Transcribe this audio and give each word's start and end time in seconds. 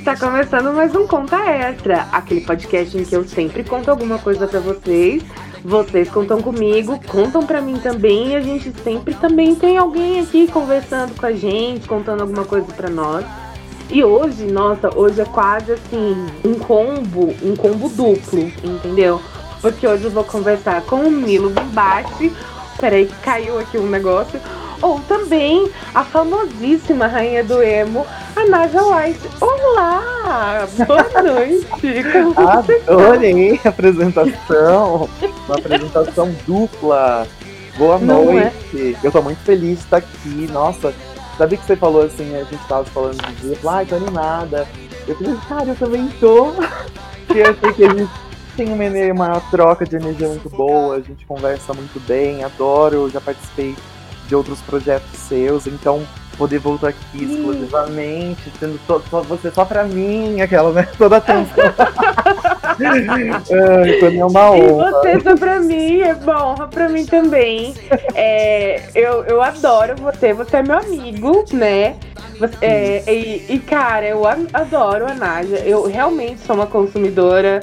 está 0.00 0.16
começando 0.16 0.74
mais 0.74 0.94
um 0.94 1.06
Conta 1.06 1.36
Extra, 1.36 2.08
aquele 2.10 2.40
podcast 2.40 2.96
em 2.96 3.04
que 3.04 3.14
eu 3.14 3.22
sempre 3.28 3.62
conto 3.62 3.90
alguma 3.90 4.18
coisa 4.18 4.46
pra 4.48 4.58
vocês, 4.58 5.22
vocês 5.62 6.08
contam 6.08 6.40
comigo, 6.40 6.98
contam 7.06 7.44
pra 7.44 7.60
mim 7.60 7.76
também 7.76 8.28
e 8.28 8.36
a 8.36 8.40
gente 8.40 8.72
sempre 8.82 9.12
também 9.12 9.54
tem 9.54 9.76
alguém 9.76 10.20
aqui 10.20 10.48
conversando 10.50 11.14
com 11.20 11.26
a 11.26 11.32
gente, 11.32 11.86
contando 11.86 12.22
alguma 12.22 12.46
coisa 12.46 12.66
pra 12.72 12.88
nós. 12.88 13.26
E 13.90 14.02
hoje, 14.02 14.46
nossa, 14.46 14.88
hoje 14.96 15.20
é 15.20 15.26
quase 15.26 15.72
assim, 15.72 16.16
um 16.46 16.54
combo, 16.54 17.34
um 17.42 17.54
combo 17.54 17.90
duplo, 17.90 18.50
entendeu? 18.64 19.20
Porque 19.60 19.86
hoje 19.86 20.04
eu 20.04 20.10
vou 20.10 20.24
conversar 20.24 20.80
com 20.82 21.02
o 21.02 21.10
Milo 21.10 21.50
Bimbate. 21.50 22.32
Peraí, 22.80 23.04
que 23.04 23.16
caiu 23.16 23.58
aqui 23.58 23.76
um 23.76 23.86
negócio. 23.86 24.40
Ou 24.82 24.98
também 25.00 25.70
a 25.94 26.02
famosíssima 26.04 27.06
rainha 27.06 27.44
do 27.44 27.62
emo, 27.62 28.06
a 28.34 28.46
Naja 28.46 28.82
White. 28.82 29.20
Olá! 29.40 30.66
Boa 30.86 31.06
noite! 31.22 31.66
Como 32.12 32.32
você 32.32 32.78
tá? 32.80 32.92
Adorei 32.92 33.60
a 33.62 33.68
apresentação. 33.68 35.08
Uma 35.46 35.56
apresentação 35.58 36.34
dupla. 36.46 37.26
Boa 37.76 37.98
Não 37.98 38.30
é? 38.30 38.44
noite. 38.72 38.96
Eu 39.02 39.12
tô 39.12 39.20
muito 39.20 39.40
feliz 39.40 39.78
de 39.78 39.84
estar 39.84 39.98
aqui. 39.98 40.48
Nossa, 40.50 40.94
sabe 41.36 41.58
que 41.58 41.64
você 41.66 41.76
falou 41.76 42.02
assim, 42.02 42.34
a 42.34 42.44
gente 42.44 42.66
tava 42.66 42.84
falando 42.84 43.20
de 43.22 43.34
dia, 43.34 43.58
ai, 43.68 43.84
tô 43.84 43.96
animada. 43.96 44.66
Eu 45.06 45.14
falei, 45.16 45.36
cara, 45.48 45.64
eu 45.68 45.76
também 45.76 46.08
tô. 46.20 46.52
Porque 47.26 47.40
eu 47.40 47.50
achei 47.50 47.72
que 47.74 47.84
a 47.84 47.94
gente 47.94 48.10
tem 48.56 48.72
uma, 48.72 49.12
uma 49.28 49.40
troca 49.50 49.84
de 49.84 49.96
energia 49.96 50.28
muito 50.28 50.48
boa, 50.50 50.96
a 50.96 51.00
gente 51.00 51.24
conversa 51.26 51.72
muito 51.72 52.00
bem, 52.06 52.42
adoro, 52.44 53.08
já 53.10 53.20
participei 53.20 53.74
de 54.30 54.36
outros 54.36 54.60
projetos 54.62 55.10
seus, 55.18 55.66
então 55.66 56.06
poder 56.38 56.60
voltar 56.60 56.90
aqui 56.90 57.24
exclusivamente, 57.24 58.48
tendo 58.60 58.78
to- 58.86 59.02
só 59.10 59.22
você 59.22 59.50
só 59.50 59.64
pra 59.64 59.82
mim, 59.82 60.40
aquela, 60.40 60.70
né? 60.72 60.86
Toda 60.96 61.16
a 61.16 61.18
atenção. 61.18 61.64
Ai, 62.78 63.92
pra 63.98 64.10
mim 64.10 64.18
é 64.20 64.24
uma 64.24 64.56
E 64.56 64.62
honra. 64.70 64.90
você 64.92 65.20
só 65.20 65.36
pra 65.36 65.58
mim, 65.58 66.00
é 66.00 66.14
honra 66.28 66.68
pra 66.68 66.88
mim 66.88 67.04
também. 67.04 67.74
É, 68.14 68.80
eu, 68.94 69.24
eu 69.24 69.42
adoro 69.42 69.96
você, 70.00 70.32
você 70.32 70.58
é 70.58 70.62
meu 70.62 70.78
amigo, 70.78 71.44
né? 71.52 71.96
É, 72.62 73.02
e, 73.12 73.46
e, 73.54 73.58
cara, 73.58 74.06
eu 74.06 74.22
adoro 74.26 75.06
a 75.10 75.14
Naja. 75.14 75.56
Eu 75.56 75.86
realmente 75.88 76.40
sou 76.46 76.54
uma 76.54 76.66
consumidora 76.68 77.60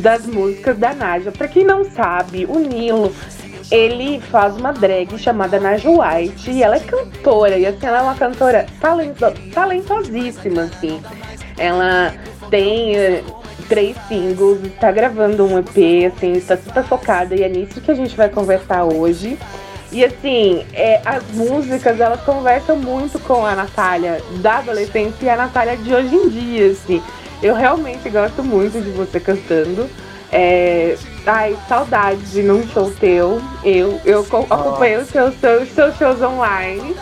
das 0.00 0.26
músicas 0.26 0.76
da 0.78 0.92
Naja. 0.94 1.32
Pra 1.32 1.48
quem 1.48 1.64
não 1.64 1.84
sabe, 1.90 2.44
o 2.46 2.58
Nilo, 2.58 3.12
ele 3.70 4.20
faz 4.20 4.56
uma 4.56 4.72
drag 4.72 5.18
chamada 5.18 5.58
Naja 5.58 5.88
White 5.88 6.50
e 6.50 6.62
ela 6.62 6.76
é 6.76 6.80
cantora. 6.80 7.58
E 7.58 7.66
assim, 7.66 7.86
ela 7.86 7.98
é 7.98 8.02
uma 8.02 8.14
cantora 8.14 8.66
talento, 8.80 9.24
talentosíssima, 9.52 10.62
assim. 10.62 11.00
Ela 11.58 12.14
tem 12.50 12.96
eh, 12.96 13.24
três 13.68 13.96
singles, 14.08 14.62
está 14.64 14.92
gravando 14.92 15.44
um 15.44 15.58
EP, 15.58 16.12
assim, 16.12 16.32
está 16.32 16.56
super 16.56 16.84
focada 16.84 17.34
e 17.34 17.42
é 17.42 17.48
nisso 17.48 17.80
que 17.80 17.90
a 17.90 17.94
gente 17.94 18.16
vai 18.16 18.28
conversar 18.28 18.84
hoje. 18.84 19.38
E 19.92 20.04
assim, 20.04 20.66
é, 20.72 21.00
as 21.04 21.24
músicas 21.32 22.00
elas 22.00 22.20
conversam 22.22 22.76
muito 22.76 23.18
com 23.20 23.46
a 23.46 23.54
Natália 23.54 24.20
da 24.40 24.58
adolescência 24.58 25.24
e 25.24 25.28
a 25.28 25.36
Natália 25.36 25.76
de 25.76 25.94
hoje 25.94 26.14
em 26.14 26.28
dia, 26.28 26.70
assim. 26.70 27.02
Eu 27.42 27.54
realmente 27.54 28.08
gosto 28.10 28.42
muito 28.42 28.80
de 28.80 28.90
você 28.90 29.20
cantando. 29.20 29.88
É, 30.32 30.96
ai, 31.24 31.56
saudade 31.68 32.20
de 32.30 32.42
num 32.42 32.66
show 32.68 32.90
teu. 32.92 33.40
Eu, 33.64 34.00
eu 34.04 34.24
co- 34.24 34.46
acompanhei 34.50 34.98
os 34.98 35.08
seus, 35.08 35.34
seus, 35.36 35.68
seus 35.70 35.96
shows 35.96 36.20
online. 36.20 36.94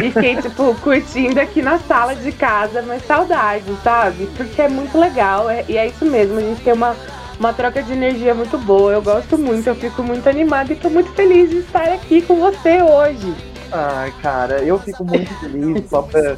E 0.00 0.10
fiquei, 0.10 0.36
tipo, 0.40 0.74
curtindo 0.76 1.40
aqui 1.40 1.60
na 1.60 1.78
sala 1.78 2.14
de 2.14 2.30
casa, 2.32 2.80
mas 2.82 3.04
saudade, 3.04 3.64
sabe? 3.82 4.28
Porque 4.36 4.62
é 4.62 4.68
muito 4.68 4.98
legal, 4.98 5.50
é- 5.50 5.64
e 5.68 5.76
é 5.76 5.86
isso 5.88 6.04
mesmo, 6.06 6.38
a 6.38 6.42
gente 6.42 6.62
tem 6.62 6.72
uma, 6.72 6.96
uma 7.38 7.52
troca 7.52 7.82
de 7.82 7.92
energia 7.92 8.34
muito 8.34 8.56
boa. 8.58 8.92
Eu 8.92 9.02
gosto 9.02 9.36
muito, 9.36 9.66
eu 9.66 9.74
fico 9.74 10.02
muito 10.02 10.28
animada 10.28 10.72
e 10.72 10.76
tô 10.76 10.88
muito 10.88 11.10
feliz 11.12 11.50
de 11.50 11.58
estar 11.58 11.92
aqui 11.92 12.22
com 12.22 12.36
você 12.36 12.80
hoje. 12.82 13.34
Ai, 13.72 14.12
cara, 14.22 14.62
eu 14.64 14.78
fico 14.78 15.04
muito 15.04 15.28
feliz 15.40 15.88
só 15.88 16.02
pra 16.02 16.36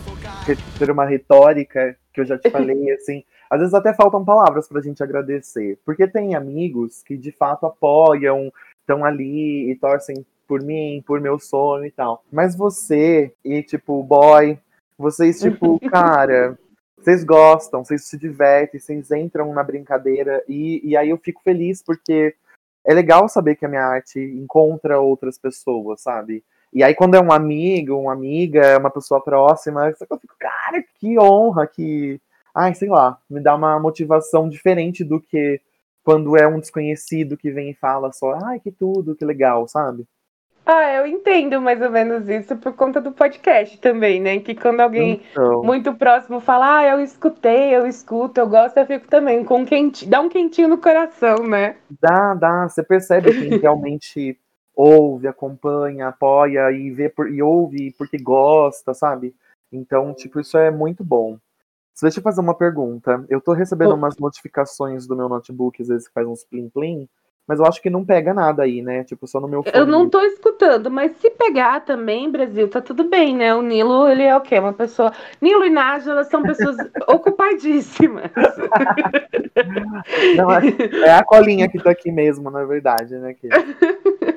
ter 0.79 0.91
uma 0.91 1.05
retórica 1.05 1.97
que 2.13 2.21
eu 2.21 2.27
já 2.27 2.37
te 2.39 2.51
falei, 2.51 2.91
assim. 2.93 3.23
Às 3.53 3.59
vezes 3.59 3.75
até 3.75 3.93
faltam 3.93 4.25
palavras 4.25 4.67
pra 4.67 4.81
gente 4.81 5.03
agradecer. 5.03 5.79
Porque 5.85 6.09
tem 6.09 6.35
amigos 6.35 7.03
que 7.03 7.19
de 7.19 7.31
fato 7.31 7.67
apoiam, 7.67 8.51
estão 8.81 9.05
ali 9.05 9.71
e 9.71 9.77
torcem 9.77 10.25
por 10.49 10.63
mim, 10.63 11.05
por 11.07 11.21
meu 11.21 11.39
sonho 11.39 11.85
e 11.85 11.91
tal. 11.91 12.25
Mas 12.33 12.57
você 12.57 13.31
e, 13.45 13.63
tipo, 13.63 14.01
o 14.01 14.03
boy, 14.03 14.59
vocês, 14.97 15.39
tipo, 15.39 15.79
cara, 15.91 16.59
vocês 16.97 17.23
gostam, 17.25 17.85
vocês 17.85 18.07
se 18.07 18.17
divertem, 18.17 18.81
vocês 18.81 19.11
entram 19.11 19.53
na 19.53 19.63
brincadeira. 19.63 20.43
E, 20.49 20.81
e 20.83 20.97
aí 20.97 21.11
eu 21.11 21.19
fico 21.19 21.43
feliz 21.43 21.83
porque 21.83 22.35
é 22.87 22.95
legal 22.95 23.29
saber 23.29 23.57
que 23.57 23.67
a 23.67 23.69
minha 23.69 23.85
arte 23.85 24.19
encontra 24.19 24.99
outras 24.99 25.37
pessoas, 25.37 26.01
sabe? 26.01 26.43
E 26.73 26.83
aí, 26.83 26.95
quando 26.95 27.17
é 27.17 27.21
um 27.21 27.31
amigo, 27.31 27.99
uma 27.99 28.15
amiga, 28.15 28.79
uma 28.79 28.91
pessoa 28.91 29.23
próxima, 29.23 29.91
eu 29.91 30.19
fico, 30.19 30.35
cara, 30.39 30.83
que 30.99 31.19
honra, 31.19 31.67
que. 31.67 32.19
Ai, 32.55 32.75
sei 32.75 32.89
lá, 32.89 33.19
me 33.29 33.41
dá 33.41 33.55
uma 33.55 33.79
motivação 33.79 34.49
diferente 34.49 35.05
do 35.05 35.21
que 35.21 35.61
quando 36.05 36.37
é 36.37 36.47
um 36.47 36.59
desconhecido 36.59 37.37
que 37.37 37.51
vem 37.51 37.71
e 37.71 37.75
fala 37.75 38.13
só, 38.13 38.39
ai, 38.45 38.61
que 38.61 38.71
tudo, 38.71 39.15
que 39.15 39.25
legal, 39.25 39.67
sabe? 39.69 40.07
Ah, 40.65 40.93
eu 40.95 41.07
entendo 41.07 41.61
mais 41.61 41.83
ou 41.83 41.91
menos 41.91 42.29
isso 42.29 42.57
por 42.57 42.73
conta 42.75 43.01
do 43.01 43.11
podcast 43.11 43.79
também, 43.79 44.21
né? 44.21 44.39
Que 44.39 44.55
quando 44.55 44.81
alguém 44.81 45.21
Então, 45.31 45.63
muito 45.63 45.93
próximo 45.95 46.41
fala, 46.41 46.79
ah, 46.79 46.87
eu 46.87 47.01
escutei, 47.01 47.75
eu 47.75 47.87
escuto, 47.87 48.39
eu 48.39 48.49
gosto, 48.49 48.77
eu 48.77 48.87
fico 48.87 49.09
também 49.09 49.45
com 49.45 49.63
um 49.63 49.65
quentinho, 49.65 50.11
dá 50.11 50.21
um 50.21 50.29
quentinho 50.29 50.69
no 50.69 50.79
coração, 50.79 51.37
né? 51.39 51.77
dá, 52.01 52.35
dá, 52.35 52.69
você 52.69 52.83
percebe 52.83 53.33
quem 53.33 53.49
realmente 53.59 54.39
ouve, 54.75 55.27
acompanha, 55.27 56.09
apoia 56.09 56.71
e 56.71 56.91
vê 56.91 57.09
por, 57.09 57.29
e 57.31 57.43
ouve 57.43 57.93
porque 57.99 58.19
gosta, 58.19 58.95
sabe? 58.95 59.35
Então, 59.73 60.15
tipo, 60.15 60.41
isso 60.41 60.57
é 60.57 60.71
muito 60.71 61.03
bom. 61.03 61.39
Deixa 62.01 62.19
eu 62.19 62.23
fazer 62.23 62.41
uma 62.41 62.55
pergunta. 62.55 63.25
Eu 63.29 63.41
tô 63.41 63.53
recebendo 63.53 63.93
Oh. 63.93 63.97
umas 63.97 64.17
notificações 64.19 65.07
do 65.07 65.17
meu 65.17 65.29
notebook, 65.29 65.81
às 65.83 65.89
vezes 65.89 66.09
que 66.09 66.15
faz 66.15 66.27
uns 66.27 66.45
plim-plim, 66.45 67.09
mas 67.47 67.59
eu 67.59 67.67
acho 67.67 67.83
que 67.83 67.91
não 67.91 68.05
pega 68.05 68.33
nada 68.33 68.63
aí, 68.63 68.81
né? 68.83 69.05
Tipo, 69.05 69.27
só 69.27 69.41
no 69.41 69.49
meu 69.49 69.63
fone. 69.63 69.77
Eu 69.77 69.85
não 69.85 70.09
tô 70.09 70.21
escutando, 70.23 70.91
mas 70.91 71.13
se 71.19 71.29
pegar 71.31 71.81
também, 71.81 72.31
Brasil, 72.31 72.69
tá 72.69 72.81
tudo 72.81 73.05
bem, 73.05 73.37
né? 73.37 73.55
O 73.55 73.63
Nilo, 73.63 74.09
ele 74.09 74.23
é 74.23 74.37
o 74.37 74.41
quê? 74.41 74.59
Uma 74.59 74.73
pessoa. 74.73 75.13
Nilo 75.41 75.65
e 75.65 75.71
Nájila 75.71 76.25
são 76.25 76.43
pessoas 76.43 76.77
ocupadíssimas. 77.09 78.31
Não, 80.37 80.51
é, 80.51 80.61
é 81.05 81.15
a 81.15 81.25
colinha 81.25 81.69
que 81.69 81.79
tá 81.83 81.91
aqui 81.91 82.11
mesmo, 82.13 82.51
na 82.51 82.65
verdade, 82.65 83.17
né? 83.19 83.35
Que... 83.35 83.49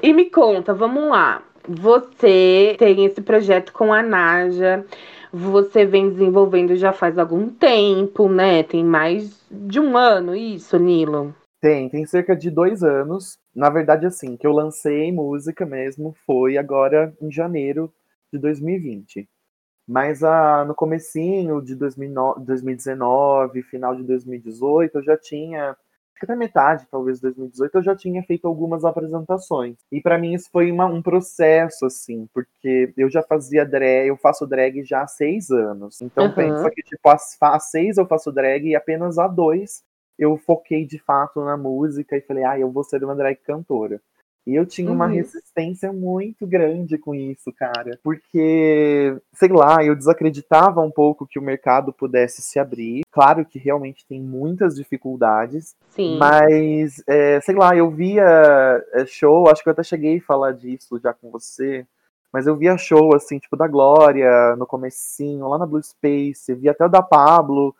E 0.00 0.12
me 0.12 0.30
conta, 0.30 0.72
vamos 0.72 1.08
lá. 1.10 1.42
Você 1.68 2.76
tem 2.78 3.04
esse 3.04 3.20
projeto 3.20 3.72
com 3.72 3.92
a 3.92 4.00
Naja, 4.00 4.84
você 5.32 5.84
vem 5.84 6.10
desenvolvendo 6.10 6.74
já 6.76 6.92
faz 6.92 7.18
algum 7.18 7.48
tempo, 7.48 8.28
né? 8.28 8.62
Tem 8.62 8.84
mais 8.84 9.44
de 9.50 9.80
um 9.80 9.96
ano 9.96 10.34
isso, 10.34 10.78
Nilo. 10.78 11.34
Tem, 11.60 11.88
tem 11.88 12.06
cerca 12.06 12.36
de 12.36 12.50
dois 12.50 12.82
anos. 12.82 13.38
Na 13.54 13.68
verdade, 13.68 14.06
assim, 14.06 14.36
que 14.36 14.46
eu 14.46 14.52
lancei 14.52 15.10
música 15.10 15.66
mesmo 15.66 16.14
foi 16.24 16.56
agora 16.56 17.12
em 17.20 17.30
janeiro 17.30 17.92
de 18.32 18.38
2020. 18.38 19.28
Mas 19.88 20.22
ah, 20.22 20.64
no 20.66 20.74
comecinho 20.74 21.62
de 21.62 21.74
2009 21.74 22.44
2019, 22.44 23.62
final 23.62 23.96
de 23.96 24.04
2018, 24.04 24.98
eu 24.98 25.02
já 25.02 25.16
tinha, 25.16 25.74
até 26.26 26.36
metade, 26.36 26.86
talvez, 26.90 27.18
de 27.18 27.22
2018, 27.22 27.76
eu 27.76 27.82
já 27.82 27.96
tinha 27.96 28.22
feito 28.22 28.46
algumas 28.46 28.84
apresentações. 28.84 29.76
E 29.92 30.00
pra 30.00 30.18
mim 30.18 30.34
isso 30.34 30.48
foi 30.50 30.70
uma- 30.72 30.86
um 30.86 31.02
processo, 31.02 31.86
assim, 31.86 32.26
porque 32.34 32.92
eu 32.96 33.10
já 33.10 33.22
fazia 33.22 33.64
drag, 33.64 34.08
eu 34.08 34.16
faço 34.16 34.46
drag 34.46 34.82
já 34.84 35.02
há 35.02 35.06
seis 35.06 35.50
anos. 35.50 36.00
Então 36.02 36.24
Aham. 36.26 36.34
pensa 36.34 36.70
que, 36.70 36.82
tipo, 36.82 37.08
há 37.42 37.58
seis 37.60 37.96
eu 37.98 38.06
faço 38.06 38.32
drag 38.32 38.66
e 38.68 38.76
apenas 38.76 39.18
há 39.18 39.26
dois 39.28 39.82
eu 40.18 40.36
foquei 40.36 40.84
de 40.84 40.98
fato 40.98 41.44
na 41.44 41.56
música 41.56 42.16
e 42.16 42.20
falei, 42.20 42.42
ah, 42.44 42.58
eu 42.58 42.70
vou 42.72 42.82
ser 42.84 43.02
uma 43.04 43.14
drag 43.14 43.36
cantora. 43.36 44.00
E 44.48 44.54
eu 44.54 44.64
tinha 44.64 44.90
uma 44.90 45.04
Uhum. 45.04 45.12
resistência 45.12 45.92
muito 45.92 46.46
grande 46.46 46.96
com 46.96 47.14
isso, 47.14 47.52
cara. 47.52 48.00
Porque, 48.02 49.14
sei 49.34 49.48
lá, 49.50 49.84
eu 49.84 49.94
desacreditava 49.94 50.80
um 50.80 50.90
pouco 50.90 51.26
que 51.26 51.38
o 51.38 51.42
mercado 51.42 51.92
pudesse 51.92 52.40
se 52.40 52.58
abrir. 52.58 53.02
Claro 53.12 53.44
que 53.44 53.58
realmente 53.58 54.06
tem 54.06 54.18
muitas 54.22 54.74
dificuldades, 54.74 55.76
Sim. 55.90 56.16
mas, 56.18 57.02
é, 57.06 57.38
sei 57.42 57.54
lá, 57.56 57.76
eu 57.76 57.90
via 57.90 58.24
é, 58.94 59.04
show, 59.04 59.50
acho 59.50 59.62
que 59.62 59.68
eu 59.68 59.72
até 59.72 59.82
cheguei 59.82 60.16
a 60.16 60.22
falar 60.22 60.52
disso 60.52 60.98
já 60.98 61.12
com 61.12 61.30
você, 61.30 61.86
Mas 62.32 62.46
eu 62.46 62.56
via 62.56 62.76
show, 62.78 63.14
assim, 63.14 63.38
tipo, 63.38 63.56
da 63.56 63.66
Glória, 63.66 64.54
no 64.56 64.66
comecinho, 64.66 65.48
lá 65.48 65.56
na 65.58 65.64
Blue 65.66 65.82
Space, 65.82 66.54
via 66.54 66.72
até 66.72 66.84
o 66.84 66.88
da 66.88 67.02
Pablo. 67.02 67.74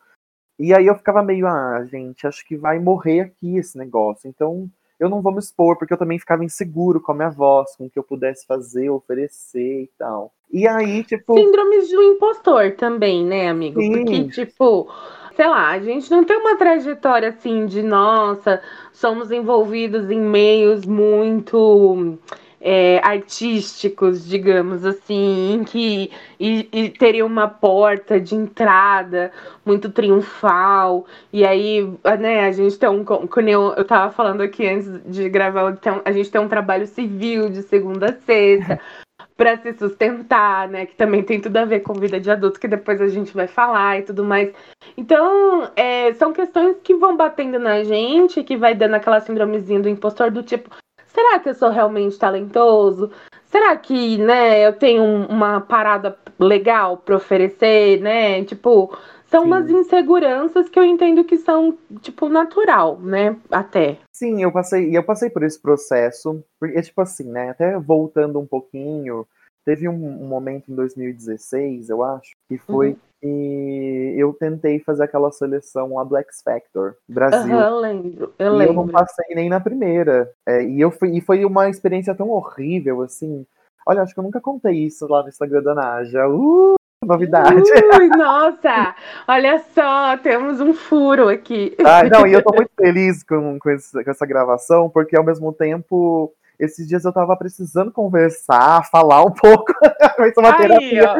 E 0.58 0.74
aí 0.74 0.86
eu 0.86 0.94
ficava 0.96 1.22
meio, 1.22 1.46
ah, 1.46 1.84
gente, 1.84 2.26
acho 2.26 2.44
que 2.46 2.56
vai 2.56 2.78
morrer 2.78 3.20
aqui 3.20 3.56
esse 3.58 3.76
negócio. 3.78 4.28
Então, 4.28 4.68
eu 4.98 5.08
não 5.08 5.22
vou 5.22 5.32
me 5.32 5.38
expor, 5.38 5.76
porque 5.76 5.92
eu 5.92 5.98
também 5.98 6.18
ficava 6.18 6.44
inseguro 6.44 7.00
com 7.00 7.12
a 7.12 7.14
minha 7.14 7.30
voz, 7.30 7.76
com 7.76 7.86
o 7.86 7.90
que 7.90 7.98
eu 7.98 8.02
pudesse 8.02 8.46
fazer, 8.46 8.90
oferecer 8.90 9.82
e 9.82 9.90
tal. 9.98 10.32
E 10.50 10.66
aí, 10.66 11.04
tipo. 11.04 11.38
Síndromes 11.38 11.90
do 11.90 12.02
impostor 12.02 12.72
também, 12.72 13.24
né, 13.24 13.48
amigo? 13.48 13.80
Sim. 13.80 13.92
Porque, 13.92 14.24
tipo, 14.28 14.88
sei 15.36 15.46
lá, 15.46 15.70
a 15.70 15.78
gente 15.78 16.10
não 16.10 16.24
tem 16.24 16.36
uma 16.36 16.56
trajetória 16.56 17.28
assim 17.28 17.66
de 17.66 17.82
nossa, 17.82 18.60
somos 18.92 19.30
envolvidos 19.30 20.10
em 20.10 20.20
meios 20.20 20.84
muito 20.84 22.18
é, 22.60 22.98
artísticos, 23.04 24.26
digamos 24.26 24.84
assim, 24.84 25.54
em 25.54 25.64
que 25.64 26.10
e, 26.38 26.68
e 26.72 26.88
teria 26.90 27.24
uma 27.24 27.48
porta 27.48 28.20
de 28.20 28.34
entrada 28.34 29.32
muito 29.64 29.90
triunfal, 29.90 31.06
e 31.32 31.44
aí, 31.44 31.82
né, 32.18 32.46
a 32.46 32.52
gente 32.52 32.78
tem 32.78 32.88
um, 32.88 33.04
como 33.04 33.48
eu, 33.48 33.74
eu 33.74 33.84
tava 33.84 34.12
falando 34.12 34.42
aqui 34.42 34.66
antes 34.66 35.00
de 35.04 35.28
gravar, 35.28 35.78
a 36.04 36.12
gente 36.12 36.30
tem 36.30 36.40
um 36.40 36.48
trabalho 36.48 36.86
civil 36.86 37.50
de 37.50 37.62
segunda 37.62 38.10
a 38.10 38.12
sexta, 38.14 38.80
para 39.36 39.56
se 39.58 39.72
sustentar, 39.74 40.68
né? 40.68 40.84
Que 40.84 40.96
também 40.96 41.22
tem 41.22 41.40
tudo 41.40 41.56
a 41.58 41.64
ver 41.64 41.80
com 41.80 41.94
vida 41.94 42.18
de 42.18 42.28
adulto, 42.28 42.58
que 42.58 42.66
depois 42.66 43.00
a 43.00 43.06
gente 43.06 43.32
vai 43.32 43.46
falar 43.46 44.00
e 44.00 44.02
tudo 44.02 44.24
mais. 44.24 44.52
Então, 44.96 45.70
é, 45.76 46.12
são 46.14 46.32
questões 46.32 46.76
que 46.82 46.94
vão 46.94 47.16
batendo 47.16 47.56
na 47.58 47.84
gente, 47.84 48.42
que 48.42 48.56
vai 48.56 48.74
dando 48.74 48.94
aquela 48.94 49.20
síndromezinha 49.20 49.80
do 49.80 49.88
impostor 49.88 50.32
do 50.32 50.42
tipo, 50.42 50.68
será 51.08 51.38
que 51.38 51.48
eu 51.48 51.54
sou 51.54 51.70
realmente 51.70 52.18
talentoso? 52.18 53.10
Será 53.46 53.76
que, 53.76 54.18
né, 54.18 54.66
eu 54.66 54.72
tenho 54.74 55.02
uma 55.02 55.60
parada 55.60 56.16
legal 56.38 56.98
para 56.98 57.16
oferecer, 57.16 58.00
né? 58.00 58.44
Tipo, 58.44 58.96
são 59.26 59.42
Sim. 59.42 59.46
umas 59.46 59.70
inseguranças 59.70 60.68
que 60.68 60.78
eu 60.78 60.84
entendo 60.84 61.24
que 61.24 61.36
são, 61.38 61.76
tipo, 62.00 62.28
natural, 62.28 62.98
né? 62.98 63.36
Até. 63.50 63.98
Sim, 64.12 64.42
eu 64.42 64.52
passei, 64.52 64.96
eu 64.96 65.02
passei 65.02 65.30
por 65.30 65.42
esse 65.42 65.60
processo, 65.60 66.42
porque, 66.58 66.80
tipo 66.82 67.00
assim, 67.00 67.24
né? 67.30 67.50
Até 67.50 67.78
voltando 67.78 68.38
um 68.38 68.46
pouquinho, 68.46 69.26
teve 69.64 69.88
um, 69.88 70.22
um 70.22 70.26
momento 70.26 70.70
em 70.70 70.74
2016, 70.74 71.90
eu 71.90 72.02
acho, 72.02 72.32
que 72.48 72.58
foi 72.58 72.90
uhum. 72.90 72.96
Que 73.20 74.14
eu 74.16 74.32
tentei 74.32 74.78
fazer 74.80 75.04
aquela 75.04 75.30
seleção 75.30 75.94
lá 75.94 76.04
do 76.04 76.16
X 76.16 76.42
Factor 76.42 76.96
Brasil. 77.08 77.54
Uhum, 77.54 77.60
eu 77.60 77.78
lembro, 77.78 78.34
eu 78.38 78.54
e 78.54 78.56
lembro. 78.56 78.72
eu 78.72 78.76
não 78.76 78.88
passei 78.88 79.34
nem 79.34 79.48
na 79.48 79.60
primeira. 79.60 80.30
É, 80.46 80.62
e, 80.64 80.80
eu 80.80 80.90
fui, 80.90 81.16
e 81.16 81.20
foi 81.20 81.44
uma 81.44 81.68
experiência 81.68 82.14
tão 82.14 82.30
horrível, 82.30 83.02
assim. 83.02 83.46
Olha, 83.86 84.02
acho 84.02 84.12
que 84.12 84.20
eu 84.20 84.24
nunca 84.24 84.40
contei 84.40 84.74
isso 84.74 85.06
lá 85.08 85.22
no 85.22 85.28
Instagram 85.28 85.62
da 85.62 85.74
Naja. 85.74 86.28
Uh! 86.28 86.78
novidade. 87.04 87.62
Ui, 87.98 88.08
nossa! 88.08 88.94
Olha 89.26 89.62
só, 89.74 90.16
temos 90.18 90.60
um 90.60 90.74
furo 90.74 91.28
aqui. 91.28 91.76
Ah, 91.84 92.02
não, 92.04 92.26
e 92.26 92.32
eu 92.32 92.42
tô 92.42 92.54
muito 92.54 92.70
feliz 92.76 93.22
com, 93.22 93.58
com, 93.58 93.70
esse, 93.70 94.04
com 94.04 94.10
essa 94.10 94.26
gravação, 94.26 94.90
porque 94.90 95.16
ao 95.16 95.24
mesmo 95.24 95.52
tempo 95.52 96.32
esses 96.58 96.86
dias 96.88 97.04
eu 97.04 97.12
tava 97.12 97.36
precisando 97.36 97.92
conversar, 97.92 98.84
falar 98.90 99.22
um 99.22 99.30
pouco. 99.30 99.72
vai 100.18 100.32
ser 100.32 100.40
uma 100.40 100.52
Aí, 100.52 100.58
terapia. 100.58 101.14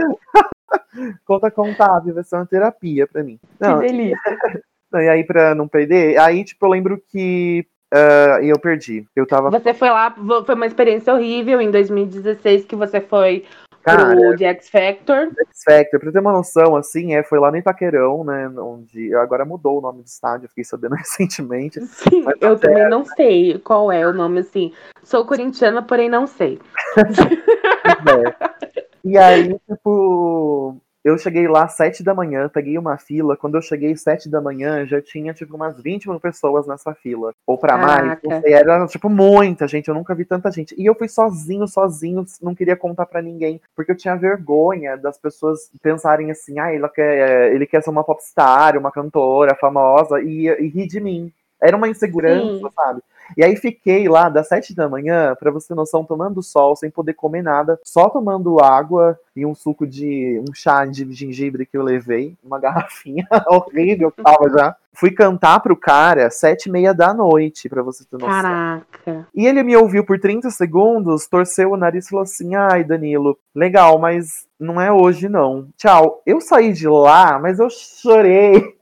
Conta 1.24 1.50
contábil, 1.50 2.14
vai 2.14 2.24
ser 2.24 2.36
uma 2.36 2.46
terapia 2.46 3.06
pra 3.06 3.22
mim. 3.22 3.38
Não, 3.60 3.80
que 3.80 3.86
delícia. 3.86 4.18
E 4.90 5.06
aí, 5.06 5.22
pra 5.22 5.54
não 5.54 5.68
perder, 5.68 6.18
aí, 6.18 6.42
tipo, 6.42 6.64
eu 6.64 6.70
lembro 6.70 6.98
que 7.10 7.66
uh, 7.92 8.42
eu 8.42 8.58
perdi. 8.58 9.06
Eu 9.14 9.26
tava. 9.26 9.50
Você 9.50 9.74
foi 9.74 9.90
lá, 9.90 10.14
foi 10.46 10.54
uma 10.54 10.64
experiência 10.66 11.12
horrível 11.12 11.60
em 11.60 11.70
2016 11.70 12.64
que 12.64 12.74
você 12.74 12.98
foi 12.98 13.44
Cara, 13.82 14.14
pro 14.14 14.36
The 14.36 14.44
X 14.44 14.68
Factor. 14.68 15.28
X 15.48 15.62
Factor, 15.64 16.00
pra 16.00 16.12
ter 16.12 16.18
uma 16.20 16.32
noção, 16.32 16.76
assim, 16.76 17.14
é, 17.14 17.22
foi 17.22 17.38
lá 17.38 17.50
no 17.50 17.56
Itaquerão, 17.56 18.24
né? 18.24 18.48
Onde 18.58 19.14
agora 19.14 19.44
mudou 19.44 19.78
o 19.78 19.80
nome 19.80 20.02
do 20.02 20.06
estádio, 20.06 20.48
fiquei 20.48 20.64
sabendo 20.64 20.94
recentemente. 20.96 21.80
Sim, 21.86 22.24
eu 22.40 22.52
até... 22.52 22.68
também 22.68 22.88
não 22.88 23.04
sei 23.04 23.58
qual 23.58 23.90
é 23.90 24.06
o 24.06 24.12
nome, 24.12 24.40
assim. 24.40 24.72
Sou 25.02 25.24
corintiana, 25.24 25.82
porém 25.82 26.08
não 26.08 26.26
sei. 26.26 26.58
é. 26.96 28.77
E 29.04 29.16
aí, 29.16 29.58
tipo, 29.68 30.80
eu 31.04 31.16
cheguei 31.16 31.48
lá 31.48 31.64
às 31.64 31.72
7 31.72 32.02
da 32.02 32.14
manhã, 32.14 32.48
peguei 32.48 32.76
uma 32.76 32.98
fila. 32.98 33.36
Quando 33.36 33.54
eu 33.54 33.62
cheguei 33.62 33.92
às 33.92 34.02
7 34.02 34.28
da 34.28 34.40
manhã, 34.40 34.84
já 34.86 35.00
tinha, 35.00 35.32
tipo, 35.32 35.56
umas 35.56 35.80
20 35.80 36.08
mil 36.08 36.20
pessoas 36.20 36.66
nessa 36.66 36.94
fila. 36.94 37.32
Ou 37.46 37.56
para 37.56 37.78
mais. 37.78 38.18
Sei, 38.42 38.52
era, 38.52 38.86
tipo, 38.86 39.08
muita 39.08 39.66
gente. 39.66 39.88
Eu 39.88 39.94
nunca 39.94 40.14
vi 40.14 40.24
tanta 40.24 40.50
gente. 40.50 40.74
E 40.76 40.84
eu 40.84 40.94
fui 40.94 41.08
sozinho, 41.08 41.66
sozinho, 41.66 42.24
não 42.42 42.54
queria 42.54 42.76
contar 42.76 43.06
para 43.06 43.22
ninguém. 43.22 43.60
Porque 43.74 43.92
eu 43.92 43.96
tinha 43.96 44.16
vergonha 44.16 44.96
das 44.96 45.18
pessoas 45.18 45.70
pensarem 45.80 46.30
assim, 46.30 46.58
ah, 46.58 46.74
ele 46.74 46.88
quer, 46.88 47.54
ele 47.54 47.66
quer 47.66 47.82
ser 47.82 47.90
uma 47.90 48.04
popstar, 48.04 48.76
uma 48.76 48.92
cantora 48.92 49.54
famosa, 49.54 50.20
e, 50.20 50.46
e 50.46 50.68
rir 50.68 50.86
de 50.86 51.00
mim. 51.00 51.32
Era 51.60 51.76
uma 51.76 51.88
insegurança, 51.88 52.58
Sim. 52.58 52.70
sabe? 52.74 53.02
E 53.36 53.44
aí 53.44 53.56
fiquei 53.56 54.08
lá 54.08 54.28
das 54.28 54.48
sete 54.48 54.74
da 54.74 54.88
manhã, 54.88 55.34
para 55.38 55.50
você 55.50 55.68
ter 55.68 55.74
noção, 55.74 56.04
tomando 56.04 56.42
sol, 56.42 56.76
sem 56.76 56.90
poder 56.90 57.14
comer 57.14 57.42
nada, 57.42 57.78
só 57.84 58.08
tomando 58.08 58.62
água 58.62 59.18
e 59.34 59.44
um 59.44 59.54
suco 59.54 59.86
de. 59.86 60.42
um 60.48 60.54
chá 60.54 60.84
de 60.84 61.10
gengibre 61.12 61.66
que 61.66 61.76
eu 61.76 61.82
levei, 61.82 62.36
uma 62.42 62.58
garrafinha 62.60 63.26
horrível 63.46 64.10
que 64.10 64.22
tava 64.22 64.48
já. 64.50 64.76
Fui 64.92 65.12
cantar 65.12 65.60
pro 65.60 65.76
cara 65.76 66.28
sete 66.28 66.66
e 66.66 66.72
meia 66.72 66.92
da 66.92 67.14
noite, 67.14 67.68
para 67.68 67.82
você 67.82 68.04
ter 68.04 68.16
noção. 68.16 68.28
Caraca. 68.28 69.28
E 69.32 69.46
ele 69.46 69.62
me 69.62 69.76
ouviu 69.76 70.04
por 70.04 70.18
30 70.18 70.50
segundos, 70.50 71.28
torceu 71.28 71.70
o 71.70 71.76
nariz 71.76 72.06
e 72.06 72.08
falou 72.08 72.24
assim: 72.24 72.56
ai, 72.56 72.82
Danilo, 72.82 73.38
legal, 73.54 73.98
mas 73.98 74.48
não 74.58 74.80
é 74.80 74.90
hoje 74.90 75.28
não. 75.28 75.68
Tchau. 75.76 76.20
Eu 76.26 76.40
saí 76.40 76.72
de 76.72 76.88
lá, 76.88 77.38
mas 77.38 77.60
eu 77.60 77.68
chorei 77.70 78.77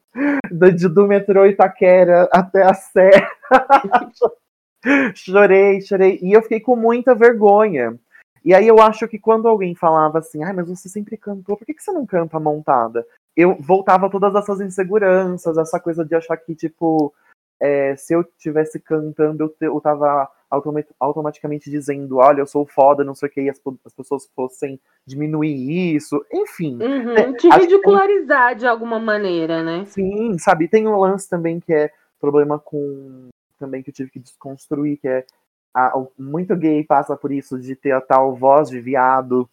do, 0.51 0.89
do 0.89 1.07
metrô 1.07 1.47
Itaquera 1.47 2.29
até 2.33 2.63
a 2.63 2.75
Sé. 2.75 3.11
chorei, 5.15 5.81
chorei. 5.81 6.19
E 6.23 6.33
eu 6.33 6.43
fiquei 6.43 6.61
com 6.61 6.77
muita 6.77 7.15
vergonha. 7.15 7.99
E 8.45 8.55
aí 8.55 8.67
eu 8.67 8.81
acho 8.81 9.09
que 9.09 9.19
quando 9.19 9.49
alguém 9.49 9.75
falava 9.75 10.21
assim, 10.21 10.45
ai, 10.45 10.53
mas 10.53 10.69
você 10.69 10.89
sempre 10.89 11.17
cantou, 11.17 11.57
por 11.57 11.67
que, 11.67 11.75
que 11.75 11.83
você 11.83 11.91
não 11.91 12.07
canta 12.07 12.39
montada? 12.39 13.05
Eu 13.37 13.57
voltava 13.57 14.09
todas 14.09 14.35
essas 14.37 14.61
inseguranças, 14.61 15.59
essa 15.59 15.81
coisa 15.81 16.05
de 16.05 16.15
achar 16.15 16.37
que, 16.37 16.55
tipo, 16.55 17.13
é, 17.61 17.97
se 17.97 18.15
eu 18.15 18.21
estivesse 18.21 18.79
cantando, 18.79 19.43
eu, 19.61 19.69
eu 19.73 19.81
tava 19.81 20.31
automaticamente 20.51 21.71
dizendo, 21.71 22.19
olha, 22.19 22.41
eu 22.41 22.47
sou 22.47 22.67
foda, 22.67 23.05
não 23.05 23.15
sei 23.15 23.29
o 23.29 23.33
que, 23.33 23.41
e 23.43 23.51
as, 23.51 23.61
as 23.85 23.93
pessoas 23.93 24.27
fossem 24.35 24.81
diminuir 25.05 25.95
isso, 25.95 26.25
enfim. 26.33 26.79
Uhum, 26.81 27.15
né, 27.15 27.33
te 27.33 27.49
ridicularizar 27.49 28.51
tem... 28.51 28.59
de 28.59 28.67
alguma 28.67 28.99
maneira, 28.99 29.63
né? 29.63 29.85
Sim, 29.87 30.39
sabe, 30.39 30.69
tem 30.69 30.87
um 30.87 30.99
lance 30.99 31.29
também 31.29 31.59
que 31.59 31.73
é 31.73 31.91
problema 32.21 32.59
com, 32.59 33.29
também 33.59 33.83
que 33.83 33.91
eu 33.91 33.95
tive 33.95 34.11
que 34.11 34.21
desconstruir, 34.21 34.99
que 34.99 35.09
é 35.09 35.27
a, 35.75 35.93
muito 36.19 36.57
gay 36.57 36.85
passa 36.85 37.17
por 37.17 37.33
isso 37.33 37.59
de 37.59 37.75
ter 37.75 37.93
a 37.93 38.01
tal 38.01 38.35
voz 38.35 38.71
de 38.71 38.81
viado, 38.81 39.49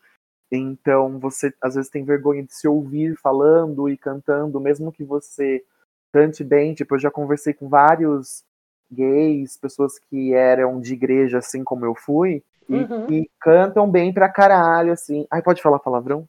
então 0.51 1.19
você 1.19 1.51
às 1.61 1.75
vezes 1.75 1.89
tem 1.89 2.03
vergonha 2.03 2.43
de 2.43 2.53
se 2.53 2.67
ouvir 2.67 3.17
falando 3.17 3.89
e 3.89 3.97
cantando, 3.97 4.59
mesmo 4.59 4.91
que 4.91 5.03
você 5.03 5.63
cante 6.13 6.43
bem, 6.43 6.75
tipo, 6.75 6.93
eu 6.93 6.99
já 6.99 7.09
conversei 7.09 7.53
com 7.53 7.67
vários 7.67 8.43
gays, 8.91 9.57
pessoas 9.57 9.99
que 9.99 10.33
eram 10.33 10.79
de 10.79 10.93
igreja, 10.93 11.39
assim 11.39 11.63
como 11.63 11.85
eu 11.85 11.95
fui, 11.95 12.43
e 12.69 12.75
uhum. 12.75 13.07
que 13.07 13.29
cantam 13.39 13.89
bem 13.89 14.13
pra 14.13 14.29
caralho, 14.29 14.93
assim. 14.93 15.25
Ai, 15.29 15.41
pode 15.41 15.61
falar 15.61 15.79
palavrão? 15.79 16.27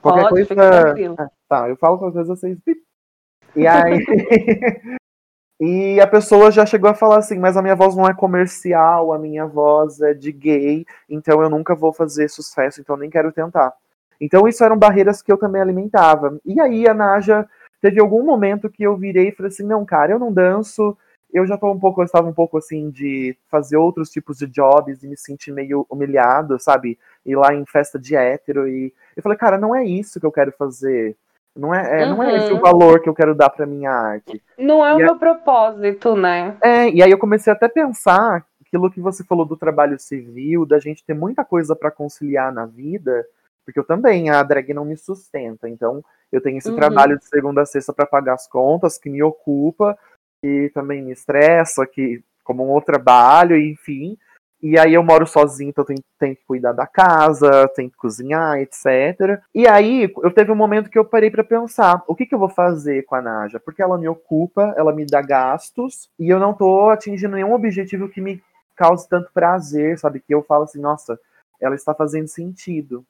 Qualquer 0.00 0.28
pode, 0.28 0.46
coisa. 0.46 1.14
Ah, 1.18 1.30
tá, 1.48 1.68
eu 1.68 1.76
falo 1.76 1.98
qualquer 1.98 2.14
coisa, 2.14 2.34
vocês. 2.34 2.58
E 3.54 3.66
aí. 3.66 4.04
e 5.60 6.00
a 6.00 6.06
pessoa 6.06 6.50
já 6.50 6.64
chegou 6.64 6.90
a 6.90 6.94
falar 6.94 7.18
assim, 7.18 7.38
mas 7.38 7.56
a 7.56 7.62
minha 7.62 7.74
voz 7.74 7.96
não 7.96 8.06
é 8.06 8.14
comercial, 8.14 9.12
a 9.12 9.18
minha 9.18 9.46
voz 9.46 10.00
é 10.00 10.14
de 10.14 10.32
gay, 10.32 10.84
então 11.08 11.42
eu 11.42 11.50
nunca 11.50 11.74
vou 11.74 11.92
fazer 11.92 12.28
sucesso, 12.28 12.80
então 12.80 12.96
nem 12.96 13.10
quero 13.10 13.32
tentar. 13.32 13.72
Então 14.20 14.48
isso 14.48 14.64
eram 14.64 14.76
barreiras 14.76 15.22
que 15.22 15.32
eu 15.32 15.38
também 15.38 15.62
alimentava. 15.62 16.38
E 16.44 16.60
aí 16.60 16.88
a 16.88 16.94
Naja 16.94 17.48
teve 17.80 18.00
algum 18.00 18.24
momento 18.24 18.70
que 18.70 18.82
eu 18.82 18.96
virei 18.96 19.28
e 19.28 19.32
falei 19.32 19.48
assim, 19.48 19.64
não, 19.64 19.84
cara, 19.84 20.12
eu 20.12 20.18
não 20.18 20.32
danço, 20.32 20.96
eu 21.32 21.46
já 21.46 21.56
tô 21.56 21.70
um 21.70 21.78
pouco, 21.78 22.00
eu 22.00 22.06
estava 22.06 22.26
um 22.26 22.32
pouco 22.32 22.58
assim 22.58 22.90
de 22.90 23.36
fazer 23.50 23.76
outros 23.76 24.10
tipos 24.10 24.38
de 24.38 24.46
jobs 24.46 25.02
e 25.02 25.08
me 25.08 25.16
sentir 25.16 25.52
meio 25.52 25.86
humilhado, 25.90 26.58
sabe? 26.58 26.98
Ir 27.24 27.36
lá 27.36 27.54
em 27.54 27.64
festa 27.66 27.98
de 27.98 28.16
hétero 28.16 28.66
e 28.68 28.92
eu 29.16 29.22
falei, 29.22 29.36
cara, 29.36 29.58
não 29.58 29.74
é 29.74 29.84
isso 29.84 30.18
que 30.18 30.26
eu 30.26 30.32
quero 30.32 30.52
fazer. 30.52 31.16
Não 31.54 31.74
é, 31.74 32.02
é 32.02 32.04
uhum. 32.04 32.16
não 32.16 32.22
é 32.22 32.36
esse 32.36 32.52
o 32.52 32.54
uhum. 32.54 32.60
valor 32.60 33.00
que 33.00 33.08
eu 33.08 33.14
quero 33.14 33.34
dar 33.34 33.50
para 33.50 33.66
minha 33.66 33.90
arte. 33.90 34.42
Não 34.56 34.84
é 34.84 34.94
o 34.94 35.00
e 35.00 35.02
meu 35.02 35.14
a... 35.14 35.18
propósito, 35.18 36.14
né? 36.14 36.56
É, 36.62 36.88
e 36.88 37.02
aí 37.02 37.10
eu 37.10 37.18
comecei 37.18 37.52
até 37.52 37.66
a 37.66 37.70
pensar 37.70 38.46
aquilo 38.64 38.90
que 38.90 39.00
você 39.00 39.24
falou 39.24 39.44
do 39.44 39.56
trabalho 39.56 39.98
civil, 39.98 40.64
da 40.64 40.78
gente 40.78 41.04
ter 41.04 41.14
muita 41.14 41.44
coisa 41.44 41.74
para 41.74 41.90
conciliar 41.90 42.52
na 42.52 42.64
vida, 42.64 43.26
porque 43.64 43.78
eu 43.78 43.84
também, 43.84 44.30
a 44.30 44.42
drag 44.42 44.72
não 44.72 44.84
me 44.84 44.96
sustenta, 44.96 45.68
então 45.68 46.02
eu 46.30 46.40
tenho 46.40 46.58
esse 46.58 46.70
uhum. 46.70 46.76
trabalho 46.76 47.18
de 47.18 47.24
segunda 47.24 47.62
a 47.62 47.66
sexta 47.66 47.92
para 47.92 48.06
pagar 48.06 48.34
as 48.34 48.46
contas, 48.46 48.98
que 48.98 49.10
me 49.10 49.22
ocupa, 49.22 49.98
que 50.42 50.70
também 50.74 51.02
me 51.02 51.12
estressa, 51.12 51.86
que 51.86 52.22
como 52.44 52.64
um 52.64 52.70
outro 52.70 52.92
trabalho, 52.92 53.58
enfim. 53.58 54.16
E 54.60 54.76
aí 54.76 54.94
eu 54.94 55.04
moro 55.04 55.24
sozinho, 55.24 55.70
então 55.70 55.84
tenho, 55.84 56.02
tenho 56.18 56.34
que 56.34 56.44
cuidar 56.44 56.72
da 56.72 56.86
casa, 56.86 57.68
tenho 57.76 57.90
que 57.90 57.96
cozinhar, 57.96 58.58
etc. 58.58 59.40
E 59.54 59.68
aí 59.68 60.12
eu 60.22 60.32
teve 60.32 60.50
um 60.50 60.56
momento 60.56 60.90
que 60.90 60.98
eu 60.98 61.04
parei 61.04 61.30
para 61.30 61.44
pensar, 61.44 62.02
o 62.08 62.14
que, 62.14 62.26
que 62.26 62.34
eu 62.34 62.38
vou 62.38 62.48
fazer 62.48 63.04
com 63.04 63.14
a 63.14 63.22
Naja? 63.22 63.60
Porque 63.60 63.80
ela 63.80 63.96
me 63.96 64.08
ocupa, 64.08 64.74
ela 64.76 64.92
me 64.92 65.06
dá 65.06 65.22
gastos, 65.22 66.10
e 66.18 66.28
eu 66.28 66.40
não 66.40 66.52
tô 66.52 66.90
atingindo 66.90 67.36
nenhum 67.36 67.52
objetivo 67.52 68.08
que 68.08 68.20
me 68.20 68.42
cause 68.76 69.08
tanto 69.08 69.30
prazer, 69.32 69.96
sabe? 69.98 70.20
Que 70.20 70.34
eu 70.34 70.42
falo 70.42 70.64
assim, 70.64 70.80
nossa, 70.80 71.18
ela 71.60 71.76
está 71.76 71.94
fazendo 71.94 72.26
sentido. 72.26 73.04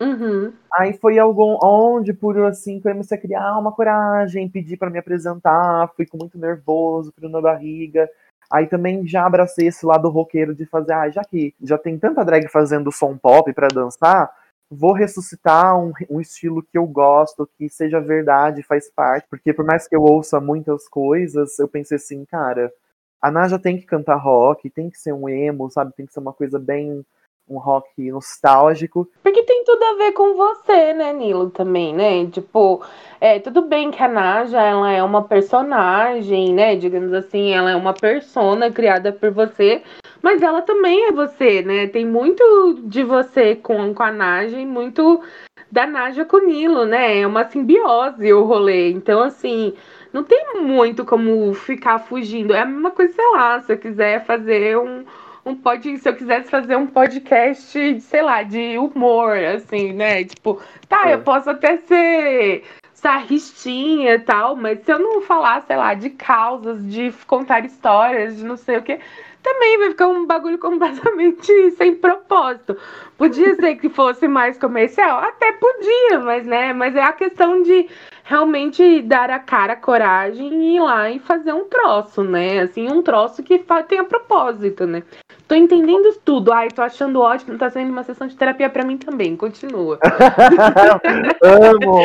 Uhum. 0.00 0.52
Aí 0.78 0.92
foi 0.98 1.18
algo 1.18 1.58
onde, 1.62 2.12
por 2.12 2.38
assim, 2.44 2.80
que 2.80 2.88
eu 2.88 2.92
comecei 2.92 3.16
a 3.16 3.20
criar 3.20 3.58
uma 3.58 3.72
coragem, 3.72 4.48
pedir 4.48 4.76
para 4.76 4.90
me 4.90 4.98
apresentar, 4.98 5.90
fui 5.96 6.06
com 6.06 6.18
muito 6.18 6.38
nervoso, 6.38 7.12
frio 7.14 7.30
na 7.30 7.40
barriga. 7.40 8.08
Aí 8.50 8.66
também 8.66 9.06
já 9.06 9.26
abracei 9.26 9.68
esse 9.68 9.84
lado 9.84 10.08
roqueiro 10.08 10.54
de 10.54 10.66
fazer, 10.66 10.92
ah, 10.92 11.08
já 11.10 11.24
que 11.24 11.54
já 11.62 11.76
tem 11.78 11.98
tanta 11.98 12.24
drag 12.24 12.46
fazendo 12.48 12.92
som 12.92 13.16
pop 13.16 13.52
para 13.52 13.68
dançar, 13.68 14.30
vou 14.70 14.92
ressuscitar 14.92 15.78
um, 15.78 15.92
um, 16.10 16.20
estilo 16.20 16.62
que 16.62 16.76
eu 16.78 16.86
gosto, 16.86 17.48
que 17.58 17.68
seja 17.68 18.00
verdade, 18.00 18.62
faz 18.62 18.90
parte. 18.90 19.26
Porque 19.28 19.52
por 19.52 19.64
mais 19.64 19.88
que 19.88 19.96
eu 19.96 20.02
ouça 20.02 20.40
muitas 20.40 20.88
coisas, 20.88 21.58
eu 21.58 21.68
pensei 21.68 21.96
assim, 21.96 22.24
cara, 22.24 22.72
a 23.20 23.30
Naja 23.30 23.58
tem 23.58 23.78
que 23.78 23.86
cantar 23.86 24.16
rock, 24.16 24.68
tem 24.70 24.90
que 24.90 24.98
ser 24.98 25.12
um 25.12 25.28
emo, 25.28 25.70
sabe? 25.70 25.92
Tem 25.94 26.06
que 26.06 26.12
ser 26.12 26.20
uma 26.20 26.32
coisa 26.32 26.58
bem 26.58 27.04
um 27.48 27.58
rock 27.58 28.10
nostálgico. 28.10 29.08
Porque 29.22 29.42
tem 29.42 29.64
tudo 29.64 29.82
a 29.82 29.94
ver 29.94 30.12
com 30.12 30.34
você, 30.34 30.92
né, 30.92 31.12
Nilo, 31.12 31.50
também, 31.50 31.94
né? 31.94 32.26
Tipo, 32.26 32.82
é, 33.20 33.38
tudo 33.38 33.62
bem 33.62 33.90
que 33.90 34.02
a 34.02 34.08
Naja, 34.08 34.60
ela 34.60 34.90
é 34.90 35.02
uma 35.02 35.22
personagem, 35.22 36.52
né? 36.52 36.76
Digamos 36.76 37.12
assim, 37.12 37.52
ela 37.52 37.70
é 37.70 37.76
uma 37.76 37.94
persona 37.94 38.70
criada 38.70 39.12
por 39.12 39.30
você, 39.30 39.82
mas 40.22 40.42
ela 40.42 40.62
também 40.62 41.06
é 41.06 41.12
você, 41.12 41.62
né? 41.62 41.86
Tem 41.86 42.04
muito 42.04 42.80
de 42.84 43.04
você 43.04 43.54
com, 43.54 43.94
com 43.94 44.02
a 44.02 44.10
Naja 44.10 44.58
e 44.58 44.66
muito 44.66 45.22
da 45.70 45.86
Naja 45.86 46.24
com 46.24 46.38
o 46.38 46.46
Nilo, 46.46 46.84
né? 46.84 47.20
É 47.20 47.26
uma 47.26 47.48
simbiose 47.48 48.32
o 48.32 48.44
rolê. 48.44 48.90
Então, 48.90 49.22
assim, 49.22 49.74
não 50.12 50.24
tem 50.24 50.62
muito 50.62 51.04
como 51.04 51.52
ficar 51.54 51.98
fugindo. 52.00 52.54
É 52.54 52.62
a 52.62 52.66
mesma 52.66 52.90
coisa, 52.90 53.14
sei 53.14 53.30
lá, 53.32 53.60
se 53.60 53.72
eu 53.72 53.78
quiser 53.78 54.24
fazer 54.24 54.78
um 54.78 55.04
um 55.46 55.54
pod, 55.54 55.96
se 55.98 56.08
eu 56.08 56.16
quisesse 56.16 56.50
fazer 56.50 56.74
um 56.74 56.88
podcast, 56.88 58.00
sei 58.00 58.22
lá, 58.22 58.42
de 58.42 58.76
humor, 58.76 59.36
assim, 59.36 59.92
né? 59.92 60.24
Tipo, 60.24 60.60
tá, 60.88 61.08
é. 61.08 61.14
eu 61.14 61.20
posso 61.20 61.48
até 61.48 61.76
ser 61.78 62.64
sarristinha 62.92 64.14
e 64.14 64.18
tal, 64.18 64.56
mas 64.56 64.80
se 64.80 64.92
eu 64.92 64.98
não 64.98 65.22
falar, 65.22 65.62
sei 65.62 65.76
lá, 65.76 65.94
de 65.94 66.10
causas, 66.10 66.84
de 66.90 67.12
contar 67.28 67.64
histórias, 67.64 68.36
de 68.36 68.44
não 68.44 68.56
sei 68.56 68.78
o 68.78 68.82
que, 68.82 68.98
também 69.40 69.78
vai 69.78 69.90
ficar 69.90 70.08
um 70.08 70.26
bagulho 70.26 70.58
completamente 70.58 71.70
sem 71.78 71.94
propósito. 71.94 72.76
Podia 73.16 73.54
ser 73.54 73.76
que 73.76 73.88
fosse 73.88 74.26
mais 74.26 74.58
comercial? 74.58 75.20
Até 75.20 75.52
podia, 75.52 76.18
mas 76.18 76.44
né, 76.44 76.72
mas 76.72 76.96
é 76.96 77.02
a 77.02 77.12
questão 77.12 77.62
de 77.62 77.88
realmente 78.24 79.02
dar 79.02 79.30
a 79.30 79.38
cara, 79.38 79.74
a 79.74 79.76
coragem 79.76 80.52
e 80.52 80.76
ir 80.76 80.80
lá 80.80 81.08
e 81.08 81.20
fazer 81.20 81.52
um 81.52 81.68
troço, 81.68 82.24
né? 82.24 82.62
Assim, 82.62 82.90
um 82.90 83.00
troço 83.02 83.44
que 83.44 83.64
tenha 83.86 84.02
propósito, 84.02 84.84
né? 84.84 85.04
Tô 85.48 85.54
entendendo 85.54 86.12
tudo. 86.24 86.52
Ai, 86.52 86.68
tô 86.68 86.82
achando 86.82 87.20
ótimo. 87.20 87.56
Tá 87.56 87.70
sendo 87.70 87.90
uma 87.90 88.02
sessão 88.02 88.26
de 88.26 88.36
terapia 88.36 88.68
para 88.68 88.84
mim 88.84 88.98
também. 88.98 89.36
Continua. 89.36 89.98
Amo! 91.42 92.00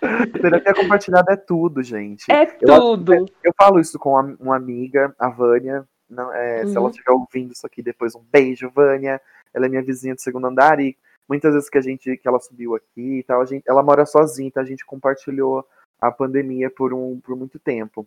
terapia 0.40 0.74
compartilhada 0.74 1.32
é 1.32 1.36
tudo, 1.36 1.82
gente. 1.82 2.30
É 2.30 2.44
tudo. 2.44 3.14
Eu, 3.14 3.26
eu 3.44 3.52
falo 3.56 3.80
isso 3.80 3.98
com 3.98 4.36
uma 4.38 4.56
amiga, 4.56 5.14
a 5.18 5.30
Vânia. 5.30 5.86
Não, 6.08 6.32
é, 6.32 6.62
uhum. 6.62 6.68
Se 6.68 6.76
ela 6.76 6.84
uhum. 6.84 6.90
estiver 6.90 7.12
ouvindo 7.12 7.52
isso 7.52 7.66
aqui 7.66 7.82
depois, 7.82 8.14
um 8.14 8.22
beijo, 8.30 8.70
Vânia. 8.70 9.20
Ela 9.54 9.66
é 9.66 9.68
minha 9.68 9.82
vizinha 9.82 10.14
do 10.14 10.20
segundo 10.20 10.46
andar 10.46 10.78
e 10.78 10.96
muitas 11.28 11.54
vezes 11.54 11.70
que 11.70 11.78
a 11.78 11.82
gente 11.82 12.16
que 12.16 12.28
ela 12.28 12.40
subiu 12.40 12.74
aqui 12.74 13.18
e 13.18 13.22
tal, 13.22 13.40
a 13.40 13.44
gente, 13.44 13.62
ela 13.66 13.82
mora 13.82 14.06
sozinha, 14.06 14.48
então 14.48 14.62
a 14.62 14.66
gente 14.66 14.84
compartilhou 14.84 15.64
a 16.00 16.10
pandemia 16.10 16.70
por 16.70 16.92
um 16.92 17.18
por 17.20 17.34
muito 17.34 17.58
tempo. 17.58 18.06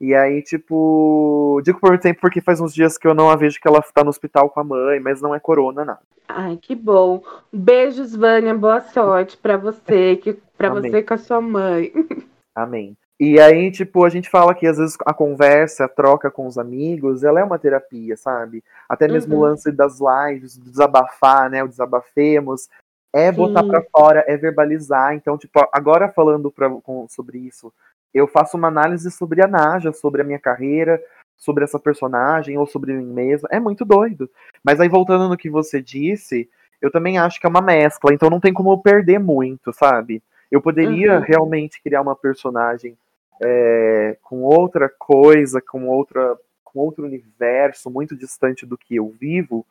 E 0.00 0.14
aí, 0.14 0.42
tipo, 0.42 1.60
digo 1.64 1.78
por 1.80 1.90
muito 1.90 2.02
tempo 2.02 2.20
porque 2.20 2.40
faz 2.40 2.60
uns 2.60 2.74
dias 2.74 2.98
que 2.98 3.06
eu 3.06 3.14
não 3.14 3.30
a 3.30 3.36
vejo 3.36 3.60
que 3.60 3.68
ela 3.68 3.80
tá 3.80 4.02
no 4.02 4.10
hospital 4.10 4.50
com 4.50 4.60
a 4.60 4.64
mãe, 4.64 5.00
mas 5.00 5.20
não 5.22 5.34
é 5.34 5.40
corona, 5.40 5.84
nada. 5.84 6.00
Ai, 6.28 6.56
que 6.56 6.74
bom. 6.74 7.22
Beijos, 7.52 8.14
Vânia, 8.14 8.54
boa 8.54 8.80
sorte 8.80 9.36
para 9.36 9.56
você, 9.56 10.16
que 10.16 10.38
para 10.56 10.70
você 10.70 11.02
com 11.02 11.14
a 11.14 11.18
sua 11.18 11.40
mãe. 11.40 11.92
Amém. 12.54 12.96
E 13.18 13.40
aí, 13.40 13.70
tipo, 13.70 14.04
a 14.04 14.08
gente 14.08 14.28
fala 14.28 14.54
que 14.54 14.66
às 14.66 14.76
vezes 14.76 14.96
a 15.06 15.14
conversa, 15.14 15.84
a 15.84 15.88
troca 15.88 16.30
com 16.30 16.46
os 16.46 16.58
amigos, 16.58 17.22
ela 17.22 17.40
é 17.40 17.44
uma 17.44 17.58
terapia, 17.58 18.16
sabe? 18.16 18.62
Até 18.88 19.06
mesmo 19.06 19.34
uhum. 19.34 19.40
o 19.40 19.44
lance 19.44 19.70
das 19.70 19.98
lives, 20.00 20.58
desabafar, 20.58 21.48
né? 21.48 21.62
O 21.62 21.68
desabafemos, 21.68 22.68
é 23.12 23.30
botar 23.30 23.62
para 23.62 23.82
fora, 23.82 24.24
é 24.26 24.36
verbalizar. 24.36 25.14
Então, 25.14 25.38
tipo, 25.38 25.60
agora 25.72 26.08
falando 26.08 26.50
pra, 26.50 26.68
com, 26.68 27.06
sobre 27.08 27.38
isso, 27.38 27.72
eu 28.14 28.28
faço 28.28 28.56
uma 28.56 28.68
análise 28.68 29.10
sobre 29.10 29.42
a 29.42 29.48
Naja, 29.48 29.92
sobre 29.92 30.22
a 30.22 30.24
minha 30.24 30.38
carreira, 30.38 31.02
sobre 31.36 31.64
essa 31.64 31.78
personagem 31.78 32.56
ou 32.56 32.66
sobre 32.66 32.92
mim 32.92 33.12
mesma. 33.12 33.48
É 33.50 33.58
muito 33.58 33.84
doido. 33.84 34.30
Mas 34.62 34.80
aí, 34.80 34.88
voltando 34.88 35.28
no 35.28 35.36
que 35.36 35.50
você 35.50 35.82
disse, 35.82 36.48
eu 36.80 36.90
também 36.90 37.18
acho 37.18 37.40
que 37.40 37.46
é 37.46 37.48
uma 37.48 37.60
mescla, 37.60 38.12
então 38.14 38.30
não 38.30 38.40
tem 38.40 38.52
como 38.52 38.80
perder 38.82 39.18
muito, 39.18 39.72
sabe? 39.72 40.22
Eu 40.50 40.60
poderia 40.62 41.16
uhum. 41.16 41.20
realmente 41.20 41.82
criar 41.82 42.02
uma 42.02 42.14
personagem 42.14 42.96
é, 43.42 44.16
com 44.22 44.42
outra 44.42 44.88
coisa, 44.88 45.60
com 45.60 45.88
outra 45.88 46.38
com 46.62 46.80
outro 46.80 47.04
universo 47.04 47.88
muito 47.88 48.16
distante 48.16 48.66
do 48.66 48.76
que 48.76 48.96
eu 48.96 49.08
vivo, 49.08 49.64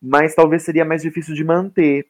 mas 0.00 0.36
talvez 0.36 0.62
seria 0.62 0.84
mais 0.84 1.02
difícil 1.02 1.34
de 1.34 1.42
manter. 1.42 2.06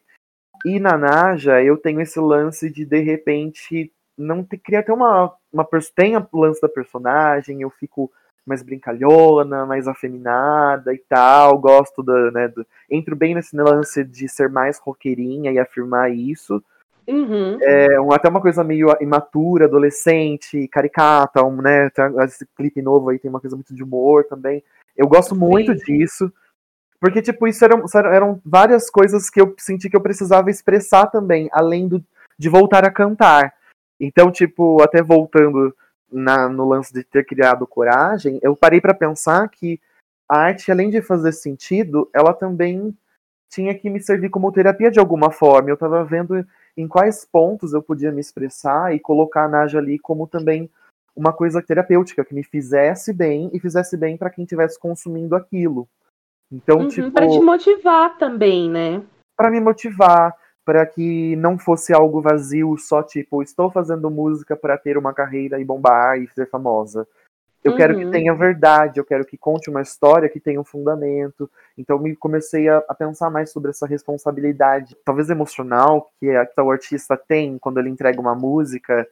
E 0.67 0.79
na 0.79 0.99
Naja 0.99 1.63
eu 1.63 1.79
tenho 1.79 2.01
esse 2.01 2.21
lance 2.21 2.71
de 2.71 2.85
de 2.85 3.01
repente 3.01 3.91
não 4.19 4.45
ter, 4.45 4.59
criar 4.59 4.81
até 4.81 4.93
uma, 4.93 5.33
uma 5.53 5.67
tem 5.95 6.17
o 6.17 6.27
lance 6.39 6.61
da 6.61 6.69
personagem, 6.69 7.63
eu 7.63 7.71
fico 7.71 8.11
mais 8.45 8.63
brincalhona, 8.63 9.67
mais 9.67 9.87
afeminada 9.87 10.93
e 10.93 10.99
tal, 10.99 11.59
gosto 11.59 12.03
da, 12.03 12.31
né, 12.31 12.49
do, 12.49 12.67
entro 12.91 13.15
bem 13.15 13.35
nesse 13.35 13.57
lance 13.57 14.03
de 14.03 14.29
ser 14.29 14.49
mais 14.49 14.79
roqueirinha 14.79 15.53
e 15.53 15.59
afirmar 15.59 16.11
isso, 16.11 16.63
Uhum. 17.09 17.57
É 17.63 17.99
um, 17.99 18.13
até 18.13 18.29
uma 18.29 18.41
coisa 18.41 18.63
meio 18.63 18.95
imatura, 19.01 19.65
adolescente, 19.65 20.69
caricata, 20.69 21.43
um, 21.43 21.63
né? 21.63 21.91
Esse 22.23 22.47
clipe 22.55 22.83
novo 22.83 23.09
aí 23.09 23.19
tem 23.19 23.31
uma 23.31 23.41
coisa 23.41 23.57
muito 23.57 23.75
de 23.75 23.83
humor 23.83 24.25
também. 24.25 24.63
Eu 24.95 25.09
gosto 25.09 25.35
muito 25.35 25.73
Sim. 25.73 25.85
disso. 25.85 26.31
Porque, 27.01 27.23
tipo, 27.23 27.47
isso 27.47 27.65
eram, 27.65 27.85
eram 28.13 28.41
várias 28.45 28.91
coisas 28.91 29.31
que 29.31 29.41
eu 29.41 29.55
senti 29.57 29.89
que 29.89 29.97
eu 29.97 30.03
precisava 30.03 30.51
expressar 30.51 31.07
também, 31.07 31.49
além 31.51 31.89
do, 31.89 32.05
de 32.37 32.49
voltar 32.49 32.85
a 32.85 32.91
cantar. 32.91 33.55
Então, 34.01 34.31
tipo, 34.31 34.83
até 34.83 35.03
voltando 35.03 35.75
na, 36.11 36.49
no 36.49 36.69
lance 36.69 36.93
de 36.93 37.03
ter 37.03 37.25
criado 37.25 37.67
coragem, 37.67 38.39
eu 38.43 38.57
parei 38.57 38.81
para 38.81 38.95
pensar 38.95 39.49
que 39.49 39.81
a 40.29 40.39
arte, 40.39 40.71
além 40.71 40.91
de 40.91 41.03
fazer 41.03 41.33
sentido, 41.33 42.09
ela 42.13 42.33
também 42.33 42.97
tinha 43.51 43.75
que 43.75 43.89
me 43.89 44.01
servir 44.01 44.29
como 44.29 44.53
terapia 44.53 44.91
de 44.91 45.01
alguma 45.01 45.31
forma. 45.31 45.71
Eu 45.71 45.77
tava 45.77 46.05
vendo 46.05 46.45
em 46.77 46.87
quais 46.87 47.25
pontos 47.25 47.73
eu 47.73 47.83
podia 47.83 48.13
me 48.13 48.21
expressar 48.21 48.95
e 48.95 49.01
colocar 49.01 49.45
a 49.45 49.49
Naja 49.49 49.79
ali 49.79 49.99
como 49.99 50.27
também 50.27 50.71
uma 51.17 51.33
coisa 51.33 51.61
terapêutica 51.61 52.25
que 52.25 52.35
me 52.35 52.45
fizesse 52.45 53.13
bem 53.13 53.51
e 53.53 53.59
fizesse 53.59 53.97
bem 53.97 54.17
para 54.17 54.31
quem 54.31 54.45
estivesse 54.45 54.79
consumindo 54.79 55.35
aquilo. 55.35 55.89
Então, 56.53 56.81
uhum, 56.81 56.89
tipo, 56.89 57.11
para 57.11 57.29
te 57.29 57.41
motivar 57.41 58.17
também, 58.17 58.71
né? 58.71 59.03
Para 59.37 59.51
me 59.51 59.61
motivar, 59.61 60.35
para 60.69 60.85
que 60.85 61.35
não 61.37 61.59
fosse 61.59 61.95
algo 61.95 62.21
vazio, 62.21 62.77
só 62.77 63.03
tipo, 63.03 63.43
estou 63.43 63.71
fazendo 63.71 64.11
música 64.11 64.55
para 64.55 64.77
ter 64.77 64.99
uma 64.99 65.15
carreira 65.15 65.59
e 65.59 65.65
bombar 65.65 66.19
e 66.19 66.29
ser 66.35 66.47
famosa. 66.51 67.09
Eu 67.65 67.73
uhum. 67.73 67.79
quero 67.79 67.97
que 67.97 68.05
uhum. 68.05 68.11
tenha 68.11 68.35
verdade, 68.35 69.01
eu 69.01 69.05
quero 69.07 69.25
que 69.25 69.39
conte 69.39 69.71
uma 69.71 69.81
história 69.81 70.29
que 70.29 70.39
tenha 70.39 70.61
um 70.61 70.65
fundamento. 70.65 71.51
Então 71.79 71.99
me 71.99 72.15
comecei 72.15 72.69
a, 72.69 72.85
a 72.87 72.95
pensar 72.95 73.31
mais 73.31 73.51
sobre 73.51 73.71
essa 73.71 73.87
responsabilidade, 73.87 74.95
talvez 75.07 75.31
emocional, 75.31 76.11
que, 76.21 76.29
a, 76.29 76.45
que 76.45 76.61
o 76.61 76.71
artista 76.71 77.17
tem 77.17 77.57
quando 77.59 77.79
ele 77.79 77.89
entrega 77.89 78.21
uma 78.21 78.35
música 78.35 79.09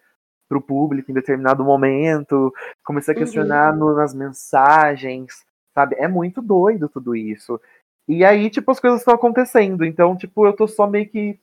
para 0.47 0.59
o 0.59 0.63
público 0.63 1.11
em 1.11 1.15
determinado 1.15 1.65
momento. 1.65 2.53
Comecei 2.85 3.15
a 3.15 3.17
questionar 3.17 3.73
uhum. 3.73 3.79
no, 3.79 3.97
nas 3.97 4.13
mensagens, 4.13 5.43
sabe? 5.75 5.97
É 5.99 6.07
muito 6.07 6.43
doido 6.43 6.87
tudo 6.87 7.17
isso. 7.17 7.59
E 8.07 8.27
aí, 8.27 8.51
tipo, 8.51 8.71
as 8.71 8.79
coisas 8.79 9.01
estão 9.01 9.15
acontecendo. 9.15 9.87
Então, 9.87 10.15
tipo, 10.15 10.47
eu 10.47 10.53
tô 10.53 10.69
só 10.69 10.87
meio 10.87 11.09
que 11.09 11.41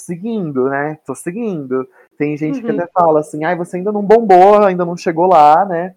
seguindo, 0.00 0.68
né? 0.68 0.98
Tô 1.06 1.14
seguindo. 1.14 1.88
Tem 2.16 2.36
gente 2.36 2.60
uhum. 2.60 2.64
que 2.64 2.70
até 2.70 2.86
fala 2.92 3.20
assim, 3.20 3.44
ai, 3.44 3.56
você 3.56 3.76
ainda 3.76 3.92
não 3.92 4.02
bombou, 4.02 4.58
ainda 4.62 4.84
não 4.84 4.96
chegou 4.96 5.26
lá, 5.26 5.64
né? 5.64 5.94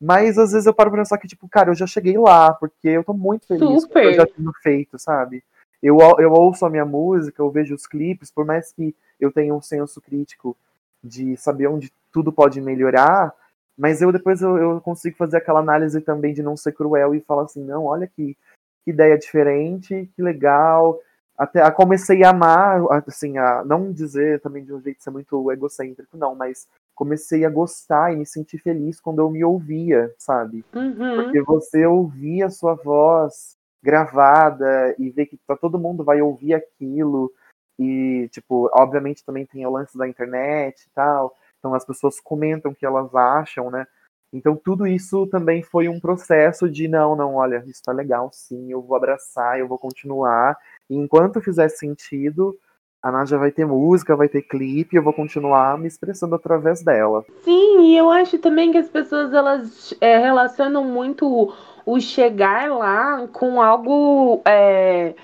Mas 0.00 0.38
às 0.38 0.52
vezes 0.52 0.66
eu 0.66 0.72
paro 0.72 0.90
pra 0.90 1.00
pensar 1.00 1.18
que, 1.18 1.28
tipo, 1.28 1.48
cara, 1.48 1.70
eu 1.70 1.74
já 1.74 1.86
cheguei 1.86 2.16
lá, 2.16 2.54
porque 2.54 2.88
eu 2.88 3.04
tô 3.04 3.12
muito 3.12 3.46
feliz 3.46 3.82
Super. 3.82 3.92
com 3.92 3.98
o 3.98 4.02
que 4.02 4.08
eu 4.08 4.14
já 4.14 4.26
tenho 4.26 4.52
feito, 4.62 4.98
sabe? 4.98 5.44
Eu, 5.82 5.98
eu 6.18 6.32
ouço 6.32 6.64
a 6.64 6.70
minha 6.70 6.84
música, 6.84 7.42
eu 7.42 7.50
vejo 7.50 7.74
os 7.74 7.86
clipes, 7.86 8.30
por 8.30 8.44
mais 8.44 8.72
que 8.72 8.94
eu 9.18 9.30
tenha 9.30 9.54
um 9.54 9.60
senso 9.60 10.00
crítico 10.00 10.56
de 11.02 11.36
saber 11.36 11.66
onde 11.66 11.92
tudo 12.12 12.32
pode 12.32 12.60
melhorar, 12.60 13.34
mas 13.76 14.02
eu 14.02 14.12
depois 14.12 14.42
eu, 14.42 14.58
eu 14.58 14.80
consigo 14.80 15.16
fazer 15.16 15.38
aquela 15.38 15.60
análise 15.60 16.00
também 16.00 16.34
de 16.34 16.42
não 16.42 16.56
ser 16.56 16.72
cruel 16.72 17.14
e 17.14 17.20
falar 17.20 17.44
assim, 17.44 17.64
não, 17.64 17.84
olha 17.84 18.04
aqui, 18.04 18.36
que 18.84 18.90
ideia 18.90 19.18
diferente, 19.18 20.10
que 20.14 20.22
legal. 20.22 20.98
Até 21.40 21.62
a, 21.62 21.70
comecei 21.70 22.22
a 22.22 22.30
amar, 22.30 22.82
assim, 23.08 23.38
a 23.38 23.64
não 23.64 23.90
dizer 23.90 24.42
também 24.42 24.62
de 24.62 24.74
um 24.74 24.80
jeito 24.82 25.02
ser 25.02 25.08
muito 25.08 25.50
egocêntrico, 25.50 26.14
não, 26.18 26.34
mas 26.34 26.68
comecei 26.94 27.46
a 27.46 27.50
gostar 27.50 28.12
e 28.12 28.16
me 28.16 28.26
sentir 28.26 28.58
feliz 28.58 29.00
quando 29.00 29.20
eu 29.20 29.30
me 29.30 29.42
ouvia, 29.42 30.14
sabe? 30.18 30.62
Uhum. 30.74 31.24
Porque 31.24 31.40
você 31.40 31.86
ouvia 31.86 32.44
a 32.44 32.50
sua 32.50 32.74
voz 32.74 33.56
gravada 33.82 34.94
e 34.98 35.08
ver 35.08 35.24
que 35.24 35.38
tá, 35.46 35.56
todo 35.56 35.78
mundo 35.78 36.04
vai 36.04 36.20
ouvir 36.20 36.52
aquilo. 36.52 37.32
E, 37.78 38.28
tipo, 38.30 38.70
obviamente 38.74 39.24
também 39.24 39.46
tem 39.46 39.64
o 39.64 39.70
lance 39.70 39.96
da 39.96 40.06
internet 40.06 40.82
e 40.82 40.90
tal. 40.94 41.34
Então 41.58 41.72
as 41.72 41.86
pessoas 41.86 42.20
comentam 42.20 42.72
o 42.72 42.74
que 42.74 42.84
elas 42.84 43.14
acham, 43.14 43.70
né? 43.70 43.86
Então 44.30 44.54
tudo 44.54 44.86
isso 44.86 45.26
também 45.28 45.62
foi 45.62 45.88
um 45.88 45.98
processo 45.98 46.68
de 46.68 46.86
não, 46.86 47.16
não, 47.16 47.36
olha, 47.36 47.64
isso 47.66 47.82
tá 47.82 47.92
legal, 47.92 48.28
sim, 48.30 48.70
eu 48.70 48.82
vou 48.82 48.94
abraçar, 48.94 49.58
eu 49.58 49.66
vou 49.66 49.78
continuar. 49.78 50.54
E 50.90 50.96
enquanto 50.96 51.40
fizer 51.40 51.68
sentido, 51.68 52.58
a 53.00 53.12
Nádia 53.12 53.38
vai 53.38 53.52
ter 53.52 53.64
música, 53.64 54.16
vai 54.16 54.28
ter 54.28 54.42
clipe, 54.42 54.96
eu 54.96 55.02
vou 55.02 55.12
continuar 55.12 55.78
me 55.78 55.86
expressando 55.86 56.34
através 56.34 56.82
dela. 56.82 57.24
Sim, 57.44 57.92
e 57.92 57.96
eu 57.96 58.10
acho 58.10 58.38
também 58.38 58.72
que 58.72 58.78
as 58.78 58.88
pessoas 58.88 59.32
elas 59.32 59.94
é, 60.00 60.18
relacionam 60.18 60.84
muito 60.84 61.54
o 61.86 62.00
chegar 62.00 62.70
lá 62.70 63.26
com 63.28 63.62
algo 63.62 64.42
é, 64.44 65.14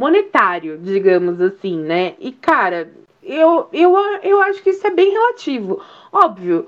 monetário, 0.00 0.78
digamos 0.78 1.40
assim, 1.40 1.78
né? 1.78 2.14
E 2.18 2.32
cara, 2.32 2.90
eu, 3.22 3.68
eu, 3.72 3.94
eu 4.22 4.40
acho 4.40 4.62
que 4.62 4.70
isso 4.70 4.86
é 4.86 4.90
bem 4.90 5.12
relativo. 5.12 5.80
Óbvio, 6.10 6.66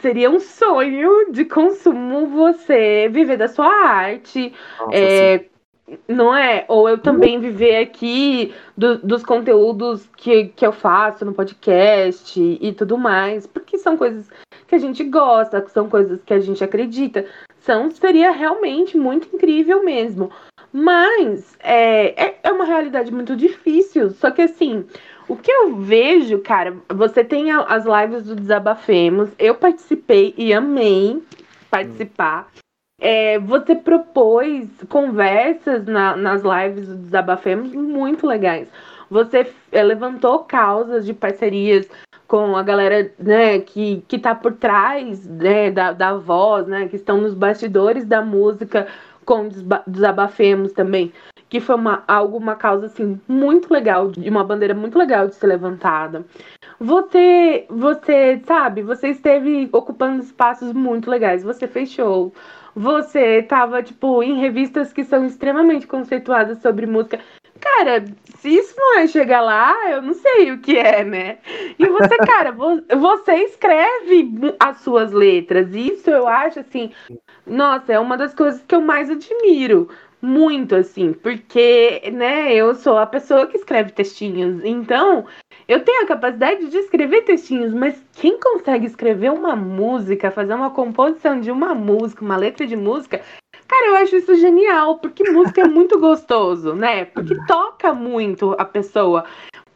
seria 0.00 0.30
um 0.30 0.40
sonho 0.40 1.32
de 1.32 1.44
consumo 1.44 2.28
você 2.28 3.08
viver 3.10 3.36
da 3.36 3.48
sua 3.48 3.66
arte. 3.66 4.54
Nossa, 4.78 4.96
é, 4.96 5.46
não 6.08 6.34
é? 6.34 6.64
Ou 6.68 6.88
eu 6.88 6.98
também 6.98 7.38
viver 7.38 7.76
aqui 7.76 8.54
do, 8.76 8.98
dos 8.98 9.24
conteúdos 9.24 10.08
que, 10.16 10.46
que 10.48 10.66
eu 10.66 10.72
faço 10.72 11.24
no 11.24 11.32
podcast 11.32 12.40
e 12.40 12.72
tudo 12.72 12.98
mais, 12.98 13.46
porque 13.46 13.78
são 13.78 13.96
coisas 13.96 14.28
que 14.66 14.74
a 14.74 14.78
gente 14.78 15.04
gosta, 15.04 15.66
são 15.68 15.88
coisas 15.88 16.22
que 16.22 16.34
a 16.34 16.40
gente 16.40 16.62
acredita. 16.62 17.26
São, 17.60 17.90
seria 17.90 18.30
realmente 18.30 18.96
muito 18.96 19.28
incrível 19.34 19.84
mesmo. 19.84 20.30
Mas 20.72 21.56
é, 21.60 22.26
é, 22.26 22.38
é 22.42 22.50
uma 22.50 22.64
realidade 22.64 23.12
muito 23.12 23.36
difícil. 23.36 24.10
Só 24.10 24.30
que 24.30 24.42
assim, 24.42 24.84
o 25.28 25.36
que 25.36 25.50
eu 25.50 25.76
vejo, 25.76 26.38
cara, 26.40 26.76
você 26.88 27.22
tem 27.22 27.50
as 27.50 27.84
lives 27.84 28.24
do 28.24 28.34
Desabafemos. 28.34 29.30
Eu 29.38 29.54
participei 29.54 30.34
e 30.36 30.52
amei 30.52 31.22
participar. 31.70 32.50
É, 33.04 33.36
você 33.40 33.74
propôs 33.74 34.68
conversas 34.88 35.84
na, 35.86 36.16
nas 36.16 36.42
lives 36.42 36.86
do 36.86 36.96
Desabafemos 36.98 37.74
muito 37.74 38.24
legais. 38.24 38.68
Você 39.10 39.52
é, 39.72 39.82
levantou 39.82 40.38
causas 40.44 41.04
de 41.04 41.12
parcerias 41.12 41.88
com 42.28 42.56
a 42.56 42.62
galera 42.62 43.12
né, 43.18 43.58
que, 43.58 44.04
que 44.06 44.20
tá 44.20 44.36
por 44.36 44.52
trás 44.52 45.26
né, 45.26 45.72
da, 45.72 45.90
da 45.90 46.14
voz, 46.14 46.68
né, 46.68 46.86
que 46.86 46.94
estão 46.94 47.20
nos 47.20 47.34
bastidores 47.34 48.04
da 48.04 48.22
música 48.22 48.86
com 49.24 49.48
Desabafemos 49.84 50.72
também, 50.72 51.12
que 51.48 51.58
foi 51.58 51.74
uma, 51.74 52.04
algo, 52.06 52.36
uma 52.36 52.54
causa 52.54 52.86
assim, 52.86 53.20
muito 53.26 53.72
legal, 53.74 54.12
de 54.12 54.30
uma 54.30 54.44
bandeira 54.44 54.74
muito 54.74 54.96
legal 54.96 55.26
de 55.26 55.34
ser 55.34 55.48
levantada. 55.48 56.24
Você, 56.78 57.66
você, 57.68 58.40
sabe, 58.46 58.82
você 58.82 59.08
esteve 59.08 59.68
ocupando 59.72 60.22
espaços 60.22 60.72
muito 60.72 61.10
legais, 61.10 61.42
você 61.42 61.66
fez 61.66 61.90
show, 61.90 62.32
você 62.74 63.38
estava, 63.38 63.82
tipo, 63.82 64.22
em 64.22 64.40
revistas 64.40 64.92
que 64.92 65.04
são 65.04 65.24
extremamente 65.24 65.86
conceituadas 65.86 66.58
sobre 66.58 66.86
música. 66.86 67.20
Cara, 67.60 68.04
se 68.38 68.48
isso 68.48 68.74
não 68.76 68.98
é 68.98 69.06
chegar 69.06 69.40
lá, 69.40 69.72
eu 69.90 70.02
não 70.02 70.14
sei 70.14 70.50
o 70.50 70.58
que 70.58 70.76
é, 70.76 71.04
né? 71.04 71.38
E 71.78 71.86
você, 71.86 72.16
cara, 72.26 72.50
você 72.52 73.34
escreve 73.44 74.32
as 74.58 74.78
suas 74.78 75.12
letras. 75.12 75.72
Isso 75.74 76.10
eu 76.10 76.26
acho 76.26 76.60
assim, 76.60 76.90
nossa, 77.46 77.92
é 77.92 78.00
uma 78.00 78.16
das 78.16 78.34
coisas 78.34 78.62
que 78.66 78.74
eu 78.74 78.80
mais 78.80 79.10
admiro. 79.10 79.88
Muito, 80.20 80.76
assim, 80.76 81.12
porque, 81.12 82.00
né, 82.12 82.54
eu 82.54 82.76
sou 82.76 82.96
a 82.96 83.06
pessoa 83.06 83.48
que 83.48 83.56
escreve 83.56 83.90
textinhos. 83.90 84.64
Então, 84.64 85.26
eu 85.68 85.84
tenho 85.84 86.04
a 86.04 86.06
capacidade 86.06 86.68
de 86.68 86.76
escrever 86.78 87.22
textinhos, 87.22 87.72
mas 87.72 88.02
quem 88.12 88.38
consegue 88.38 88.86
escrever 88.86 89.30
uma 89.30 89.54
música, 89.56 90.30
fazer 90.30 90.54
uma 90.54 90.70
composição 90.70 91.40
de 91.40 91.50
uma 91.50 91.74
música, 91.74 92.24
uma 92.24 92.36
letra 92.36 92.66
de 92.66 92.76
música, 92.76 93.22
Cara, 93.72 93.86
eu 93.86 93.96
acho 93.96 94.16
isso 94.16 94.34
genial, 94.34 94.98
porque 94.98 95.30
música 95.30 95.62
é 95.62 95.66
muito 95.66 95.98
gostoso, 95.98 96.74
né? 96.74 97.06
Porque 97.06 97.34
toca 97.46 97.94
muito 97.94 98.54
a 98.58 98.66
pessoa. 98.66 99.24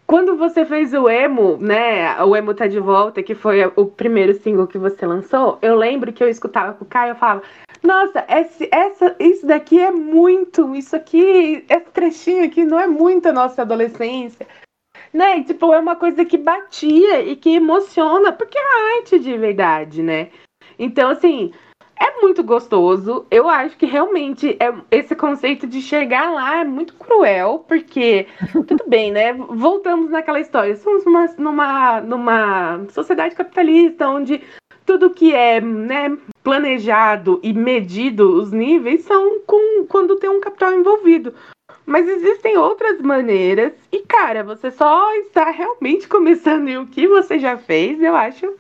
Quando 0.07 0.37
você 0.37 0.67
fez 0.67 0.93
o 0.93 1.09
emo, 1.09 1.57
né? 1.57 2.23
O 2.23 2.37
emo 2.37 2.53
tá 2.53 2.67
de 2.67 2.79
volta, 2.79 3.23
que 3.23 3.35
foi 3.35 3.65
o 3.75 3.87
primeiro 3.87 4.35
single 4.35 4.67
que 4.67 4.77
você 4.77 5.07
lançou, 5.07 5.59
eu 5.63 5.75
lembro 5.75 6.13
que 6.13 6.23
eu 6.23 6.29
escutava 6.29 6.75
com 6.75 6.85
o 6.85 6.87
Caio 6.87 7.15
e 7.15 7.19
falava: 7.19 7.43
Nossa, 7.83 8.23
esse, 8.29 8.69
essa, 8.71 9.17
isso 9.19 9.47
daqui 9.47 9.81
é 9.81 9.91
muito, 9.91 10.77
isso 10.77 10.95
aqui, 10.95 11.65
esse 11.67 11.91
trechinho 11.91 12.45
aqui 12.45 12.65
não 12.65 12.79
é 12.79 12.87
muito 12.87 13.31
a 13.31 13.33
nossa 13.33 13.63
adolescência. 13.63 14.47
Né? 15.17 15.43
Tipo, 15.45 15.73
é 15.73 15.79
uma 15.79 15.97
coisa 15.97 16.27
que 16.27 16.37
batia 16.37 17.23
e 17.23 17.37
que 17.37 17.55
emociona, 17.55 18.33
porque 18.33 18.59
é 18.59 18.99
arte 18.99 19.19
de 19.19 19.35
verdade, 19.39 20.03
né? 20.03 20.29
Então, 20.79 21.09
assim, 21.09 21.53
é 21.99 22.21
muito 22.21 22.45
gostoso. 22.45 23.27
Eu 23.31 23.49
acho 23.49 23.79
que 23.79 23.87
realmente 23.87 24.59
é, 24.61 24.75
esse 24.91 25.17
conceito 25.17 25.67
de 25.67 25.81
chegar 25.81 26.31
lá 26.31 26.61
é 26.61 26.65
muito 26.65 26.93
cruel, 26.97 27.65
porque, 27.67 28.27
tudo 28.69 28.85
bem, 28.87 29.11
né? 29.11 29.33
Voltamos 29.33 30.11
naquela 30.11 30.39
história. 30.39 30.77
Somos 30.77 31.07
numa, 31.07 31.27
numa, 31.39 32.01
numa 32.03 32.85
sociedade 32.91 33.35
capitalista 33.35 34.07
onde 34.11 34.43
tudo 34.85 35.09
que 35.09 35.35
é 35.35 35.63
né, 35.63 36.15
planejado 36.43 37.41
e 37.43 37.55
medido, 37.55 38.35
os 38.35 38.53
níveis, 38.53 39.03
são 39.05 39.41
com, 39.47 39.87
quando 39.87 40.17
tem 40.17 40.29
um 40.29 40.41
capital 40.41 40.75
envolvido. 40.75 41.33
Mas 41.87 42.09
existem 42.09 42.59
outras 42.59 43.01
maneiras. 43.01 43.73
E, 43.93 44.01
cara, 44.01 44.43
você 44.43 44.71
só 44.73 45.15
está 45.21 45.51
realmente 45.51 46.09
começando 46.09 46.69
em 46.69 46.77
o 46.77 46.87
que 46.87 47.07
você 47.07 47.39
já 47.39 47.57
fez, 47.57 48.03
eu 48.03 48.15
acho 48.17 48.53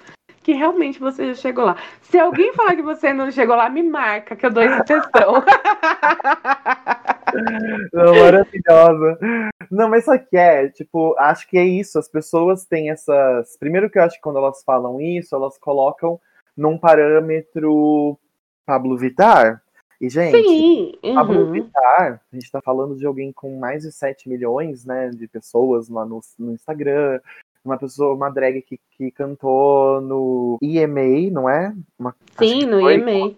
que 0.46 0.52
realmente 0.52 1.00
você 1.00 1.26
já 1.26 1.34
chegou 1.34 1.64
lá. 1.64 1.76
Se 2.02 2.16
alguém 2.16 2.52
falar 2.52 2.76
que 2.76 2.82
você 2.82 3.12
não 3.12 3.32
chegou 3.32 3.56
lá, 3.56 3.68
me 3.68 3.82
marca, 3.82 4.36
que 4.36 4.46
eu 4.46 4.50
dou 4.52 4.62
questão. 4.84 5.42
Não, 7.92 8.14
maravilhosa. 8.14 9.18
Não, 9.68 9.90
mas 9.90 10.04
só 10.04 10.16
que 10.16 10.36
é, 10.36 10.68
tipo, 10.68 11.16
acho 11.18 11.48
que 11.48 11.58
é 11.58 11.64
isso. 11.64 11.98
As 11.98 12.08
pessoas 12.08 12.64
têm 12.64 12.90
essas. 12.90 13.56
Primeiro 13.58 13.90
que 13.90 13.98
eu 13.98 14.04
acho 14.04 14.14
que 14.14 14.22
quando 14.22 14.38
elas 14.38 14.62
falam 14.64 15.00
isso, 15.00 15.34
elas 15.34 15.58
colocam 15.58 16.20
num 16.56 16.78
parâmetro 16.78 18.16
Pablo 18.64 18.96
Vittar. 18.96 19.60
E, 20.00 20.10
gente, 20.10 20.36
Sim, 20.36 20.92
uhum. 21.02 21.14
Pablo 21.14 21.50
Vittar, 21.50 22.20
a 22.30 22.36
gente 22.36 22.50
tá 22.50 22.60
falando 22.60 22.96
de 22.96 23.06
alguém 23.06 23.32
com 23.32 23.58
mais 23.58 23.82
de 23.82 23.90
7 23.90 24.28
milhões, 24.28 24.84
né, 24.84 25.10
de 25.10 25.26
pessoas 25.26 25.88
lá 25.88 26.04
no, 26.04 26.20
no 26.38 26.52
Instagram, 26.52 27.18
uma 27.64 27.78
pessoa, 27.78 28.14
uma 28.14 28.30
drag 28.30 28.62
que, 28.62 28.78
que 28.90 29.10
cantou 29.10 30.00
no 30.00 30.58
EMA, 30.62 31.30
não 31.32 31.48
é? 31.48 31.74
Uma, 31.98 32.14
Sim, 32.38 32.66
no 32.66 32.80
foi. 32.80 32.94
EMA. 32.94 33.34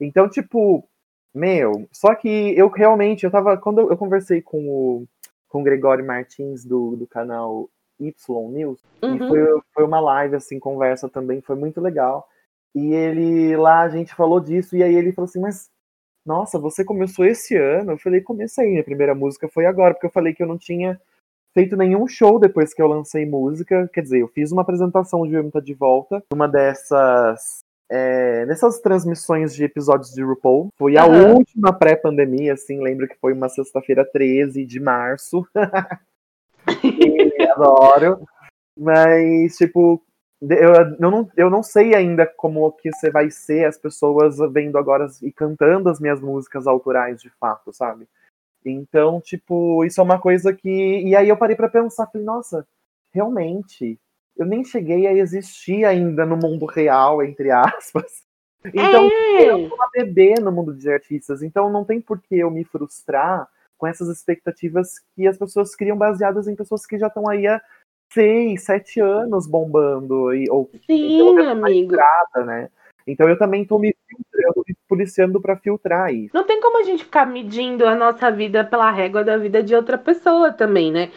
Então, 0.00 0.28
tipo, 0.28 0.88
meu, 1.32 1.88
só 1.92 2.14
que 2.14 2.28
eu 2.28 2.68
realmente, 2.68 3.24
eu 3.24 3.30
tava, 3.30 3.56
quando 3.56 3.80
eu 3.80 3.96
conversei 3.96 4.42
com 4.42 4.68
o, 4.68 5.06
com 5.48 5.60
o 5.60 5.64
Gregório 5.64 6.04
Martins 6.04 6.64
do, 6.64 6.96
do 6.96 7.06
canal 7.06 7.68
Y 7.98 8.50
News, 8.50 8.82
uhum. 9.02 9.14
e 9.14 9.18
foi, 9.18 9.60
foi 9.72 9.84
uma 9.84 10.00
live, 10.00 10.36
assim, 10.36 10.58
conversa 10.58 11.08
também, 11.08 11.40
foi 11.40 11.56
muito 11.56 11.80
legal. 11.80 12.26
E 12.74 12.92
ele, 12.94 13.56
lá 13.56 13.80
a 13.82 13.88
gente 13.88 14.14
falou 14.14 14.40
disso, 14.40 14.76
e 14.76 14.82
aí 14.82 14.94
ele 14.94 15.12
falou 15.12 15.28
assim, 15.28 15.40
mas, 15.40 15.70
nossa, 16.24 16.58
você 16.58 16.84
começou 16.84 17.24
esse 17.24 17.56
ano? 17.56 17.92
Eu 17.92 17.98
falei, 17.98 18.20
comecei, 18.20 18.68
minha 18.68 18.84
primeira 18.84 19.14
música 19.14 19.48
foi 19.48 19.66
agora, 19.66 19.94
porque 19.94 20.06
eu 20.06 20.12
falei 20.12 20.34
que 20.34 20.42
eu 20.42 20.46
não 20.46 20.58
tinha 20.58 21.00
feito 21.52 21.76
nenhum 21.76 22.06
show 22.06 22.38
depois 22.38 22.72
que 22.74 22.82
eu 22.82 22.86
lancei 22.86 23.26
música. 23.26 23.88
Quer 23.92 24.02
dizer, 24.02 24.20
eu 24.20 24.28
fiz 24.28 24.52
uma 24.52 24.62
apresentação 24.62 25.26
de 25.26 25.50
Tá 25.50 25.60
de 25.60 25.74
Volta, 25.74 26.22
uma 26.32 26.46
dessas. 26.46 27.60
É, 27.92 28.46
nessas 28.46 28.78
transmissões 28.78 29.52
de 29.52 29.64
episódios 29.64 30.12
de 30.12 30.22
RuPaul. 30.22 30.68
Foi 30.78 30.96
a 30.96 31.06
uhum. 31.06 31.38
última 31.38 31.72
pré-pandemia, 31.72 32.52
assim, 32.52 32.80
lembro 32.80 33.08
que 33.08 33.18
foi 33.18 33.32
uma 33.32 33.48
sexta-feira 33.48 34.04
13 34.04 34.64
de 34.64 34.78
março. 34.78 35.44
e, 36.84 37.42
adoro. 37.48 38.24
Mas, 38.78 39.56
tipo, 39.56 40.00
eu, 40.42 40.74
eu, 40.74 41.10
não, 41.10 41.30
eu 41.36 41.50
não 41.50 41.62
sei 41.62 41.94
ainda 41.94 42.26
como 42.26 42.72
que 42.72 42.90
você 42.92 43.10
vai 43.10 43.30
ser 43.30 43.66
as 43.66 43.76
pessoas 43.76 44.38
vendo 44.52 44.78
agora 44.78 45.06
e 45.22 45.30
cantando 45.30 45.88
as 45.88 46.00
minhas 46.00 46.20
músicas 46.20 46.66
autorais 46.66 47.20
de 47.20 47.30
fato, 47.38 47.72
sabe? 47.72 48.08
Então, 48.64 49.20
tipo, 49.20 49.84
isso 49.84 50.00
é 50.00 50.04
uma 50.04 50.18
coisa 50.20 50.52
que. 50.52 51.02
E 51.02 51.14
aí 51.16 51.28
eu 51.28 51.36
parei 51.36 51.56
para 51.56 51.68
pensar, 51.68 52.06
falei, 52.06 52.26
nossa, 52.26 52.66
realmente, 53.12 53.98
eu 54.36 54.46
nem 54.46 54.64
cheguei 54.64 55.06
a 55.06 55.12
existir 55.12 55.84
ainda 55.84 56.24
no 56.24 56.36
mundo 56.36 56.66
real, 56.66 57.22
entre 57.22 57.50
aspas. 57.50 58.06
Então, 58.62 59.08
É. 59.38 59.48
eu 59.52 59.68
sou 59.68 59.74
uma 59.74 59.88
bebê 59.90 60.34
no 60.38 60.52
mundo 60.52 60.74
de 60.76 60.92
artistas, 60.92 61.42
então 61.42 61.72
não 61.72 61.82
tem 61.82 61.98
por 61.98 62.20
que 62.20 62.38
eu 62.38 62.50
me 62.50 62.62
frustrar 62.62 63.48
com 63.78 63.86
essas 63.86 64.08
expectativas 64.08 64.98
que 65.16 65.26
as 65.26 65.38
pessoas 65.38 65.74
criam 65.74 65.96
baseadas 65.96 66.46
em 66.46 66.54
pessoas 66.54 66.84
que 66.84 66.98
já 66.98 67.06
estão 67.06 67.26
aí 67.26 67.46
há 67.46 67.58
seis, 68.12 68.64
sete 68.64 69.00
anos 69.00 69.46
bombando, 69.46 70.34
e, 70.34 70.48
ou 70.50 70.70
Sim, 70.86 71.38
amigo. 71.38 71.96
nada, 71.96 72.44
né? 72.44 72.68
Então 73.06 73.28
eu 73.28 73.38
também 73.38 73.64
tô 73.64 73.78
me 73.78 73.94
filtrando, 74.08 74.64
me 74.68 74.76
policiando 74.88 75.40
pra 75.40 75.56
filtrar 75.56 76.12
isso. 76.14 76.34
Não 76.34 76.44
tem 76.44 76.60
como 76.60 76.78
a 76.78 76.82
gente 76.82 77.04
ficar 77.04 77.26
medindo 77.26 77.86
a 77.86 77.94
nossa 77.94 78.30
vida 78.30 78.64
pela 78.64 78.90
régua 78.90 79.24
da 79.24 79.36
vida 79.36 79.62
de 79.62 79.74
outra 79.74 79.96
pessoa 79.96 80.52
também, 80.52 80.92
né? 80.92 81.10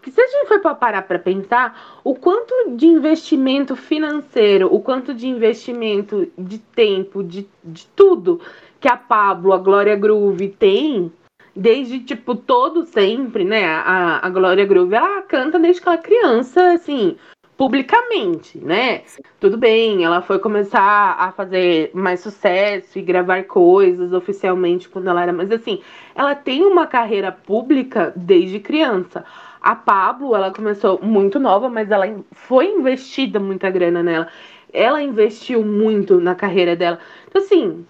Porque 0.00 0.10
se 0.10 0.20
a 0.20 0.26
gente 0.26 0.48
for 0.62 0.74
parar 0.76 1.02
para 1.02 1.18
pensar, 1.18 2.00
o 2.02 2.14
quanto 2.14 2.76
de 2.76 2.86
investimento 2.86 3.76
financeiro, 3.76 4.72
o 4.74 4.80
quanto 4.80 5.12
de 5.12 5.28
investimento 5.28 6.30
de 6.38 6.58
tempo, 6.58 7.22
de, 7.22 7.46
de 7.62 7.86
tudo 7.88 8.40
que 8.80 8.88
a 8.88 8.96
Pablo, 8.96 9.52
a 9.52 9.58
Glória 9.58 9.94
Groove 9.96 10.48
tem, 10.48 11.12
desde, 11.54 12.00
tipo, 12.00 12.34
todo 12.34 12.86
sempre, 12.86 13.44
né? 13.44 13.64
A, 13.66 14.26
a 14.26 14.30
Glória 14.30 14.64
Groove, 14.64 14.94
ela 14.94 15.22
canta 15.22 15.58
desde 15.58 15.82
que 15.82 15.88
ela 15.88 15.98
é 15.98 16.02
criança, 16.02 16.72
assim, 16.72 17.16
publicamente, 17.60 18.58
né? 18.58 19.02
Tudo 19.38 19.58
bem, 19.58 20.02
ela 20.02 20.22
foi 20.22 20.38
começar 20.38 21.16
a 21.18 21.30
fazer 21.32 21.90
mais 21.92 22.20
sucesso 22.20 22.98
e 22.98 23.02
gravar 23.02 23.44
coisas 23.44 24.14
oficialmente 24.14 24.88
quando 24.88 25.10
ela 25.10 25.22
era, 25.22 25.32
mas 25.32 25.50
assim, 25.52 25.82
ela 26.14 26.34
tem 26.34 26.64
uma 26.64 26.86
carreira 26.86 27.30
pública 27.30 28.14
desde 28.16 28.60
criança. 28.60 29.26
A 29.60 29.76
Pablo, 29.76 30.34
ela 30.34 30.50
começou 30.50 31.00
muito 31.02 31.38
nova, 31.38 31.68
mas 31.68 31.90
ela 31.90 32.06
foi 32.32 32.66
investida 32.66 33.38
muita 33.38 33.68
grana 33.68 34.02
nela. 34.02 34.28
Ela 34.72 35.02
investiu 35.02 35.62
muito 35.62 36.18
na 36.18 36.34
carreira 36.34 36.74
dela. 36.74 36.98
Então, 37.28 37.42
assim, 37.42 37.84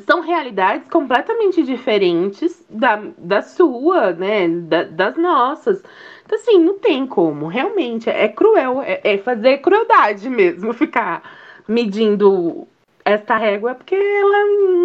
são 0.00 0.20
realidades 0.20 0.88
completamente 0.88 1.62
diferentes 1.62 2.64
da, 2.68 2.96
da 3.16 3.42
sua, 3.42 4.12
né? 4.12 4.48
Da, 4.48 4.84
das 4.84 5.16
nossas. 5.16 5.82
Então, 6.24 6.38
assim, 6.38 6.58
não 6.58 6.78
tem 6.78 7.06
como. 7.06 7.46
Realmente, 7.46 8.10
é 8.10 8.28
cruel. 8.28 8.82
É, 8.82 9.00
é 9.04 9.18
fazer 9.18 9.58
crueldade 9.58 10.28
mesmo, 10.28 10.72
ficar 10.74 11.22
medindo 11.68 12.66
essa 13.04 13.36
régua, 13.36 13.74
porque 13.74 13.94
ela 13.94 14.44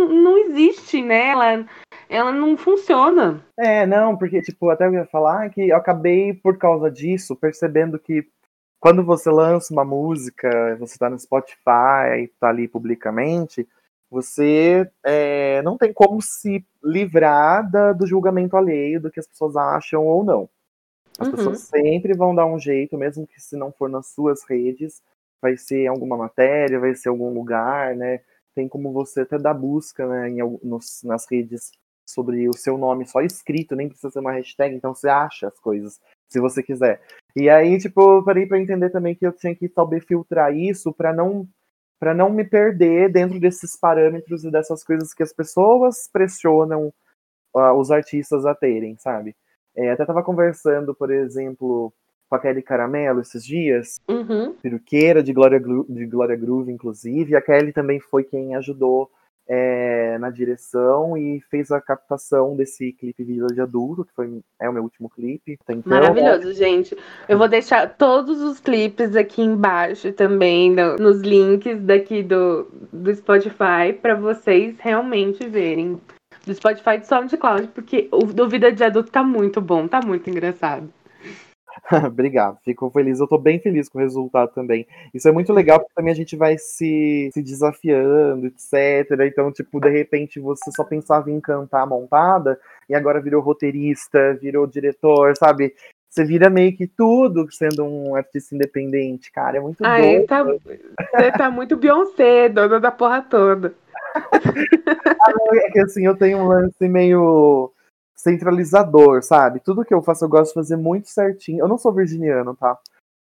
não 0.10 0.38
existe, 0.38 1.02
né? 1.02 1.30
Ela, 1.30 1.66
ela 2.10 2.32
não 2.32 2.58
funciona. 2.58 3.44
É, 3.58 3.86
não, 3.86 4.18
porque, 4.18 4.42
tipo, 4.42 4.70
até 4.70 4.86
eu 4.86 4.94
ia 4.94 5.06
falar 5.06 5.50
que 5.50 5.70
eu 5.70 5.78
acabei, 5.78 6.34
por 6.34 6.58
causa 6.58 6.92
disso, 6.92 7.36
percebendo 7.36 7.98
que 7.98 8.28
quando 8.80 9.04
você 9.04 9.30
lança 9.30 9.74
uma 9.74 9.84
música, 9.84 10.76
você 10.80 10.98
tá 10.98 11.10
no 11.10 11.20
Spotify, 11.20 12.30
tá 12.40 12.50
ali 12.50 12.68
publicamente, 12.68 13.68
você 14.10 14.90
é, 15.04 15.62
não 15.62 15.78
tem 15.78 15.94
como 15.94 16.22
se 16.22 16.66
livrar 16.84 17.70
da- 17.70 17.94
do 17.94 18.08
julgamento 18.08 18.58
alheio, 18.58 19.00
do 19.02 19.12
que 19.12 19.20
as 19.20 19.28
pessoas 19.28 19.56
acham 19.56 20.06
ou 20.06 20.24
não. 20.24 20.50
As 21.20 21.28
Uhum. 21.28 21.32
pessoas 21.36 21.60
sempre 21.62 22.14
vão 22.14 22.34
dar 22.34 22.46
um 22.46 22.58
jeito, 22.60 22.98
mesmo 22.98 23.28
que 23.28 23.40
se 23.42 23.56
não 23.58 23.72
for 23.72 23.90
nas 23.90 24.08
suas 24.08 24.44
redes, 24.50 25.02
vai 25.42 25.56
ser 25.58 25.84
em 25.84 25.88
alguma 25.88 26.18
matéria, 26.18 26.80
vai 26.80 26.96
ser 26.96 27.10
em 27.10 27.12
algum 27.12 27.34
lugar, 27.34 27.96
né? 27.96 28.22
Tem 28.56 28.68
como 28.68 28.92
você 28.92 29.22
até 29.22 29.38
dar 29.38 29.54
busca 29.54 30.08
né, 30.08 30.30
em, 30.30 30.38
nos- 30.64 31.02
nas 31.04 31.26
redes 31.30 31.72
sobre 32.10 32.50
o 32.50 32.54
seu 32.54 32.78
nome 32.78 33.06
só 33.06 33.22
escrito, 33.22 33.76
nem 33.76 33.88
precisa 33.88 34.10
ser 34.10 34.20
uma 34.20 34.32
hashtag, 34.32 34.76
então 34.76 34.96
você 34.96 35.08
acha 35.08 35.48
as 35.48 35.60
coisas, 35.60 36.00
se 36.28 36.40
você 36.40 36.64
quiser. 36.64 37.02
E 37.36 37.48
aí, 37.50 37.78
tipo, 37.78 38.02
eu 38.18 38.24
parei 38.24 38.48
pra 38.48 38.60
entender 38.60 38.90
também 38.90 39.14
que 39.14 39.26
eu 39.26 39.32
tinha 39.32 39.56
que 39.56 39.70
saber 39.70 40.02
filtrar 40.02 40.56
isso 40.56 40.92
pra 40.92 41.14
não 41.14 41.48
para 42.00 42.14
não 42.14 42.30
me 42.30 42.44
perder 42.44 43.12
dentro 43.12 43.40
desses 43.40 43.76
parâmetros 43.76 44.44
e 44.44 44.52
dessas 44.52 44.84
coisas 44.84 45.14
que 45.14 45.22
as 45.24 45.34
pessoas 45.34 46.10
pressionam 46.12 46.94
ah, 47.56 47.74
os 47.74 47.92
artistas 47.92 48.46
a 48.46 48.56
terem, 48.56 48.96
sabe? 48.98 49.36
É, 49.76 49.92
até 49.92 50.06
tava 50.06 50.24
conversando, 50.24 50.96
por 50.96 51.12
exemplo, 51.12 51.92
com 52.30 52.36
a 52.36 52.40
Kelly 52.40 52.62
Caramelo 52.62 53.22
esses 53.22 53.44
dias, 53.44 54.00
Uhum. 54.10 54.54
peruqueira 54.54 55.22
de 55.24 55.34
Glória, 55.34 55.60
de 55.60 56.06
Glória 56.06 56.36
Groove, 56.36 56.72
inclusive. 56.72 57.32
E 57.32 57.36
a 57.36 57.42
Kelly 57.42 57.74
também 57.74 58.00
foi 58.00 58.24
quem 58.24 58.56
ajudou 58.56 59.10
é, 59.52 60.16
na 60.20 60.30
direção 60.30 61.18
e 61.18 61.42
fez 61.50 61.72
a 61.72 61.82
captação 61.82 62.56
desse 62.56 62.94
clipe 62.94 63.24
Vida 63.24 63.48
de 63.48 63.60
Adulto, 63.60 64.06
que 64.06 64.14
foi, 64.14 64.42
é 64.62 64.70
o 64.70 64.74
meu 64.74 64.84
último 64.84 65.10
clipe. 65.10 65.58
Então, 65.68 65.82
Maravilhoso, 65.86 66.54
gente. 66.54 66.96
Eu 67.28 67.38
vou 67.40 67.48
deixar 67.48 67.88
todos 67.98 68.40
os 68.42 68.60
clipes 68.60 69.16
aqui 69.16 69.42
embaixo 69.42 70.14
também, 70.14 70.70
no- 70.72 70.98
nos 70.98 71.22
links 71.22 71.82
daqui 71.82 72.22
do, 72.22 72.68
do 72.94 73.14
Spotify, 73.16 73.92
pra 74.00 74.14
vocês 74.14 74.76
realmente 74.80 75.48
verem. 75.48 76.00
Do 76.46 76.54
Spotify 76.54 76.92
e 76.92 76.98
do 77.00 77.06
SoundCloud, 77.06 77.68
porque 77.70 78.08
o 78.12 78.20
do 78.26 78.48
Vida 78.48 78.72
de 78.72 78.84
Adulto 78.84 79.12
tá 79.12 79.24
muito 79.24 79.60
bom, 79.60 79.88
tá 79.88 80.00
muito 80.06 80.30
engraçado. 80.30 80.90
Obrigado, 82.08 82.58
fico 82.64 82.90
feliz. 82.90 83.20
Eu 83.20 83.28
tô 83.28 83.38
bem 83.38 83.60
feliz 83.60 83.90
com 83.90 83.98
o 83.98 84.02
resultado 84.02 84.52
também. 84.54 84.88
Isso 85.14 85.28
é 85.28 85.32
muito 85.32 85.54
legal, 85.54 85.80
porque 85.80 85.94
também 85.96 86.12
a 86.12 86.16
gente 86.16 86.36
vai 86.36 86.58
se, 86.58 87.30
se 87.34 87.42
desafiando, 87.42 88.48
etc. 88.48 89.20
Então, 89.26 89.52
tipo, 89.52 89.80
de 89.80 89.90
repente 89.90 90.40
você 90.40 90.72
só 90.72 90.84
pensava 90.84 91.32
em 91.32 91.40
cantar 91.40 91.86
montada 91.88 92.60
e 92.88 92.96
agora 92.96 93.22
virou 93.22 93.42
roteirista, 93.42 94.38
virou 94.42 94.68
diretor, 94.68 95.36
sabe? 95.38 95.74
Você 96.10 96.26
vira 96.26 96.50
meio 96.50 96.76
que 96.76 96.88
tudo 96.88 97.48
sendo 97.52 97.86
um 97.86 98.16
artista 98.16 98.56
independente, 98.56 99.32
cara. 99.32 99.58
É 99.58 99.62
muito 99.62 99.84
bom. 99.84 100.26
tá, 100.28 100.44
você 100.44 101.32
tá 101.32 101.52
muito 101.52 101.78
Beyoncé, 101.78 102.50
dona 102.50 102.80
da 102.80 102.92
porra 102.92 103.22
toda. 103.22 103.74
É 105.52 105.72
que 105.72 105.80
assim, 105.80 106.06
eu 106.06 106.16
tenho 106.16 106.40
um 106.40 106.48
lance 106.48 106.88
meio 106.88 107.72
centralizador, 108.20 109.24
sabe? 109.24 109.62
Tudo 109.62 109.86
que 109.86 109.94
eu 109.94 110.02
faço 110.02 110.26
eu 110.26 110.30
gosto 110.30 110.50
de 110.50 110.56
fazer 110.56 110.76
muito 110.76 111.10
certinho. 111.10 111.60
Eu 111.60 111.70
não 111.70 111.78
sou 111.78 111.94
virginiano, 111.94 112.54
tá? 112.54 112.78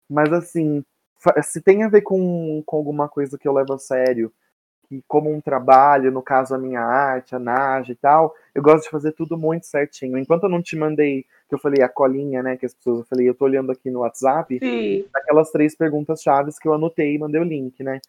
Mas 0.09 0.33
assim, 0.33 0.85
se 1.42 1.61
tem 1.61 1.83
a 1.83 1.88
ver 1.88 2.03
com, 2.03 2.62
com 2.64 2.77
alguma 2.77 3.09
coisa 3.09 3.37
que 3.37 3.49
eu 3.49 3.53
levo 3.53 3.72
a 3.72 3.79
sério, 3.79 4.33
que 4.88 5.03
como 5.09 5.29
um 5.29 5.40
trabalho, 5.40 6.12
no 6.12 6.22
caso 6.22 6.55
a 6.55 6.59
minha 6.59 6.81
arte, 6.81 7.35
a 7.35 7.38
Naja 7.38 7.90
e 7.90 7.96
tal, 7.96 8.33
eu 8.55 8.62
gosto 8.62 8.85
de 8.85 8.90
fazer 8.90 9.11
tudo 9.11 9.37
muito 9.37 9.66
certinho. 9.66 10.16
Enquanto 10.16 10.44
eu 10.44 10.49
não 10.49 10.62
te 10.62 10.77
mandei, 10.77 11.25
que 11.49 11.55
eu 11.57 11.59
falei 11.59 11.83
a 11.83 11.88
colinha, 11.88 12.40
né, 12.40 12.57
que 12.57 12.64
as 12.64 12.72
pessoas, 12.72 13.01
eu 13.01 13.07
falei, 13.07 13.29
eu 13.29 13.35
tô 13.35 13.44
olhando 13.44 13.72
aqui 13.72 13.90
no 13.90 14.01
WhatsApp, 14.01 14.57
Sim. 14.61 15.05
aquelas 15.12 15.51
três 15.51 15.75
perguntas 15.75 16.22
chaves 16.22 16.61
que 16.61 16.68
eu 16.68 16.72
anotei 16.72 17.16
e 17.16 17.18
mandei 17.18 17.40
o 17.40 17.44
link, 17.44 17.83
né? 17.83 18.01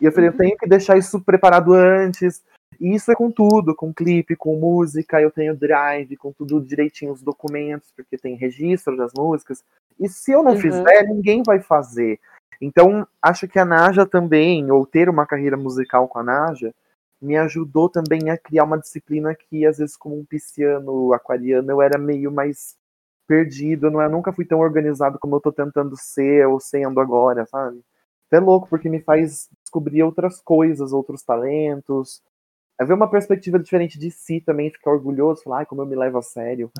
E 0.00 0.04
eu 0.04 0.10
falei, 0.10 0.28
eu 0.28 0.36
tenho 0.36 0.56
que 0.58 0.68
deixar 0.68 0.98
isso 0.98 1.20
preparado 1.20 1.72
antes. 1.72 2.42
E 2.80 2.94
isso 2.94 3.10
é 3.10 3.14
com 3.14 3.30
tudo, 3.30 3.74
com 3.74 3.92
clipe, 3.92 4.36
com 4.36 4.56
música, 4.58 5.20
eu 5.20 5.30
tenho 5.30 5.56
drive, 5.56 6.16
com 6.16 6.32
tudo 6.32 6.60
direitinho, 6.60 7.12
os 7.12 7.22
documentos, 7.22 7.90
porque 7.96 8.18
tem 8.18 8.36
registro 8.36 8.96
das 8.96 9.12
músicas. 9.16 9.64
E 9.98 10.08
se 10.08 10.32
eu 10.32 10.42
não 10.42 10.52
Uhum. 10.52 10.60
fizer, 10.60 11.04
ninguém 11.04 11.42
vai 11.42 11.60
fazer. 11.60 12.20
Então, 12.60 13.06
acho 13.20 13.48
que 13.48 13.58
a 13.58 13.64
Naja 13.64 14.06
também, 14.06 14.70
ou 14.70 14.86
ter 14.86 15.08
uma 15.08 15.26
carreira 15.26 15.56
musical 15.56 16.08
com 16.08 16.18
a 16.18 16.22
Naja, 16.22 16.74
me 17.20 17.36
ajudou 17.36 17.88
também 17.88 18.30
a 18.30 18.36
criar 18.36 18.64
uma 18.64 18.78
disciplina 18.78 19.34
que, 19.34 19.64
às 19.66 19.78
vezes, 19.78 19.96
como 19.96 20.18
um 20.18 20.24
pisciano 20.24 21.12
aquariano, 21.14 21.70
eu 21.70 21.80
era 21.82 21.98
meio 21.98 22.30
mais 22.30 22.76
perdido, 23.26 23.90
não, 23.90 24.00
eu 24.00 24.10
nunca 24.10 24.32
fui 24.32 24.44
tão 24.44 24.60
organizado 24.60 25.18
como 25.18 25.36
eu 25.36 25.40
tô 25.40 25.50
tentando 25.52 25.96
ser 25.96 26.46
ou 26.46 26.60
sendo 26.60 27.00
agora, 27.00 27.44
sabe? 27.46 27.80
É 28.30 28.38
louco, 28.38 28.68
porque 28.68 28.88
me 28.88 29.00
faz 29.00 29.48
descobrir 29.62 30.02
outras 30.02 30.40
coisas, 30.40 30.92
outros 30.92 31.22
talentos. 31.22 32.22
É 32.78 32.84
ver 32.84 32.94
uma 32.94 33.08
perspectiva 33.08 33.58
diferente 33.58 33.98
de 33.98 34.10
si 34.10 34.40
também, 34.40 34.70
ficar 34.70 34.90
orgulhoso, 34.90 35.42
falar, 35.42 35.58
ai, 35.58 35.66
como 35.66 35.82
eu 35.82 35.86
me 35.86 35.96
levo 35.96 36.18
a 36.18 36.22
sério. 36.22 36.70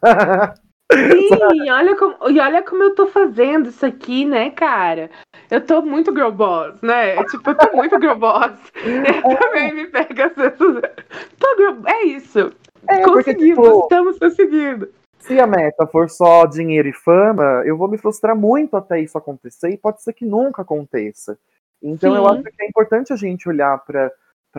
Sim, 0.92 1.30
olha, 1.70 1.96
como, 1.96 2.16
e 2.30 2.38
olha 2.38 2.62
como 2.62 2.82
eu 2.82 2.94
tô 2.94 3.06
fazendo 3.06 3.70
isso 3.70 3.84
aqui, 3.84 4.24
né, 4.24 4.50
cara? 4.50 5.10
Eu 5.50 5.60
tô 5.64 5.80
muito 5.80 6.12
girl 6.12 6.30
boss, 6.30 6.80
né? 6.82 7.22
Tipo, 7.24 7.50
eu 7.50 7.54
tô 7.56 7.76
muito 7.76 7.98
girl 8.00 8.14
boss. 8.14 8.52
Eu 8.84 9.38
também 9.38 9.74
me 9.74 9.86
pego 9.86 10.22
às 10.22 10.34
vezes. 10.34 10.58
Tô 11.38 11.56
girl... 11.56 11.86
É 11.86 12.02
isso. 12.04 12.52
É, 12.88 13.00
porque, 13.00 13.32
Conseguimos, 13.34 13.66
tipo, 13.66 13.82
estamos 13.82 14.18
conseguindo. 14.18 14.88
se 15.18 15.40
a 15.40 15.46
meta 15.46 15.86
for 15.86 16.08
só 16.08 16.46
dinheiro 16.46 16.88
e 16.88 16.92
fama, 16.92 17.62
eu 17.64 17.76
vou 17.76 17.88
me 17.88 17.98
frustrar 17.98 18.36
muito 18.36 18.76
até 18.76 19.00
isso 19.00 19.16
acontecer 19.18 19.70
e 19.70 19.78
pode 19.78 20.02
ser 20.02 20.12
que 20.12 20.24
nunca 20.24 20.62
aconteça. 20.62 21.38
Então 21.82 22.14
eu 22.14 22.28
Sim. 22.28 22.34
acho 22.34 22.42
que 22.42 22.62
é 22.62 22.68
importante 22.68 23.12
a 23.12 23.16
gente 23.16 23.48
olhar 23.48 23.78
para 23.84 24.12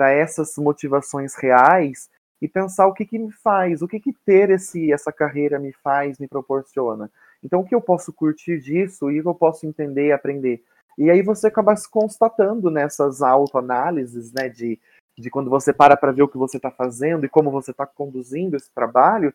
essas 0.05 0.55
motivações 0.57 1.35
reais 1.35 2.09
e 2.41 2.47
pensar 2.47 2.87
o 2.87 2.93
que, 2.93 3.05
que 3.05 3.17
me 3.17 3.31
faz, 3.31 3.81
o 3.81 3.87
que, 3.87 3.99
que 3.99 4.13
ter 4.25 4.49
esse, 4.49 4.91
essa 4.91 5.11
carreira 5.11 5.59
me 5.59 5.73
faz, 5.73 6.19
me 6.19 6.27
proporciona. 6.27 7.09
Então 7.43 7.61
o 7.61 7.65
que 7.65 7.73
eu 7.73 7.81
posso 7.81 8.13
curtir 8.13 8.59
disso 8.59 9.09
e 9.09 9.19
o 9.19 9.23
que 9.23 9.29
eu 9.29 9.35
posso 9.35 9.65
entender 9.65 10.07
e 10.07 10.11
aprender. 10.11 10.63
E 10.97 11.09
aí 11.09 11.21
você 11.21 11.47
acaba 11.47 11.75
se 11.75 11.89
constatando 11.89 12.71
nessas 12.71 13.21
autoanálises, 13.21 14.31
né, 14.33 14.49
de, 14.49 14.79
de 15.17 15.29
quando 15.29 15.49
você 15.49 15.71
para 15.71 15.95
para 15.95 16.11
ver 16.11 16.23
o 16.23 16.27
que 16.27 16.37
você 16.37 16.57
está 16.57 16.71
fazendo 16.71 17.25
e 17.25 17.29
como 17.29 17.51
você 17.51 17.71
está 17.71 17.85
conduzindo 17.85 18.55
esse 18.55 18.71
trabalho, 18.71 19.33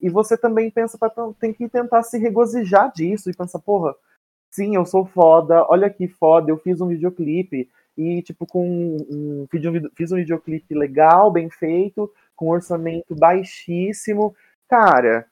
e 0.00 0.10
você 0.10 0.36
também 0.36 0.70
pensa, 0.70 0.98
pra, 0.98 1.10
tem 1.38 1.52
que 1.52 1.68
tentar 1.68 2.02
se 2.02 2.18
regozijar 2.18 2.92
disso 2.92 3.30
e 3.30 3.34
pensar, 3.34 3.60
porra, 3.60 3.94
sim, 4.50 4.74
eu 4.74 4.84
sou 4.84 5.06
foda, 5.06 5.64
olha 5.68 5.88
que 5.88 6.08
foda, 6.08 6.50
eu 6.50 6.58
fiz 6.58 6.80
um 6.80 6.88
videoclipe 6.88 7.70
e, 7.96 8.22
tipo, 8.22 8.46
com 8.46 8.68
um, 8.68 8.96
um, 9.10 9.46
fiz 9.94 10.12
um 10.12 10.16
videoclipe 10.16 10.74
legal, 10.74 11.30
bem 11.30 11.48
feito, 11.48 12.10
com 12.34 12.48
orçamento 12.48 13.14
baixíssimo. 13.14 14.34
Cara, 14.68 15.26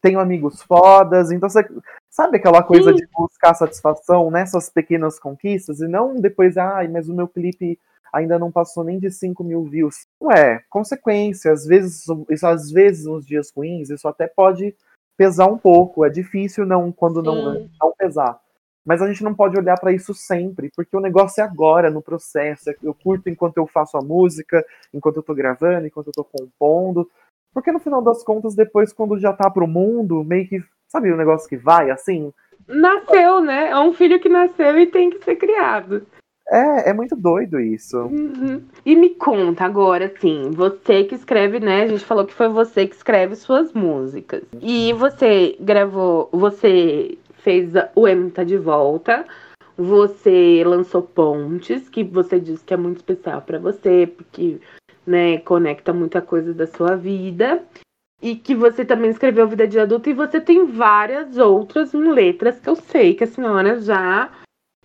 tenho 0.00 0.20
amigos 0.20 0.62
fodas, 0.62 1.30
então 1.32 1.48
você 1.48 1.66
sabe 2.10 2.36
aquela 2.36 2.62
coisa 2.62 2.90
Sim. 2.90 2.96
de 2.96 3.08
buscar 3.12 3.54
satisfação 3.54 4.30
nessas 4.30 4.68
pequenas 4.68 5.18
conquistas 5.18 5.80
e 5.80 5.88
não 5.88 6.14
depois, 6.14 6.56
ai, 6.56 6.88
mas 6.88 7.08
o 7.08 7.14
meu 7.14 7.26
clipe 7.26 7.78
ainda 8.12 8.38
não 8.38 8.52
passou 8.52 8.84
nem 8.84 8.98
de 8.98 9.10
5 9.10 9.42
mil 9.42 9.64
views. 9.64 10.06
Ué, 10.22 10.62
consequência, 10.70 11.50
às 11.50 11.66
vezes, 11.66 12.04
isso 12.30 12.46
às 12.46 12.70
vezes 12.70 13.06
nos 13.06 13.26
dias 13.26 13.50
ruins, 13.54 13.90
isso 13.90 14.06
até 14.06 14.28
pode 14.28 14.76
pesar 15.16 15.46
um 15.46 15.58
pouco. 15.58 16.04
É 16.04 16.10
difícil 16.10 16.64
não 16.64 16.92
quando 16.92 17.22
não, 17.22 17.68
não 17.80 17.92
pesar. 17.98 18.38
Mas 18.84 19.00
a 19.00 19.06
gente 19.06 19.24
não 19.24 19.34
pode 19.34 19.56
olhar 19.58 19.78
para 19.80 19.92
isso 19.92 20.12
sempre, 20.12 20.70
porque 20.76 20.96
o 20.96 21.00
negócio 21.00 21.40
é 21.40 21.44
agora, 21.44 21.90
no 21.90 22.02
processo. 22.02 22.70
Eu 22.82 22.94
curto 22.94 23.30
enquanto 23.30 23.56
eu 23.56 23.66
faço 23.66 23.96
a 23.96 24.02
música, 24.02 24.64
enquanto 24.92 25.16
eu 25.16 25.22
tô 25.22 25.34
gravando, 25.34 25.86
enquanto 25.86 26.08
eu 26.08 26.12
tô 26.12 26.24
compondo. 26.24 27.08
Porque 27.54 27.72
no 27.72 27.78
final 27.78 28.02
das 28.02 28.22
contas, 28.22 28.54
depois, 28.54 28.92
quando 28.92 29.18
já 29.18 29.32
tá 29.32 29.48
pro 29.48 29.66
mundo, 29.66 30.22
meio 30.24 30.46
que. 30.46 30.62
Sabe 30.88 31.10
o 31.10 31.16
negócio 31.16 31.48
que 31.48 31.56
vai 31.56 31.90
assim? 31.90 32.32
Nasceu, 32.68 33.40
né? 33.40 33.70
É 33.70 33.78
um 33.78 33.92
filho 33.92 34.20
que 34.20 34.28
nasceu 34.28 34.78
e 34.78 34.86
tem 34.86 35.10
que 35.10 35.24
ser 35.24 35.36
criado. 35.36 36.06
É, 36.48 36.90
é 36.90 36.92
muito 36.92 37.16
doido 37.16 37.58
isso. 37.58 37.98
Uhum. 37.98 38.62
E 38.84 38.94
me 38.94 39.10
conta 39.10 39.64
agora, 39.64 40.06
assim, 40.06 40.50
você 40.50 41.04
que 41.04 41.14
escreve, 41.14 41.58
né? 41.58 41.82
A 41.82 41.86
gente 41.86 42.04
falou 42.04 42.26
que 42.26 42.34
foi 42.34 42.48
você 42.48 42.86
que 42.86 42.94
escreve 42.94 43.34
suas 43.34 43.72
músicas. 43.72 44.42
E 44.60 44.92
você 44.92 45.56
gravou, 45.58 46.28
você 46.30 47.16
fez 47.44 47.72
o 47.94 48.08
M 48.08 48.30
tá 48.30 48.42
de 48.42 48.56
volta. 48.56 49.24
Você 49.76 50.62
lançou 50.64 51.02
Pontes, 51.02 51.88
que 51.88 52.02
você 52.02 52.40
disse 52.40 52.64
que 52.64 52.72
é 52.72 52.76
muito 52.76 52.96
especial 52.96 53.42
para 53.42 53.58
você, 53.58 54.06
porque 54.06 54.58
né, 55.06 55.38
conecta 55.38 55.92
muita 55.92 56.22
coisa 56.22 56.54
da 56.54 56.66
sua 56.66 56.96
vida. 56.96 57.62
E 58.22 58.36
que 58.36 58.54
você 58.54 58.84
também 58.84 59.10
escreveu 59.10 59.46
Vida 59.46 59.68
de 59.68 59.78
Adulto 59.78 60.08
e 60.08 60.14
você 60.14 60.40
tem 60.40 60.64
várias 60.64 61.36
outras 61.36 61.92
letras 61.92 62.58
que 62.58 62.68
eu 62.68 62.76
sei 62.76 63.12
que 63.14 63.24
a 63.24 63.26
senhora 63.26 63.78
já 63.80 64.30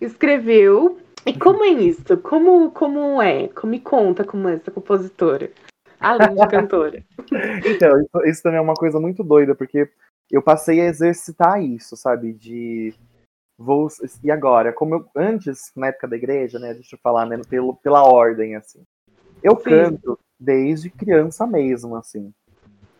escreveu. 0.00 0.98
E 1.24 1.32
como 1.38 1.64
é 1.64 1.68
isso? 1.68 2.18
Como, 2.18 2.70
como 2.70 3.22
é? 3.22 3.48
Me 3.64 3.80
conta 3.80 4.24
como 4.24 4.48
é 4.48 4.54
essa 4.54 4.70
compositora, 4.70 5.50
além 5.98 6.34
de 6.34 6.48
cantora. 6.48 7.02
então, 7.64 8.00
isso, 8.00 8.26
isso 8.26 8.42
também 8.42 8.58
é 8.58 8.62
uma 8.62 8.74
coisa 8.74 9.00
muito 9.00 9.22
doida, 9.22 9.54
porque 9.54 9.88
eu 10.30 10.42
passei 10.42 10.80
a 10.80 10.86
exercitar 10.86 11.62
isso, 11.62 11.96
sabe? 11.96 12.32
De 12.32 12.94
vou 13.58 13.88
e 14.24 14.30
agora, 14.30 14.72
como 14.72 14.94
eu 14.94 15.06
antes 15.14 15.70
na 15.76 15.88
época 15.88 16.08
da 16.08 16.16
igreja, 16.16 16.58
né? 16.58 16.72
Deixa 16.72 16.96
eu 16.96 17.00
falar, 17.02 17.26
né? 17.26 17.40
Pelo, 17.48 17.76
pela 17.76 18.02
ordem 18.02 18.56
assim. 18.56 18.82
Eu 19.42 19.56
Sim. 19.56 19.64
canto 19.64 20.18
desde 20.38 20.88
criança 20.90 21.46
mesmo, 21.46 21.96
assim. 21.96 22.32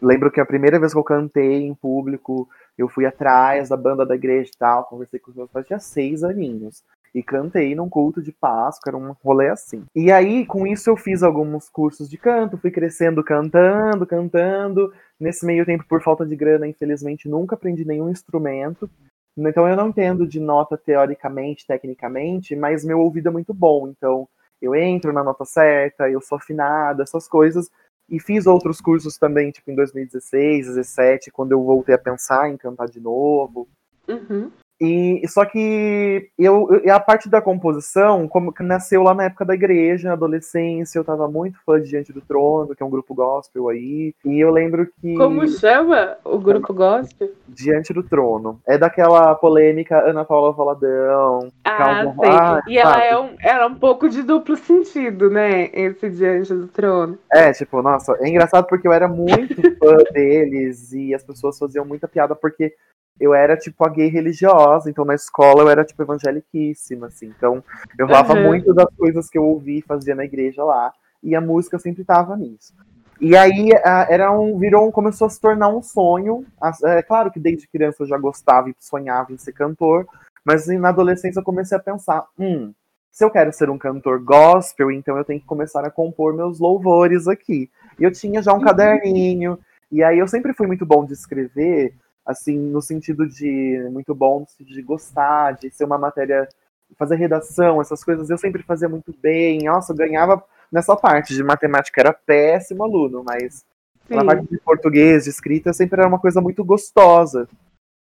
Lembro 0.02 0.30
que 0.30 0.40
a 0.40 0.46
primeira 0.46 0.78
vez 0.78 0.92
que 0.92 0.98
eu 0.98 1.04
cantei 1.04 1.62
em 1.62 1.74
público, 1.74 2.48
eu 2.76 2.88
fui 2.88 3.04
atrás 3.04 3.68
da 3.68 3.76
banda 3.76 4.04
da 4.04 4.14
igreja 4.14 4.50
e 4.54 4.58
tal, 4.58 4.84
conversei 4.84 5.20
com 5.20 5.30
os 5.30 5.36
meus 5.36 5.50
pais, 5.50 5.66
tinha 5.66 5.78
seis 5.78 6.24
aninhos. 6.24 6.82
E 7.14 7.22
cantei 7.22 7.74
num 7.74 7.88
culto 7.88 8.22
de 8.22 8.30
Páscoa, 8.30 8.90
era 8.90 8.96
um 8.96 9.14
rolê 9.24 9.48
assim. 9.48 9.84
E 9.94 10.12
aí, 10.12 10.46
com 10.46 10.66
isso, 10.66 10.88
eu 10.88 10.96
fiz 10.96 11.22
alguns 11.22 11.68
cursos 11.68 12.08
de 12.08 12.16
canto, 12.16 12.56
fui 12.56 12.70
crescendo 12.70 13.24
cantando, 13.24 14.06
cantando. 14.06 14.92
Nesse 15.18 15.44
meio 15.44 15.66
tempo, 15.66 15.84
por 15.88 16.02
falta 16.02 16.24
de 16.24 16.36
grana, 16.36 16.68
infelizmente, 16.68 17.28
nunca 17.28 17.56
aprendi 17.56 17.84
nenhum 17.84 18.08
instrumento. 18.08 18.88
Então, 19.36 19.68
eu 19.68 19.76
não 19.76 19.88
entendo 19.88 20.26
de 20.26 20.38
nota 20.38 20.76
teoricamente, 20.76 21.66
tecnicamente, 21.66 22.54
mas 22.54 22.84
meu 22.84 23.00
ouvido 23.00 23.28
é 23.28 23.32
muito 23.32 23.52
bom. 23.52 23.88
Então, 23.88 24.28
eu 24.60 24.74
entro 24.74 25.12
na 25.12 25.24
nota 25.24 25.44
certa, 25.44 26.08
eu 26.08 26.20
sou 26.20 26.36
afinada, 26.38 27.02
essas 27.02 27.26
coisas. 27.26 27.70
E 28.08 28.18
fiz 28.18 28.46
outros 28.46 28.80
cursos 28.80 29.16
também, 29.16 29.50
tipo 29.50 29.70
em 29.70 29.74
2016, 29.74 30.66
2017, 30.66 31.30
quando 31.30 31.52
eu 31.52 31.62
voltei 31.62 31.94
a 31.94 31.98
pensar 31.98 32.50
em 32.50 32.56
cantar 32.56 32.86
de 32.86 33.00
novo. 33.00 33.68
Uhum. 34.08 34.50
E 34.80 35.22
só 35.28 35.44
que 35.44 36.30
eu, 36.38 36.80
eu, 36.82 36.94
a 36.94 36.98
parte 36.98 37.28
da 37.28 37.42
composição, 37.42 38.26
como 38.26 38.50
que 38.52 38.62
nasceu 38.62 39.02
lá 39.02 39.12
na 39.12 39.24
época 39.24 39.44
da 39.44 39.54
igreja, 39.54 40.08
na 40.08 40.14
adolescência, 40.14 40.98
eu 40.98 41.04
tava 41.04 41.28
muito 41.28 41.58
fã 41.66 41.78
de 41.78 41.90
Diante 41.90 42.12
do 42.12 42.22
Trono, 42.22 42.74
que 42.74 42.82
é 42.82 42.86
um 42.86 42.90
grupo 42.90 43.14
gospel 43.14 43.68
aí. 43.68 44.14
E 44.24 44.40
eu 44.40 44.50
lembro 44.50 44.88
que 45.00 45.14
Como 45.16 45.46
chama 45.48 46.16
o 46.24 46.38
grupo 46.38 46.72
gospel? 46.72 47.30
Diante 47.46 47.92
do 47.92 48.02
Trono. 48.02 48.58
É 48.66 48.78
daquela 48.78 49.34
polêmica 49.34 50.00
Ana 50.08 50.24
Paula 50.24 50.52
Valadão. 50.52 51.48
Ah, 51.64 52.04
sei. 52.18 52.30
Ah, 52.30 52.62
e 52.66 52.78
ela 52.78 53.04
é 53.04 53.18
um, 53.18 53.36
era 53.38 53.66
um 53.66 53.74
pouco 53.74 54.08
de 54.08 54.22
duplo 54.22 54.56
sentido, 54.56 55.28
né? 55.28 55.68
Esse 55.74 56.08
Diante 56.08 56.54
do 56.54 56.68
Trono. 56.68 57.18
É, 57.30 57.52
tipo, 57.52 57.82
nossa, 57.82 58.16
é 58.20 58.28
engraçado 58.28 58.66
porque 58.66 58.88
eu 58.88 58.92
era 58.92 59.08
muito 59.08 59.60
fã 59.78 59.96
deles 60.12 60.92
e 60.92 61.14
as 61.14 61.22
pessoas 61.22 61.58
faziam 61.58 61.84
muita 61.84 62.08
piada 62.08 62.34
porque 62.34 62.72
eu 63.20 63.34
era, 63.34 63.56
tipo, 63.56 63.84
a 63.84 63.88
gay 63.90 64.08
religiosa, 64.08 64.88
então 64.88 65.04
na 65.04 65.14
escola 65.14 65.62
eu 65.62 65.68
era, 65.68 65.84
tipo, 65.84 66.02
evangeliquíssima, 66.02 67.08
assim. 67.08 67.32
Então, 67.36 67.62
eu 67.98 68.08
falava 68.08 68.32
uhum. 68.32 68.46
muito 68.46 68.72
das 68.72 68.88
coisas 68.96 69.28
que 69.28 69.36
eu 69.36 69.44
ouvi 69.44 69.78
e 69.78 69.82
fazia 69.82 70.14
na 70.14 70.24
igreja 70.24 70.64
lá, 70.64 70.90
e 71.22 71.36
a 71.36 71.40
música 71.40 71.78
sempre 71.78 72.02
tava 72.02 72.34
nisso. 72.36 72.72
E 73.20 73.36
aí 73.36 73.68
era 74.08 74.32
um, 74.32 74.58
virou 74.58 74.88
um, 74.88 74.90
começou 74.90 75.26
a 75.26 75.30
se 75.30 75.38
tornar 75.38 75.68
um 75.68 75.82
sonho. 75.82 76.46
É 76.84 77.02
claro 77.02 77.30
que 77.30 77.38
desde 77.38 77.68
criança 77.68 78.02
eu 78.02 78.06
já 78.06 78.16
gostava 78.16 78.70
e 78.70 78.74
sonhava 78.80 79.30
em 79.30 79.36
ser 79.36 79.52
cantor, 79.52 80.06
mas 80.42 80.66
na 80.66 80.88
adolescência 80.88 81.38
eu 81.38 81.44
comecei 81.44 81.76
a 81.76 81.80
pensar, 81.80 82.24
hum, 82.38 82.72
se 83.12 83.22
eu 83.22 83.30
quero 83.30 83.52
ser 83.52 83.68
um 83.68 83.76
cantor 83.76 84.24
gospel, 84.24 84.90
então 84.90 85.18
eu 85.18 85.24
tenho 85.24 85.38
que 85.38 85.46
começar 85.46 85.84
a 85.84 85.90
compor 85.90 86.32
meus 86.32 86.58
louvores 86.58 87.28
aqui. 87.28 87.70
E 87.98 88.04
eu 88.04 88.10
tinha 88.10 88.40
já 88.40 88.54
um 88.54 88.56
uhum. 88.56 88.64
caderninho, 88.64 89.58
e 89.92 90.02
aí 90.02 90.18
eu 90.18 90.26
sempre 90.26 90.54
fui 90.54 90.66
muito 90.66 90.86
bom 90.86 91.04
de 91.04 91.12
escrever, 91.12 91.92
assim, 92.30 92.56
no 92.56 92.80
sentido 92.80 93.26
de 93.28 93.88
muito 93.90 94.14
bom, 94.14 94.40
no 94.40 94.46
sentido 94.46 94.72
de 94.72 94.82
gostar, 94.82 95.52
de 95.52 95.70
ser 95.70 95.84
uma 95.84 95.98
matéria, 95.98 96.48
fazer 96.96 97.16
redação, 97.16 97.80
essas 97.80 98.02
coisas 98.04 98.30
eu 98.30 98.38
sempre 98.38 98.62
fazia 98.62 98.88
muito 98.88 99.14
bem. 99.20 99.64
Nossa, 99.64 99.92
eu 99.92 99.96
ganhava 99.96 100.42
nessa 100.70 100.96
parte 100.96 101.34
de 101.34 101.42
matemática, 101.42 102.00
era 102.00 102.12
péssimo 102.12 102.84
aluno, 102.84 103.24
mas 103.24 103.64
Sim. 104.06 104.14
na 104.14 104.24
parte 104.24 104.46
de 104.46 104.58
português, 104.58 105.24
de 105.24 105.30
escrita, 105.30 105.72
sempre 105.72 106.00
era 106.00 106.08
uma 106.08 106.18
coisa 106.18 106.40
muito 106.40 106.64
gostosa. 106.64 107.48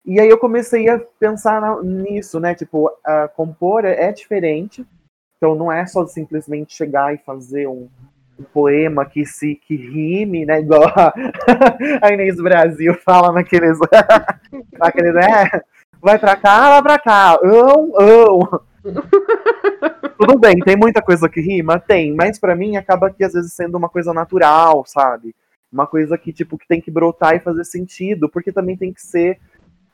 E 0.06 0.20
aí 0.20 0.30
eu 0.30 0.38
comecei 0.38 0.88
a 0.88 1.00
pensar 1.00 1.82
nisso, 1.84 2.40
né? 2.40 2.54
Tipo, 2.54 2.92
a 3.04 3.28
compor 3.28 3.86
é, 3.86 4.06
é 4.06 4.12
diferente. 4.12 4.86
Então 5.38 5.56
não 5.56 5.72
é 5.72 5.86
só 5.86 6.06
simplesmente 6.06 6.76
chegar 6.76 7.14
e 7.14 7.18
fazer 7.18 7.68
um, 7.68 7.90
um 8.40 8.44
poema 8.44 9.06
que 9.06 9.26
se 9.26 9.56
que 9.56 9.76
rime, 9.76 10.46
né? 10.46 10.60
Igual 10.60 10.88
a, 10.88 11.14
a 12.02 12.14
Inês 12.14 12.36
Brasil 12.36 12.94
fala 12.96 13.32
naqueles. 13.32 13.78
naqueles 14.78 15.14
né? 15.14 15.50
Vai 16.02 16.20
pra 16.20 16.36
cá, 16.36 16.70
vai 16.70 16.82
pra 16.84 17.00
cá. 17.00 17.40
Ão, 17.44 17.94
ão. 18.00 18.62
Tudo 20.20 20.38
bem, 20.38 20.60
tem 20.60 20.76
muita 20.76 21.02
coisa 21.02 21.28
que 21.28 21.42
rima? 21.42 21.80
Tem, 21.80 22.14
mas 22.14 22.40
para 22.40 22.56
mim 22.56 22.78
acaba 22.78 23.10
que 23.10 23.24
às 23.24 23.34
vezes 23.34 23.54
sendo 23.54 23.78
uma 23.78 23.90
coisa 23.90 24.14
natural, 24.14 24.86
sabe? 24.86 25.36
Uma 25.72 25.88
coisa 25.88 26.18
que, 26.18 26.32
tipo, 26.32 26.58
que 26.58 26.68
tem 26.68 26.80
que 26.80 26.92
brotar 26.92 27.36
e 27.36 27.40
fazer 27.40 27.66
sentido, 27.66 28.30
porque 28.30 28.52
também 28.52 28.78
tem 28.78 28.94
que 28.94 29.02
ser 29.02 29.40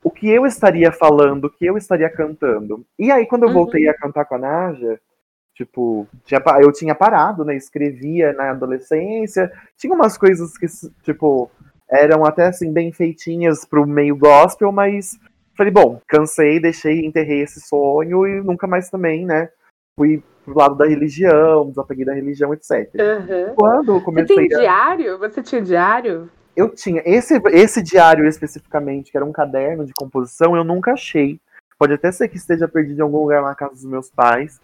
o 0.04 0.12
que 0.12 0.30
eu 0.30 0.45
estaria 0.45 0.91
falando, 0.91 1.45
o 1.45 1.49
que 1.49 1.65
eu 1.65 1.77
estaria 1.77 2.10
cantando. 2.10 2.86
E 2.99 3.12
aí, 3.12 3.25
quando 3.25 3.43
eu 3.43 3.54
voltei 3.54 3.86
uhum. 3.86 3.91
a 3.91 3.93
cantar 3.93 4.25
com 4.25 4.36
a 4.36 4.38
Naja, 4.38 4.99
Tipo, 5.54 6.08
tinha, 6.24 6.42
eu 6.62 6.72
tinha 6.72 6.96
parado, 6.96 7.44
né? 7.44 7.56
Escrevia 7.56 8.34
na 8.34 8.52
adolescência. 8.52 9.52
Tinha 9.78 9.94
umas 9.94 10.18
coisas 10.18 10.58
que, 10.58 10.66
tipo, 11.04 11.52
eram 11.90 12.26
até 12.26 12.48
assim, 12.48 12.72
bem 12.72 12.92
feitinhas 12.92 13.66
pro 13.66 13.86
meio 13.86 14.16
gospel, 14.16 14.72
mas 14.72 15.20
falei, 15.56 15.72
bom, 15.72 16.02
cansei, 16.08 16.60
deixei, 16.60 17.06
enterrei 17.06 17.42
esse 17.42 17.60
sonho 17.60 18.26
e 18.26 18.42
nunca 18.42 18.66
mais 18.66 18.90
também, 18.90 19.26
né? 19.26 19.50
Fui 19.96 20.24
pro 20.44 20.58
lado 20.58 20.76
da 20.76 20.88
religião, 20.88 21.70
desapeguei 21.70 22.06
da 22.06 22.14
religião, 22.14 22.54
etc. 22.54 22.90
Uhum. 22.96 23.56
Quando 23.56 24.02
comecei. 24.02 24.36
Você 24.36 24.48
tem 24.48 24.58
a... 24.58 24.60
diário? 24.62 25.20
Você 25.20 25.44
tinha 25.44 25.62
diário? 25.62 26.30
Eu 26.56 26.70
tinha. 26.70 27.02
Esse, 27.06 27.42
esse 27.52 27.82
diário 27.82 28.28
especificamente, 28.28 29.12
que 29.12 29.18
era 29.18 29.26
um 29.26 29.32
caderno 29.32 29.86
de 29.86 29.94
composição, 29.94 30.56
eu 30.56 30.64
nunca 30.64 30.94
achei. 30.94 31.40
Pode 31.78 31.94
até 31.94 32.12
ser 32.12 32.28
que 32.28 32.38
esteja 32.38 32.68
perdido 32.68 33.00
em 33.00 33.02
algum 33.02 33.20
lugar 33.20 33.42
na 33.42 33.56
casa 33.56 33.74
dos 33.74 33.86
meus 33.86 34.10
pais. 34.10 34.62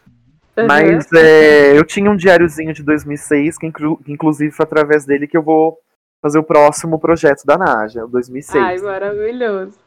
Uhum. 0.57 0.65
Mas 0.65 1.11
é, 1.13 1.77
eu 1.77 1.85
tinha 1.85 2.09
um 2.09 2.15
diáriozinho 2.15 2.73
de 2.73 2.81
2006, 2.81 3.57
que, 3.57 3.67
inclu 3.67 3.99
inclusive 4.07 4.51
foi 4.51 4.63
através 4.63 5.05
dele 5.05 5.27
que 5.27 5.37
eu 5.37 5.43
vou 5.43 5.77
fazer 6.21 6.39
o 6.39 6.43
próximo 6.43 6.99
projeto 6.99 7.45
da 7.45 7.57
Naja, 7.57 8.05
o 8.05 8.07
2006. 8.07 8.63
Ai, 8.63 8.77
maravilhoso. 8.79 9.77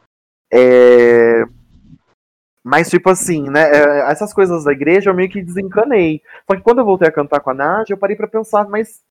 É... 0.51 1.43
Mas, 2.63 2.89
tipo 2.89 3.09
assim, 3.09 3.49
né? 3.49 3.69
É, 3.69 4.11
essas 4.11 4.33
coisas 4.33 4.63
da 4.63 4.71
igreja 4.71 5.09
eu 5.09 5.15
meio 5.15 5.29
que 5.29 5.41
desencanei. 5.41 6.21
Só 6.49 6.55
que 6.55 6.61
quando 6.61 6.79
eu 6.79 6.85
voltei 6.85 7.07
a 7.07 7.11
cantar 7.11 7.39
com 7.41 7.49
a 7.49 7.53
Naja, 7.53 7.93
eu 7.93 7.97
parei 7.97 8.15
para 8.15 8.27
pensar, 8.27 8.67
mas 8.69 9.01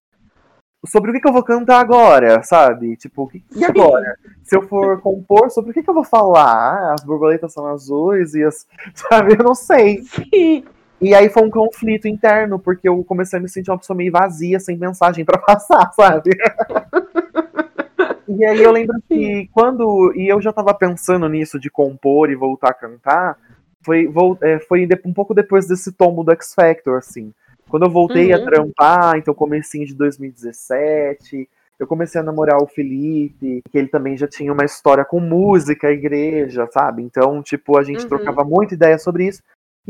sobre 0.87 1.11
o 1.11 1.15
que, 1.15 1.21
que 1.21 1.29
eu 1.29 1.33
vou 1.33 1.43
cantar 1.43 1.81
agora, 1.81 2.43
sabe? 2.43 2.97
Tipo, 2.97 3.25
o 3.25 3.29
que, 3.29 3.45
e 3.55 3.65
agora? 3.65 4.17
Se 4.45 4.57
eu 4.57 4.63
for 4.63 5.01
compor, 5.01 5.51
sobre 5.51 5.73
o 5.73 5.75
que, 5.75 5.83
que 5.83 5.91
eu 5.91 5.95
vou 5.95 6.05
falar? 6.05 6.47
Ah, 6.47 6.95
as 6.95 7.05
borboletas 7.05 7.53
são 7.53 7.67
azuis 7.67 8.35
e 8.35 8.43
as. 8.43 8.67
Sabe? 8.95 9.35
Eu 9.35 9.45
não 9.45 9.55
sei. 9.55 10.03
Sim. 10.05 10.65
E 11.01 11.15
aí 11.15 11.31
foi 11.31 11.43
um 11.43 11.51
conflito 11.51 12.07
interno, 12.07 12.59
porque 12.59 12.89
eu 12.89 13.03
comecei 13.05 13.39
a 13.39 13.43
me 13.43 13.49
sentir 13.49 13.71
uma 13.71 13.79
pessoa 13.79 13.97
meio 13.97 14.13
vazia, 14.13 14.61
sem 14.61 14.77
mensagem 14.77 15.25
para 15.27 15.39
passar, 15.39 15.91
sabe? 15.93 16.31
e 18.29 18.45
aí 18.45 18.63
eu 18.63 18.71
lembro 18.71 19.01
que 19.09 19.49
quando. 19.53 20.13
E 20.15 20.29
eu 20.29 20.41
já 20.41 20.53
tava 20.53 20.75
pensando 20.75 21.29
nisso 21.29 21.59
de 21.59 21.71
compor 21.71 22.31
e 22.31 22.37
voltar 22.37 22.71
a 22.71 22.75
cantar. 22.75 23.39
Foi, 23.83 24.13
é, 24.43 24.59
foi 24.59 24.87
um 25.07 25.13
pouco 25.13 25.33
depois 25.33 25.67
desse 25.67 25.91
tombo 25.93 26.23
do 26.23 26.33
X 26.33 26.55
Factor, 26.55 26.99
assim. 26.99 27.33
Quando 27.71 27.85
eu 27.87 27.91
voltei 27.91 28.35
uhum. 28.35 28.43
a 28.43 28.45
trampar, 28.45 29.17
então 29.17 29.33
comecinho 29.33 29.87
de 29.87 29.95
2017, 29.95 31.49
eu 31.79 31.87
comecei 31.87 32.21
a 32.21 32.25
namorar 32.25 32.63
o 32.63 32.67
Felipe, 32.67 33.63
que 33.71 33.79
ele 33.79 33.89
também 33.89 34.17
já 34.17 34.27
tinha 34.27 34.53
uma 34.53 34.65
história 34.67 35.05
com 35.05 35.19
música, 35.19 35.91
igreja, 35.91 36.69
sabe? 36.71 37.03
Então, 37.03 37.43
tipo, 37.43 37.79
a 37.79 37.83
gente 37.83 38.03
uhum. 38.03 38.09
trocava 38.09 38.45
muita 38.45 38.75
ideia 38.75 38.99
sobre 38.99 39.29
isso. 39.29 39.41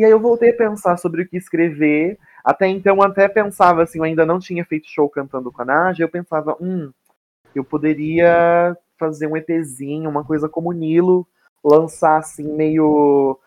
E 0.01 0.05
aí 0.05 0.11
eu 0.11 0.19
voltei 0.19 0.49
a 0.49 0.57
pensar 0.57 0.97
sobre 0.97 1.21
o 1.21 1.29
que 1.29 1.37
escrever. 1.37 2.19
Até 2.43 2.67
então, 2.67 3.03
até 3.03 3.29
pensava 3.29 3.83
assim, 3.83 3.99
eu 3.99 4.05
ainda 4.05 4.25
não 4.25 4.39
tinha 4.39 4.65
feito 4.65 4.89
show 4.89 5.07
cantando 5.11 5.53
com 5.53 5.61
a 5.61 5.65
Naja, 5.67 6.03
eu 6.03 6.09
pensava, 6.09 6.57
hum, 6.59 6.91
eu 7.55 7.63
poderia 7.63 8.75
fazer 8.99 9.27
um 9.27 9.37
EPzinho, 9.37 10.09
uma 10.09 10.25
coisa 10.25 10.49
como 10.49 10.71
o 10.71 10.73
Nilo, 10.73 11.29
lançar 11.63 12.17
assim, 12.17 12.45
meio. 12.45 13.39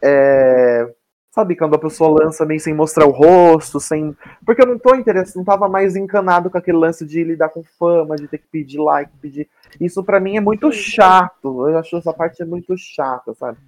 É, 0.00 0.88
sabe, 1.32 1.56
quando 1.56 1.74
a 1.74 1.80
pessoa 1.80 2.22
lança 2.22 2.46
meio 2.46 2.60
sem 2.60 2.72
mostrar 2.72 3.04
o 3.04 3.10
rosto, 3.10 3.80
sem. 3.80 4.16
Porque 4.44 4.62
eu 4.62 4.66
não 4.66 4.78
tô 4.78 4.94
interessado, 4.94 5.38
não 5.38 5.44
tava 5.44 5.68
mais 5.68 5.96
encanado 5.96 6.48
com 6.50 6.56
aquele 6.56 6.78
lance 6.78 7.04
de 7.04 7.24
lidar 7.24 7.48
com 7.48 7.64
fama, 7.64 8.14
de 8.14 8.28
ter 8.28 8.38
que 8.38 8.46
pedir 8.46 8.78
like, 8.78 9.10
pedir. 9.20 9.48
Isso 9.80 10.04
para 10.04 10.20
mim 10.20 10.36
é 10.36 10.40
muito 10.40 10.70
chato. 10.70 11.68
Eu 11.68 11.76
acho 11.78 11.96
essa 11.96 12.12
parte 12.12 12.42
é 12.42 12.44
muito 12.44 12.76
chata, 12.78 13.34
sabe? 13.34 13.58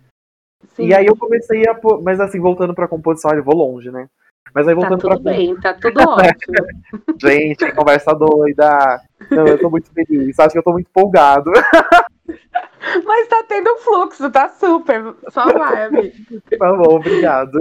Sim. 0.74 0.86
E 0.86 0.94
aí 0.94 1.06
eu 1.06 1.16
comecei 1.16 1.62
a. 1.68 1.78
Mas 2.02 2.20
assim, 2.20 2.40
voltando 2.40 2.74
pra 2.74 2.88
composição, 2.88 3.32
eu 3.32 3.44
vou 3.44 3.56
longe, 3.56 3.90
né? 3.90 4.08
Mas 4.54 4.66
aí 4.66 4.74
voltando 4.74 4.98
tá 4.98 5.08
tudo 5.08 5.22
pra... 5.22 5.32
bem, 5.32 5.56
tá 5.56 5.74
tudo 5.74 6.00
ótimo. 6.08 7.18
Gente, 7.20 7.72
conversa 7.72 8.14
doida. 8.14 9.00
Não, 9.30 9.46
eu 9.46 9.58
tô 9.58 9.70
muito 9.70 9.90
feliz. 9.92 10.38
Acho 10.38 10.52
que 10.52 10.58
eu 10.58 10.62
tô 10.62 10.72
muito 10.72 10.88
empolgado. 10.88 11.50
Mas 13.04 13.28
tá 13.28 13.42
tendo 13.48 13.76
fluxo, 13.78 14.30
tá 14.30 14.48
super. 14.48 15.14
Só 15.30 15.44
vai, 15.52 15.84
amigo. 15.84 16.14
Tá 16.58 16.72
bom, 16.72 16.96
obrigado. 16.96 17.58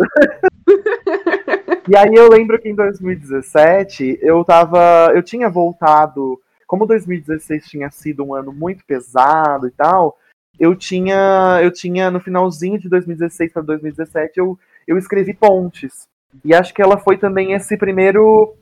e 1.87 1.97
aí 1.97 2.13
eu 2.13 2.29
lembro 2.29 2.59
que 2.59 2.69
em 2.69 2.75
2017 2.75 4.19
eu 4.21 4.43
tava. 4.43 5.11
Eu 5.13 5.23
tinha 5.23 5.49
voltado. 5.49 6.39
Como 6.67 6.85
2016 6.85 7.65
tinha 7.65 7.89
sido 7.89 8.23
um 8.25 8.33
ano 8.33 8.51
muito 8.51 8.83
pesado 8.85 9.67
e 9.67 9.71
tal, 9.71 10.17
eu 10.59 10.75
tinha, 10.75 11.59
eu 11.61 11.71
tinha 11.71 12.09
no 12.09 12.19
finalzinho 12.19 12.79
de 12.79 12.89
2016 12.89 13.53
para 13.53 13.61
2017, 13.61 14.39
eu, 14.39 14.57
eu 14.87 14.97
escrevi 14.97 15.33
Pontes. 15.33 16.07
E 16.43 16.53
acho 16.53 16.73
que 16.73 16.81
ela 16.81 16.97
foi 16.97 17.17
também 17.17 17.53
esse 17.53 17.77
primeiro 17.77 18.55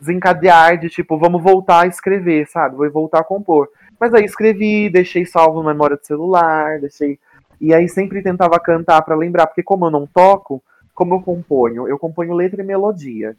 desencadear 0.00 0.78
de 0.78 0.88
tipo, 0.88 1.16
vamos 1.16 1.42
voltar 1.42 1.82
a 1.82 1.86
escrever, 1.86 2.48
sabe? 2.48 2.76
Vou 2.76 2.90
voltar 2.90 3.20
a 3.20 3.24
compor. 3.24 3.68
Mas 4.00 4.12
aí 4.12 4.24
escrevi, 4.24 4.90
deixei 4.90 5.24
salvo 5.24 5.62
na 5.62 5.72
memória 5.72 5.96
do 5.96 6.04
celular, 6.04 6.80
deixei. 6.80 7.18
E 7.60 7.72
aí 7.72 7.88
sempre 7.88 8.22
tentava 8.22 8.58
cantar 8.58 9.00
para 9.02 9.14
lembrar, 9.14 9.46
porque 9.46 9.62
como 9.62 9.86
eu 9.86 9.90
não 9.90 10.06
toco, 10.06 10.62
como 10.92 11.14
eu 11.14 11.22
componho? 11.22 11.86
Eu 11.86 11.98
componho 11.98 12.34
letra 12.34 12.62
e 12.62 12.66
melodia. 12.66 13.36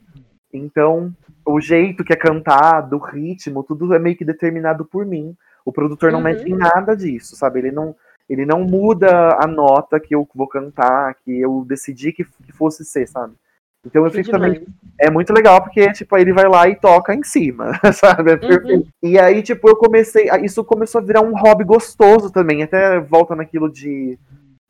Então, 0.54 1.12
o 1.46 1.60
jeito 1.60 2.04
que 2.04 2.14
é 2.14 2.16
cantado, 2.16 2.96
o 2.96 3.00
ritmo, 3.00 3.64
tudo 3.64 3.94
é 3.94 4.00
meio 4.00 4.16
que 4.16 4.24
determinado 4.24 4.86
por 4.86 5.06
mim. 5.06 5.36
O 5.66 5.72
produtor 5.72 6.12
não 6.12 6.20
uhum. 6.20 6.26
mete 6.26 6.50
em 6.50 6.56
nada 6.56 6.96
disso, 6.96 7.36
sabe? 7.36 7.60
Ele 7.60 7.72
não, 7.72 7.96
ele 8.30 8.46
não 8.46 8.62
muda 8.64 9.38
a 9.42 9.48
nota 9.48 10.00
que 10.00 10.14
eu 10.14 10.28
vou 10.36 10.48
cantar, 10.48 11.16
que 11.16 11.40
eu 11.40 11.66
decidi 11.68 12.14
que, 12.14 12.24
que 12.24 12.52
fosse 12.52 12.86
ser, 12.86 13.08
sabe? 13.08 13.34
Então 13.86 14.06
eu 14.06 14.12
que 14.12 14.18
fico 14.18 14.32
demais. 14.32 14.54
também. 14.54 14.68
É 15.00 15.10
muito 15.10 15.34
legal, 15.34 15.62
porque, 15.62 15.92
tipo, 15.92 16.18
ele 16.18 16.32
vai 16.32 16.48
lá 16.48 16.70
e 16.70 16.76
toca 16.76 17.14
em 17.14 17.24
cima, 17.24 17.74
sabe? 17.94 18.32
É 18.32 18.36
uhum. 18.36 18.86
E 19.02 19.20
aí, 19.20 19.42
tipo, 19.42 19.68
eu 19.68 19.76
comecei. 19.76 20.30
Isso 20.44 20.64
começou 20.64 21.02
a 21.02 21.04
virar 21.04 21.22
um 21.22 21.36
hobby 21.36 21.64
gostoso 21.64 22.32
também. 22.32 22.64
Até 22.64 23.00
volta 23.00 23.36
naquilo 23.36 23.70
de, 23.70 24.18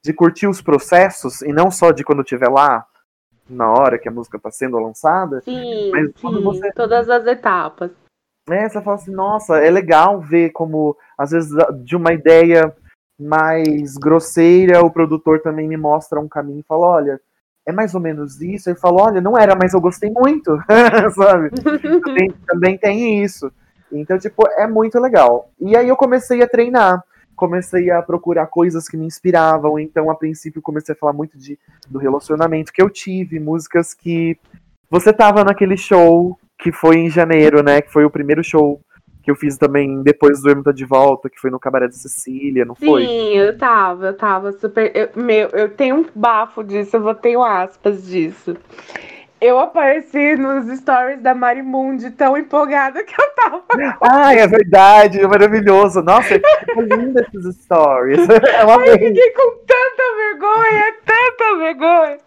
de 0.03 0.13
curtir 0.13 0.47
os 0.47 0.61
processos, 0.61 1.41
e 1.41 1.53
não 1.53 1.69
só 1.69 1.91
de 1.91 2.03
quando 2.03 2.19
eu 2.19 2.23
estiver 2.23 2.49
lá, 2.49 2.85
na 3.49 3.71
hora 3.71 3.97
que 3.97 4.07
a 4.07 4.11
música 4.11 4.37
está 4.37 4.51
sendo 4.51 4.77
lançada. 4.79 5.41
Sim, 5.41 5.91
mas 5.91 6.11
sim, 6.15 6.41
você... 6.43 6.71
todas 6.71 7.09
as 7.09 7.25
etapas. 7.25 7.91
É, 8.49 8.67
você 8.67 8.81
fala 8.81 8.95
assim, 8.95 9.11
nossa, 9.11 9.57
é 9.57 9.69
legal 9.69 10.19
ver 10.19 10.51
como, 10.51 10.97
às 11.17 11.31
vezes, 11.31 11.51
de 11.83 11.95
uma 11.95 12.11
ideia 12.13 12.75
mais 13.19 13.95
grosseira, 13.95 14.81
o 14.81 14.91
produtor 14.91 15.39
também 15.41 15.67
me 15.67 15.77
mostra 15.77 16.19
um 16.19 16.27
caminho 16.27 16.59
e 16.59 16.67
fala, 16.67 16.87
olha, 16.87 17.21
é 17.65 17.71
mais 17.71 17.95
ou 17.95 18.01
menos 18.01 18.41
isso. 18.41 18.69
Ele 18.69 18.77
fala, 18.77 19.03
olha, 19.03 19.21
não 19.21 19.37
era, 19.37 19.55
mas 19.55 19.73
eu 19.73 19.79
gostei 19.79 20.11
muito, 20.11 20.57
sabe? 21.15 21.51
também, 22.01 22.31
também 22.45 22.77
tem 22.77 23.23
isso. 23.23 23.51
Então, 23.91 24.17
tipo, 24.17 24.47
é 24.57 24.67
muito 24.67 24.99
legal. 24.99 25.49
E 25.59 25.77
aí 25.77 25.87
eu 25.87 25.95
comecei 25.95 26.41
a 26.41 26.47
treinar, 26.47 27.01
comecei 27.35 27.89
a 27.91 28.01
procurar 28.01 28.47
coisas 28.47 28.87
que 28.87 28.97
me 28.97 29.05
inspiravam. 29.05 29.79
Então, 29.79 30.09
a 30.09 30.15
princípio, 30.15 30.61
comecei 30.61 30.93
a 30.93 30.97
falar 30.97 31.13
muito 31.13 31.37
de, 31.37 31.57
do 31.89 31.99
relacionamento 31.99 32.71
que 32.71 32.81
eu 32.81 32.89
tive, 32.89 33.39
músicas 33.39 33.93
que 33.93 34.37
você 34.89 35.11
tava 35.11 35.43
naquele 35.43 35.77
show 35.77 36.37
que 36.57 36.71
foi 36.71 36.97
em 36.97 37.09
janeiro, 37.09 37.63
né? 37.63 37.81
Que 37.81 37.91
foi 37.91 38.05
o 38.05 38.09
primeiro 38.09 38.43
show 38.43 38.79
que 39.23 39.31
eu 39.31 39.35
fiz 39.35 39.57
também 39.57 40.03
depois 40.03 40.41
do 40.41 40.49
Hermita 40.49 40.73
de 40.73 40.83
Volta, 40.83 41.29
que 41.29 41.39
foi 41.39 41.49
no 41.49 41.59
Cabaré 41.59 41.87
de 41.87 41.95
Cecília, 41.95 42.65
não 42.65 42.75
Sim, 42.75 42.85
foi? 42.85 43.05
Sim, 43.05 43.37
eu 43.37 43.57
tava, 43.57 44.07
eu 44.07 44.17
tava 44.17 44.51
super. 44.51 44.91
Eu, 44.93 45.09
meu, 45.15 45.49
eu 45.49 45.69
tenho 45.69 45.95
um 45.95 46.05
bafo 46.13 46.61
disso, 46.63 46.97
eu 46.97 47.01
vou 47.01 47.15
ter 47.15 47.37
aspas 47.37 48.05
disso. 48.05 48.55
Eu 49.43 49.59
apareci 49.59 50.37
nos 50.37 50.65
stories 50.79 51.21
da 51.21 51.35
Marimundi 51.35 52.09
tão 52.11 52.37
empolgada 52.37 53.03
que 53.03 53.13
eu 53.13 53.29
tava. 53.35 53.61
Ah, 53.99 54.33
é 54.33 54.47
verdade, 54.47 55.19
é 55.19 55.27
maravilhoso. 55.27 56.01
Nossa, 56.01 56.39
que 56.39 56.81
lindo 56.81 57.19
esses 57.19 57.57
stories. 57.57 58.19
Eu 58.61 58.71
amei. 58.71 58.91
Eu 58.91 58.99
fiquei 58.99 59.31
com 59.31 59.57
tanta 59.67 60.03
vergonha, 60.15 60.93
tanta 61.05 61.57
vergonha. 61.57 62.17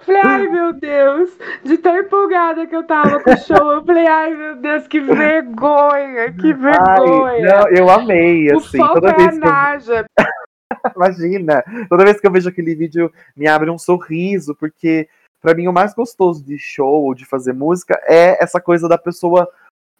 Falei, 0.00 0.22
ai 0.22 0.48
meu 0.48 0.74
Deus, 0.74 1.30
de 1.64 1.78
tão 1.78 1.96
empolgada 1.98 2.66
que 2.66 2.74
eu 2.74 2.84
tava 2.84 3.20
com 3.20 3.30
o 3.30 3.36
show, 3.36 3.72
eu 3.72 3.84
falei, 3.84 4.06
ai 4.06 4.34
meu 4.34 4.56
Deus, 4.56 4.86
que 4.86 4.98
vergonha, 4.98 6.32
que 6.32 6.54
vergonha. 6.54 7.32
Ai, 7.32 7.42
não, 7.42 7.68
eu 7.68 7.90
amei, 7.90 8.50
assim. 8.50 8.82
O 8.82 8.88
toda 8.94 9.10
é 9.10 9.14
vez 9.14 9.36
a 9.36 9.40
Naja. 9.40 10.06
Eu... 10.18 10.24
Imagina, 10.96 11.62
toda 11.88 12.04
vez 12.04 12.18
que 12.18 12.26
eu 12.26 12.30
vejo 12.30 12.48
aquele 12.48 12.74
vídeo, 12.74 13.12
me 13.36 13.46
abre 13.46 13.70
um 13.70 13.78
sorriso, 13.78 14.54
porque 14.54 15.06
para 15.48 15.54
mim 15.54 15.66
o 15.66 15.72
mais 15.72 15.94
gostoso 15.94 16.44
de 16.44 16.58
show 16.58 17.04
ou 17.04 17.14
de 17.14 17.24
fazer 17.24 17.54
música 17.54 17.98
é 18.06 18.36
essa 18.44 18.60
coisa 18.60 18.86
da 18.86 18.98
pessoa 18.98 19.48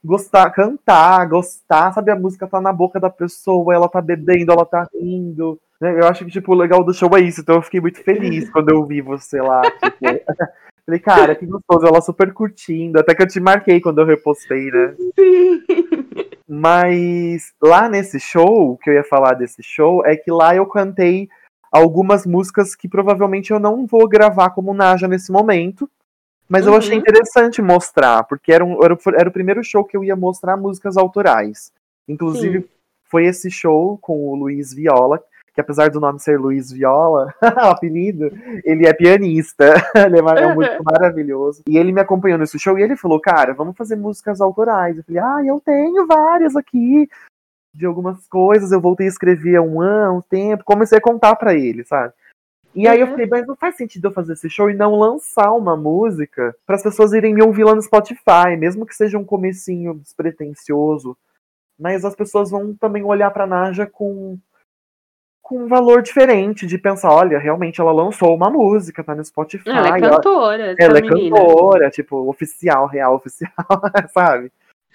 gostar, 0.05 0.51
cantar, 0.51 1.27
gostar, 1.27 1.91
sabe? 1.95 2.11
A 2.11 2.17
música 2.17 2.47
tá 2.47 2.61
na 2.61 2.71
boca 2.71 3.01
da 3.01 3.09
pessoa, 3.09 3.75
ela 3.75 3.89
tá 3.89 4.03
bebendo, 4.03 4.53
ela 4.53 4.67
tá 4.67 4.87
rindo. 4.93 5.59
Né? 5.81 6.03
Eu 6.03 6.07
acho 6.07 6.27
que, 6.27 6.31
tipo, 6.31 6.53
o 6.53 6.55
legal 6.55 6.85
do 6.85 6.93
show 6.93 7.09
é 7.17 7.21
isso, 7.21 7.41
então 7.41 7.55
eu 7.55 7.63
fiquei 7.63 7.81
muito 7.81 7.99
feliz 8.05 8.51
quando 8.53 8.69
eu 8.69 8.85
vi 8.85 9.01
você 9.01 9.41
lá. 9.41 9.63
Tipo... 9.63 9.99
Falei, 10.85 11.01
cara, 11.01 11.35
que 11.35 11.47
gostoso, 11.47 11.87
ela 11.87 12.03
super 12.03 12.31
curtindo. 12.35 13.01
Até 13.01 13.15
que 13.15 13.23
eu 13.23 13.27
te 13.27 13.41
marquei 13.41 13.81
quando 13.81 14.03
eu 14.03 14.07
repostei, 14.07 14.71
né? 14.71 14.95
Sim. 15.19 15.65
Mas 16.47 17.55
lá 17.63 17.89
nesse 17.89 18.21
show, 18.21 18.77
que 18.77 18.91
eu 18.91 18.95
ia 18.95 19.05
falar 19.05 19.33
desse 19.33 19.63
show, 19.63 20.05
é 20.05 20.15
que 20.15 20.31
lá 20.31 20.55
eu 20.55 20.67
cantei 20.67 21.31
algumas 21.71 22.27
músicas 22.27 22.75
que 22.75 22.89
provavelmente 22.89 23.53
eu 23.53 23.59
não 23.59 23.87
vou 23.87 24.09
gravar 24.09 24.51
como 24.51 24.75
Naja 24.75 25.09
nesse 25.09 25.31
momento. 25.31 25.89
Mas 26.49 26.67
uhum. 26.67 26.73
eu 26.73 26.79
achei 26.79 26.95
uhum. 26.95 27.01
interessante 27.01 27.61
mostrar, 27.61 28.25
porque 28.25 28.53
era, 28.53 28.65
um, 28.65 28.83
era, 28.83 28.99
era, 29.17 29.29
o 29.29 29.33
primeiro 29.33 29.63
show 29.63 29.85
que 29.85 29.97
eu 29.97 30.03
ia 30.03 30.17
mostrar 30.17 30.57
músicas 30.57 30.97
autorais. 30.97 31.71
Inclusive, 32.09 32.63
Sim. 32.63 32.69
foi 33.05 33.27
esse 33.27 33.51
show 33.51 33.99
com 33.99 34.31
o 34.31 34.35
Luiz 34.35 34.73
Viola, 34.73 35.23
que 35.53 35.61
apesar 35.61 35.91
do 35.91 36.01
nome 36.01 36.21
ser 36.21 36.39
Luiz 36.39 36.73
Viola, 36.73 37.35
o 37.43 37.69
apelido, 37.69 38.31
ele 38.65 38.87
é 38.87 38.95
pianista. 38.95 39.75
ele 39.95 40.17
é, 40.17 40.43
é 40.45 40.55
muito 40.55 40.83
maravilhoso. 40.85 41.65
E 41.69 41.77
ele 41.77 41.93
me 41.93 42.01
acompanhou 42.01 42.39
nesse 42.39 42.59
show 42.59 42.79
e 42.79 42.83
ele 42.83 42.97
falou, 42.97 43.21
cara, 43.21 43.53
vamos 43.53 43.77
fazer 43.77 43.97
músicas 43.97 44.41
autorais. 44.41 44.97
Eu 44.97 45.05
falei, 45.05 45.21
ah, 45.21 45.43
eu 45.45 45.61
tenho 45.61 46.07
várias 46.07 46.57
aqui. 46.57 47.11
De 47.75 47.87
algumas 47.87 48.27
coisas, 48.29 48.73
eu 48.73 48.81
voltei 48.81 49.07
a 49.07 49.11
escrever 49.11 49.57
há 49.57 49.63
um 49.63 49.81
ano, 49.81 50.19
um 50.19 50.21
tempo, 50.23 50.65
comecei 50.65 50.99
a 50.99 51.03
contar 51.03 51.37
para 51.37 51.55
ele, 51.55 51.85
sabe? 51.85 52.13
E 52.75 52.87
aí 52.87 53.01
eu 53.01 53.07
uhum. 53.07 53.13
falei, 53.13 53.27
mas 53.27 53.47
não 53.47 53.57
faz 53.57 53.77
sentido 53.77 54.07
eu 54.07 54.13
fazer 54.13 54.35
esse 54.35 54.49
show 54.49 54.71
e 54.71 54.75
não 54.75 54.95
lançar 54.95 55.53
uma 55.53 55.77
música 55.77 56.55
para 56.67 56.77
as 56.77 56.83
pessoas 56.83 57.13
irem 57.13 57.35
me 57.35 57.43
ouvir 57.43 57.65
lá 57.65 57.75
no 57.75 57.83
Spotify, 57.83 58.57
mesmo 58.59 58.87
que 58.87 58.95
seja 58.95 59.19
um 59.19 59.25
comecinho 59.25 59.95
despretensioso. 59.95 61.17
Mas 61.79 62.05
as 62.05 62.15
pessoas 62.15 62.51
vão 62.51 62.75
também 62.75 63.05
olhar 63.05 63.31
para 63.31 63.47
Naja 63.47 63.87
com 63.87 64.39
com 65.49 65.65
um 65.65 65.67
valor 65.67 66.03
diferente 66.03 66.67
de 66.67 66.77
pensar, 66.77 67.11
olha, 67.11 67.39
realmente 67.39 67.81
ela 67.81 67.91
lançou 67.91 68.35
uma 68.35 68.51
música, 68.51 69.03
tá 69.03 69.15
no 69.15 69.25
Spotify. 69.25 69.71
Ela 69.71 69.97
é 69.97 70.01
cantora. 70.01 70.63
Ela, 70.63 70.77
ela 70.79 70.99
é 70.99 71.01
cantora, 71.01 71.91
tipo, 71.91 72.29
oficial, 72.29 72.87
real, 72.87 73.15
oficial, 73.15 73.55
sabe? 74.13 74.53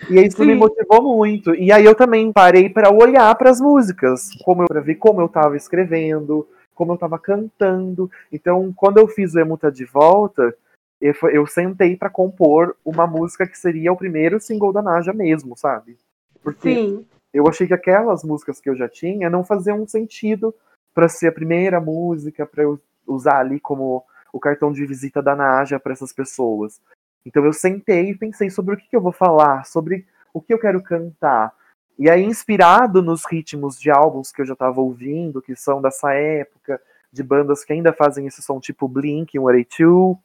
E 0.09 0.19
isso 0.21 0.37
Sim. 0.37 0.45
me 0.45 0.55
motivou 0.55 1.01
muito. 1.01 1.55
E 1.55 1.71
aí 1.71 1.85
eu 1.85 1.95
também 1.95 2.31
parei 2.31 2.69
para 2.69 2.93
olhar 2.93 3.33
para 3.35 3.49
as 3.49 3.61
músicas, 3.61 4.29
como 4.43 4.63
eu 4.63 4.67
para 4.67 4.81
ver 4.81 4.95
como 4.95 5.21
eu 5.21 5.27
estava 5.27 5.55
escrevendo, 5.55 6.47
como 6.73 6.91
eu 6.91 6.95
estava 6.95 7.17
cantando. 7.17 8.09
Então, 8.31 8.73
quando 8.75 8.97
eu 8.97 9.07
fiz 9.07 9.33
o 9.33 9.39
Emuta 9.39 9.71
de 9.71 9.85
volta, 9.85 10.55
eu, 10.99 11.13
eu 11.31 11.45
sentei 11.45 11.95
para 11.95 12.09
compor 12.09 12.75
uma 12.83 13.05
música 13.05 13.47
que 13.47 13.57
seria 13.57 13.91
o 13.91 13.97
primeiro 13.97 14.39
single 14.39 14.73
da 14.73 14.81
Naja 14.81 15.13
mesmo, 15.13 15.57
sabe? 15.57 15.97
Porque 16.41 16.75
Sim. 16.75 17.05
eu 17.33 17.47
achei 17.47 17.67
que 17.67 17.73
aquelas 17.73 18.23
músicas 18.23 18.59
que 18.59 18.69
eu 18.69 18.75
já 18.75 18.89
tinha 18.89 19.29
não 19.29 19.43
faziam 19.43 19.87
sentido 19.87 20.53
para 20.93 21.09
ser 21.09 21.27
a 21.27 21.31
primeira 21.31 21.79
música 21.79 22.45
para 22.45 22.63
eu 22.63 22.79
usar 23.07 23.39
ali 23.39 23.59
como 23.59 24.03
o 24.31 24.39
cartão 24.39 24.71
de 24.71 24.85
visita 24.85 25.21
da 25.21 25.35
Naja 25.35 25.79
para 25.79 25.93
essas 25.93 26.13
pessoas. 26.13 26.81
Então 27.25 27.43
eu 27.45 27.53
sentei 27.53 28.09
e 28.09 28.17
pensei 28.17 28.49
sobre 28.49 28.75
o 28.75 28.77
que, 28.77 28.87
que 28.87 28.95
eu 28.95 29.01
vou 29.01 29.11
falar, 29.11 29.65
sobre 29.65 30.05
o 30.33 30.41
que 30.41 30.53
eu 30.53 30.59
quero 30.59 30.81
cantar. 30.81 31.53
E 31.97 32.09
aí, 32.09 32.23
inspirado 32.23 33.01
nos 33.01 33.23
ritmos 33.25 33.79
de 33.79 33.91
álbuns 33.91 34.31
que 34.31 34.41
eu 34.41 34.45
já 34.45 34.53
estava 34.53 34.81
ouvindo, 34.81 35.41
que 35.41 35.55
são 35.55 35.81
dessa 35.81 36.11
época, 36.13 36.81
de 37.11 37.21
bandas 37.21 37.63
que 37.63 37.71
ainda 37.71 37.93
fazem 37.93 38.25
esse 38.25 38.41
som 38.41 38.59
tipo 38.59 38.87
Blink, 38.87 39.33
182, 39.33 40.17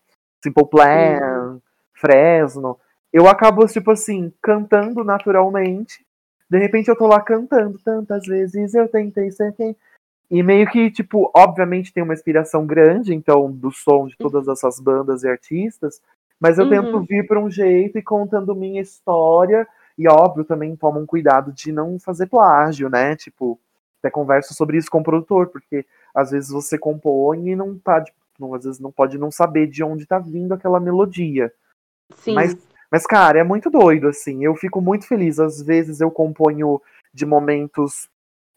Simple 0.42 0.66
Plan, 0.66 1.55
Sim. 1.55 1.62
Fresno, 1.92 2.78
eu 3.12 3.28
acabo, 3.28 3.66
tipo 3.66 3.90
assim, 3.90 4.32
cantando 4.42 5.05
naturalmente. 5.05 6.05
De 6.49 6.59
repente 6.59 6.88
eu 6.88 6.96
tô 6.96 7.07
lá 7.07 7.20
cantando 7.20 7.78
tantas 7.78 8.24
vezes, 8.24 8.74
eu 8.74 8.88
tentei 8.88 9.30
ser 9.30 9.53
quem. 9.55 9.76
E 10.30 10.42
meio 10.42 10.70
que, 10.70 10.90
tipo, 10.90 11.30
obviamente 11.34 11.92
tem 11.92 12.03
uma 12.03 12.12
inspiração 12.12 12.66
grande, 12.66 13.14
então, 13.14 13.51
do 13.51 13.70
som 13.70 14.07
de 14.07 14.16
todas 14.16 14.46
essas 14.46 14.78
bandas 14.78 15.22
e 15.22 15.28
artistas, 15.28 16.01
mas 16.41 16.59
eu 16.59 16.64
uhum. 16.64 16.70
tento 16.70 17.01
vir 17.03 17.26
por 17.26 17.39
um 17.39 17.51
jeito 17.51 17.99
e 17.99 18.03
contando 18.03 18.55
minha 18.55 18.80
história. 18.80 19.66
E 19.97 20.09
óbvio, 20.09 20.45
também 20.45 20.76
tomo 20.76 21.01
um 21.01 21.07
cuidado 21.07 21.53
de 21.53 21.72
não 21.72 21.99
fazer 21.99 22.26
plágio, 22.26 22.89
né? 22.89 23.16
Tipo, 23.16 23.59
até 23.99 24.11
converso 24.11 24.55
sobre 24.55 24.78
isso 24.78 24.91
com 24.91 25.01
o 25.01 25.05
produtor, 25.05 25.49
porque 25.49 25.84
às 26.14 26.30
vezes 26.30 26.51
você 26.51 26.78
compõe 26.78 27.49
e 27.49 27.57
não 27.57 27.76
tá, 27.76 28.05
não, 28.39 28.55
às 28.55 28.64
vezes 28.64 28.80
não 28.80 28.93
pode 28.93 29.18
não 29.18 29.30
saber 29.30 29.66
de 29.66 29.82
onde 29.82 30.07
tá 30.07 30.18
vindo 30.18 30.55
aquela 30.55 30.78
melodia. 30.78 31.53
Sim. 32.14 32.34
Mas, 32.34 32.57
mas, 32.91 33.07
cara, 33.07 33.41
é 33.41 33.45
muito 33.45 33.68
doido, 33.68 34.09
assim. 34.09 34.45
Eu 34.45 34.55
fico 34.55 34.80
muito 34.80 35.07
feliz. 35.07 35.41
Às 35.41 35.61
vezes 35.61 36.01
eu 36.01 36.11
componho 36.11 36.80
de 37.12 37.26
momentos 37.26 38.09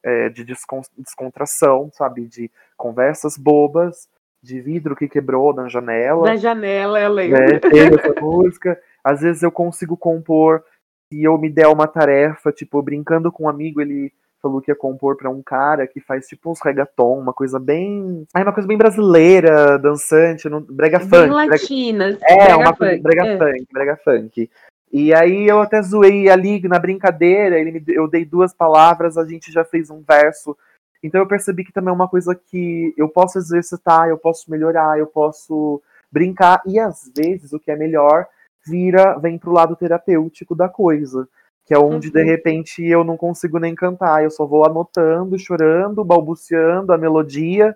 é, 0.04 0.30
de 0.30 0.46
descontração, 0.46 1.90
sabe? 1.92 2.28
De 2.28 2.52
conversas 2.78 3.36
bobas 3.36 4.08
de 4.44 4.60
vidro 4.60 4.96
que 4.96 5.08
quebrou 5.08 5.54
na 5.54 5.68
janela. 5.68 6.26
Na 6.26 6.36
janela, 6.36 7.00
eu 7.00 7.12
lembro. 7.12 7.40
Né, 7.40 7.60
essa 7.60 8.22
música. 8.22 8.80
Às 9.04 9.22
vezes 9.22 9.44
eu 9.44 9.52
consigo 9.52 9.96
compor 9.96 10.64
se 11.12 11.22
eu 11.22 11.38
me 11.38 11.50
der 11.50 11.68
uma 11.68 11.88
tarefa, 11.88 12.52
tipo, 12.52 12.82
brincando 12.82 13.32
com 13.32 13.44
um 13.44 13.50
amigo, 13.50 13.82
ele 13.82 14.14
falou 14.42 14.62
que 14.62 14.72
ia 14.72 14.76
compor 14.76 15.18
para 15.18 15.30
um 15.30 15.44
cara 15.44 15.86
que 15.86 16.00
faz 16.00 16.26
tipo 16.26 16.50
uns 16.50 16.62
reggaeton, 16.62 17.20
uma 17.20 17.34
coisa 17.34 17.60
bem. 17.60 18.26
Ah, 18.34 18.42
uma 18.42 18.54
coisa 18.54 18.68
bem 18.68 18.78
brasileira, 18.78 19.78
dançante, 19.78 20.50
no... 20.50 20.62
brega 20.62 21.00
bem 21.00 21.10
funk. 21.10 21.30
Latina. 21.30 22.18
Brega... 22.20 22.52
É, 22.52 22.56
uma 22.56 22.76
coisa 22.76 23.02
brega 23.02 23.28
é. 23.28 23.38
funk, 23.38 23.68
brega 23.72 24.00
funk. 24.04 24.50
E 24.92 25.14
aí 25.14 25.48
eu 25.48 25.62
até 25.62 25.82
zoei 25.82 26.30
ali 26.30 26.62
na 26.68 26.80
brincadeira, 26.80 27.60
ele 27.60 27.72
me... 27.72 27.84
eu 27.90 28.08
dei 28.08 28.26
duas 28.26 28.54
palavras, 28.54 29.18
a 29.18 29.26
gente 29.26 29.52
já 29.52 29.64
fez 29.64 29.90
um 29.90 30.02
verso 30.02 30.58
então 31.04 31.20
eu 31.20 31.28
percebi 31.28 31.64
que 31.64 31.74
também 31.74 31.90
é 31.90 31.96
uma 31.96 32.08
coisa 32.08 32.36
que 32.36 32.94
eu 32.98 33.10
posso 33.10 33.38
exercitar, 33.38 34.08
eu 34.08 34.18
posso 34.18 34.50
melhorar, 34.50 35.00
eu 35.00 35.08
posso 35.08 35.82
brincar 36.12 36.62
e 36.66 36.80
às 36.80 37.12
vezes 37.16 37.54
o 37.54 37.60
que 37.60 37.72
é 37.72 37.76
melhor 37.76 38.28
vira 38.66 39.18
vem 39.18 39.38
pro 39.38 39.52
lado 39.52 39.76
terapêutico 39.76 40.54
da 40.56 40.70
coisa, 40.70 41.28
que 41.66 41.74
é 41.74 41.80
onde 41.80 42.08
uhum. 42.08 42.14
de 42.14 42.24
repente 42.24 42.86
eu 42.86 43.04
não 43.04 43.18
consigo 43.18 43.58
nem 43.58 43.74
cantar, 43.74 44.24
eu 44.24 44.30
só 44.30 44.46
vou 44.46 44.66
anotando, 44.66 45.40
chorando, 45.40 46.04
balbuciando 46.04 46.94
a 46.94 46.98
melodia, 46.98 47.76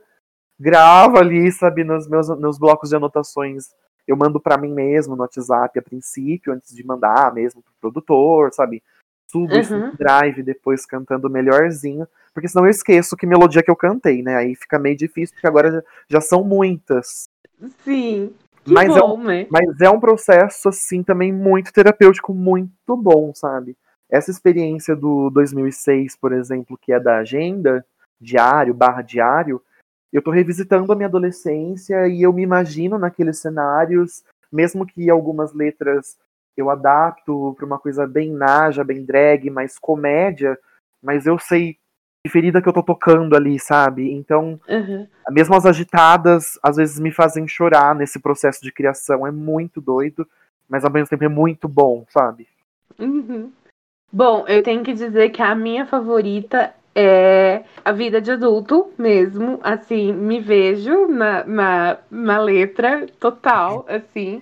gravo 0.60 1.18
ali, 1.18 1.52
sabe, 1.52 1.84
nos 1.84 2.08
meus, 2.08 2.30
meus 2.38 2.58
blocos 2.58 2.90
de 2.90 2.96
anotações. 2.96 3.70
Eu 4.08 4.16
mando 4.16 4.40
para 4.40 4.58
mim 4.58 4.72
mesmo 4.72 5.16
no 5.16 5.24
WhatsApp 5.24 5.80
a 5.80 5.82
princípio, 5.82 6.54
antes 6.54 6.76
de 6.76 6.86
mandar 6.86 7.34
mesmo 7.34 7.64
pro 7.64 7.74
produtor, 7.82 8.54
sabe? 8.54 8.84
Subo 9.28 9.56
uhum. 9.56 9.88
no 9.88 9.98
drive 9.98 10.44
depois 10.44 10.86
cantando 10.86 11.30
melhorzinho 11.30 12.08
porque 12.36 12.50
senão 12.50 12.66
eu 12.66 12.70
esqueço 12.70 13.16
que 13.16 13.26
melodia 13.26 13.64
que 13.64 13.72
eu 13.72 13.78
cantei, 13.78 14.22
né? 14.22 14.36
Aí 14.36 14.56
fica 14.56 14.78
meio 14.78 14.98
difícil, 14.98 15.34
porque 15.34 15.48
agora 15.48 15.82
já, 16.10 16.20
são 16.20 16.44
muitas. 16.44 17.30
Sim. 17.86 18.34
mas, 18.68 18.90
bom, 18.90 18.98
é 18.98 19.04
um, 19.06 19.24
né? 19.24 19.48
mas 19.50 19.80
é 19.80 19.90
um 19.90 20.02
processo, 20.02 20.68
assim, 20.68 21.02
também 21.02 21.32
muito 21.32 21.72
terapêutico, 21.72 22.34
muito 22.34 22.98
bom, 22.98 23.34
sabe? 23.34 23.78
Essa 24.10 24.32
experiência 24.32 24.98
do 24.98 25.30
2006, 25.30 26.18
por 26.18 26.34
exemplo, 26.34 26.78
que 26.78 26.92
é 26.92 27.00
da 27.00 27.20
agenda, 27.20 27.86
diário, 28.20 28.74
barra 28.74 29.02
diário, 29.02 29.62
eu 30.12 30.22
tô 30.22 30.30
revisitando 30.30 30.92
a 30.92 30.96
minha 30.96 31.08
adolescência 31.08 32.06
e 32.10 32.22
eu 32.22 32.34
me 32.34 32.44
imagino 32.44 33.00
naqueles 33.00 33.40
cenários, 33.40 34.26
mesmo 34.52 34.86
que 34.86 35.10
algumas 35.10 35.54
letras 35.54 36.18
eu 36.58 36.70
adapto 36.70 37.54
para 37.58 37.66
uma 37.66 37.80
coisa 37.80 38.08
bem 38.08 38.32
naja, 38.32 38.84
bem 38.84 39.04
drag, 39.04 39.50
mais 39.50 39.78
comédia, 39.78 40.58
mas 41.02 41.26
eu 41.26 41.38
sei 41.38 41.78
ferida 42.30 42.62
que 42.62 42.68
eu 42.68 42.74
tô 42.74 42.84
tocando 42.84 43.36
ali, 43.36 43.60
sabe? 43.60 44.12
Então, 44.12 44.60
uhum. 44.68 45.08
mesmo 45.30 45.56
as 45.56 45.66
agitadas, 45.66 46.60
às 46.62 46.78
vezes 46.78 47.00
me 47.00 47.12
fazem 47.12 47.48
chorar 47.48 47.96
nesse 47.96 48.20
processo 48.20 48.62
de 48.62 48.72
criação. 48.72 49.26
É 49.26 49.32
muito 49.32 49.80
doido, 49.80 50.28
mas 50.68 50.84
ao 50.84 50.92
mesmo 50.92 51.08
tempo 51.08 51.24
é 51.24 51.30
muito 51.30 51.68
bom, 51.68 52.06
sabe? 52.10 52.48
Uhum. 53.00 53.52
Bom, 54.12 54.46
eu 54.48 54.64
tenho 54.64 54.84
que 54.84 54.94
dizer 54.94 55.30
que 55.30 55.42
a 55.42 55.54
minha 55.54 55.86
favorita 55.86 56.74
é 56.94 57.64
a 57.84 57.92
vida 57.92 58.22
de 58.22 58.32
adulto 58.32 58.92
mesmo. 58.98 59.60
Assim, 59.62 60.14
me 60.14 60.40
vejo 60.40 61.08
na, 61.08 61.44
na, 61.44 61.98
na 62.10 62.40
letra 62.40 63.06
total, 63.20 63.86
assim. 63.88 64.42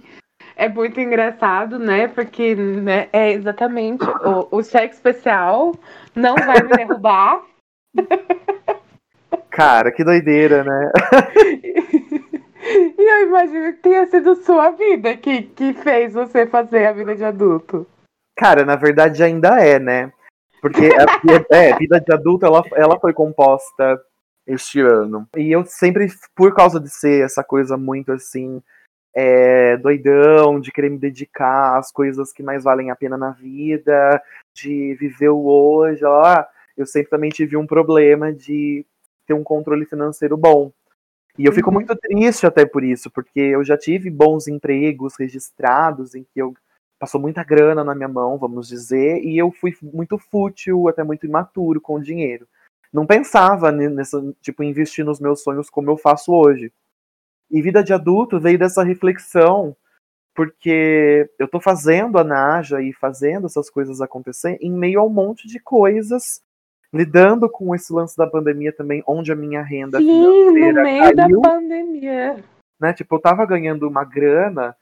É 0.56 0.70
muito 0.70 1.00
engraçado, 1.00 1.80
né? 1.80 2.08
Porque 2.08 2.56
né, 2.56 3.10
é 3.12 3.32
exatamente 3.32 4.04
o, 4.04 4.58
o 4.58 4.64
cheque 4.64 4.94
especial 4.94 5.74
não 6.16 6.36
vai 6.36 6.62
me 6.62 6.70
derrubar. 6.70 7.44
Cara, 9.50 9.92
que 9.92 10.04
doideira, 10.04 10.64
né? 10.64 10.92
e 12.98 13.02
eu 13.02 13.28
imagino 13.28 13.74
que 13.74 13.80
tenha 13.80 14.06
sido 14.08 14.36
sua 14.36 14.72
vida 14.72 15.16
que, 15.16 15.44
que 15.44 15.74
fez 15.74 16.14
você 16.14 16.48
fazer 16.48 16.88
a 16.88 16.92
vida 16.92 17.16
de 17.16 17.24
adulto. 17.24 17.86
Cara, 18.36 18.66
na 18.66 18.76
verdade 18.76 19.24
ainda 19.24 19.60
é, 19.60 19.78
né? 19.78 20.12
Porque 20.62 20.90
a 20.96 21.06
é, 21.56 21.78
vida 21.78 22.00
de 22.00 22.14
adulto 22.14 22.46
ela, 22.46 22.64
ela 22.76 23.00
foi 23.00 23.14
composta 23.14 24.00
este 24.48 24.82
ano. 24.82 25.28
E 25.38 25.52
eu 25.52 25.66
sempre, 25.66 26.08
por 26.36 26.54
causa 26.56 26.80
de 26.80 26.90
ser 26.90 27.24
essa 27.24 27.44
coisa 27.44 27.78
muito 27.78 28.12
assim, 28.12 28.62
é, 29.16 29.78
doidão, 29.78 30.60
de 30.60 30.72
querer 30.72 30.90
me 30.90 30.98
dedicar 30.98 31.78
às 31.78 31.92
coisas 31.92 32.34
que 32.34 32.44
mais 32.44 32.64
valem 32.64 32.92
a 32.92 32.96
pena 32.96 33.18
na 33.18 33.32
vida, 33.32 34.22
de 34.54 34.96
viver 34.96 35.30
o 35.30 35.46
hoje, 35.46 36.04
ó 36.04 36.46
eu 36.78 36.86
sempre 36.86 37.10
também 37.10 37.30
tive 37.30 37.56
um 37.56 37.68
problema 37.68 38.34
de 38.34 38.86
ter 39.26 39.34
um 39.34 39.44
controle 39.44 39.86
financeiro 39.86 40.36
bom. 40.36 40.72
E 41.38 41.46
eu 41.46 41.52
fico 41.52 41.70
uhum. 41.70 41.76
muito 41.76 41.96
triste 41.96 42.46
até 42.46 42.66
por 42.66 42.84
isso, 42.84 43.10
porque 43.10 43.40
eu 43.40 43.64
já 43.64 43.78
tive 43.78 44.10
bons 44.10 44.48
empregos 44.48 45.16
registrados 45.18 46.14
em 46.14 46.24
que 46.24 46.42
eu 46.42 46.54
passou 47.00 47.20
muita 47.20 47.44
grana 47.44 47.84
na 47.84 47.96
minha 47.96 48.08
mão, 48.08 48.38
vamos 48.38 48.68
dizer, 48.68 49.22
e 49.24 49.38
eu 49.38 49.52
fui 49.52 49.76
muito 49.82 50.18
fútil, 50.18 50.88
até 50.88 51.04
muito 51.04 51.26
imaturo 51.26 51.82
com 51.82 51.96
o 51.96 52.02
dinheiro. 52.02 52.48
Não 52.94 53.06
pensava 53.06 53.72
nessa, 53.72 54.22
tipo, 54.42 54.64
investir 54.64 55.04
nos 55.04 55.20
meus 55.20 55.42
sonhos 55.42 55.70
como 55.70 55.90
eu 55.90 55.98
faço 55.98 56.32
hoje. 56.32 56.72
E 57.50 57.62
vida 57.62 57.84
de 57.84 57.94
adulto 57.94 58.40
veio 58.40 58.58
dessa 58.58 58.84
reflexão, 58.84 59.76
porque 60.36 61.30
eu 61.38 61.48
tô 61.48 61.60
fazendo 61.60 62.18
a 62.18 62.24
Naja 62.24 62.82
e 62.82 62.94
fazendo 62.94 63.46
essas 63.46 63.70
coisas 63.70 64.02
acontecer 64.02 64.58
em 64.62 64.72
meio 64.72 65.00
a 65.00 65.04
um 65.04 65.10
monte 65.10 65.48
de 65.48 65.60
coisas 65.60 66.42
lidando 66.94 67.50
com 67.50 67.74
esse 67.74 67.92
lance 67.92 68.16
da 68.16 68.28
pandemia 68.28 68.72
também, 68.72 69.04
onde 69.08 69.32
a 69.32 69.36
minha 69.36 69.64
renda 69.64 69.98
Sim, 69.98 70.06
financeira 70.06 70.74
no 70.74 70.84
meio 70.84 71.16
caiu, 71.16 71.42
da 71.42 71.50
pandemia. 71.50 72.44
Né? 72.80 72.94
Tipo, 72.94 73.16
eu 73.16 73.20
tava 73.20 73.46
ganhando 73.46 73.88
uma 73.88 74.04
grana 74.04 74.76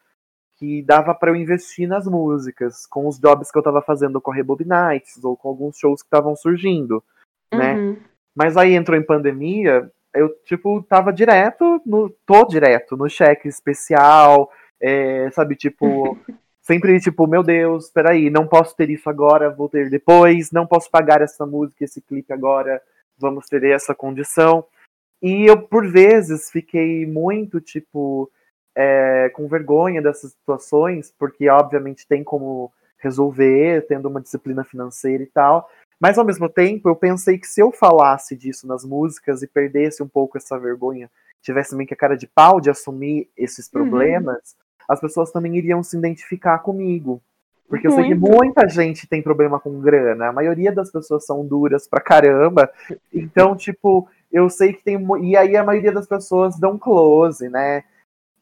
que 0.58 0.84
dava 0.84 1.16
para 1.16 1.32
eu 1.32 1.36
investir 1.36 1.88
nas 1.88 2.06
músicas, 2.06 2.86
com 2.86 3.08
os 3.08 3.18
jobs 3.18 3.50
que 3.50 3.58
eu 3.58 3.64
tava 3.64 3.82
fazendo 3.82 4.22
com 4.22 4.30
a 4.30 4.36
Rebobinites 4.36 5.24
ou 5.24 5.36
com 5.36 5.48
alguns 5.48 5.78
shows 5.78 6.02
que 6.02 6.08
estavam 6.08 6.36
surgindo, 6.36 7.04
né? 7.52 7.76
Uhum. 7.76 7.98
Mas 8.36 8.56
aí 8.56 8.74
entrou 8.74 8.98
em 8.98 9.04
pandemia, 9.04 9.90
eu, 10.14 10.30
tipo, 10.46 10.82
tava 10.84 11.12
direto, 11.14 11.82
no, 11.86 12.10
tô 12.26 12.46
direto 12.46 12.98
no 12.98 13.10
cheque 13.10 13.48
especial, 13.48 14.52
é, 14.80 15.30
sabe, 15.32 15.56
tipo, 15.56 16.18
sempre 16.62 17.00
tipo, 17.00 17.28
meu 17.28 17.44
Deus, 17.44 17.90
peraí, 17.90 18.30
não 18.30 18.48
posso 18.48 18.76
ter 18.76 18.90
isso 18.90 19.10
agora, 19.10 19.50
vou 19.50 19.70
ter 19.70 19.90
depois, 19.90 20.52
não 20.52 20.68
posso 20.68 20.90
pagar 20.90 21.22
essa 21.22 21.46
música, 21.46 21.84
esse 21.84 22.02
clipe 22.02 22.34
agora, 22.34 22.82
vamos 23.18 23.48
ter 23.48 23.64
essa 23.66 23.96
condição. 23.96 24.66
E 25.22 25.46
eu, 25.46 25.62
por 25.62 25.90
vezes, 25.90 26.50
fiquei 26.50 27.06
muito, 27.06 27.62
tipo, 27.62 28.30
é, 28.76 29.30
com 29.34 29.48
vergonha 29.48 30.02
dessas 30.02 30.32
situações, 30.32 31.14
porque, 31.18 31.48
obviamente, 31.50 32.08
tem 32.08 32.24
como 32.24 32.72
resolver, 32.98 33.86
tendo 33.88 34.08
uma 34.08 34.22
disciplina 34.22 34.64
financeira 34.64 35.24
e 35.24 35.28
tal. 35.28 35.70
Mas 36.02 36.18
ao 36.18 36.26
mesmo 36.26 36.50
tempo, 36.50 36.90
eu 36.90 36.96
pensei 36.96 37.38
que 37.38 37.46
se 37.46 37.62
eu 37.62 37.72
falasse 37.72 38.36
disso 38.36 38.66
nas 38.66 38.84
músicas 38.84 39.44
e 39.44 39.48
perdesse 39.48 40.02
um 40.02 40.08
pouco 40.08 40.36
essa 40.36 40.58
vergonha, 40.58 41.08
tivesse 41.44 41.76
meio 41.76 41.88
que 41.88 41.94
a 41.94 41.98
cara 41.98 42.18
de 42.18 42.26
pau 42.26 42.60
de 42.60 42.72
assumir 42.72 43.30
esses 43.38 43.68
uhum. 43.68 43.72
problemas, 43.72 44.36
uhum. 44.36 44.86
as 44.90 45.00
pessoas 45.00 45.32
também 45.32 45.56
iriam 45.56 45.84
se 45.84 45.96
identificar 45.96 46.58
comigo. 46.58 47.22
Porque 47.70 47.88
eu 47.88 47.92
sei 47.92 48.08
que 48.08 48.16
muita 48.16 48.68
gente 48.68 49.08
tem 49.08 49.22
problema 49.22 49.58
com 49.58 49.80
grana. 49.80 50.28
A 50.28 50.34
maioria 50.34 50.74
das 50.74 50.92
pessoas 50.92 51.24
são 51.24 51.46
duras 51.46 51.88
pra 51.88 52.02
caramba. 52.02 52.70
Então, 53.14 53.56
tipo, 53.56 54.10
eu 54.30 54.50
sei 54.50 54.74
que 54.74 54.84
tem. 54.84 55.00
E 55.22 55.38
aí 55.38 55.56
a 55.56 55.64
maioria 55.64 55.92
das 55.92 56.06
pessoas 56.06 56.60
dão 56.60 56.78
close, 56.78 57.48
né? 57.48 57.86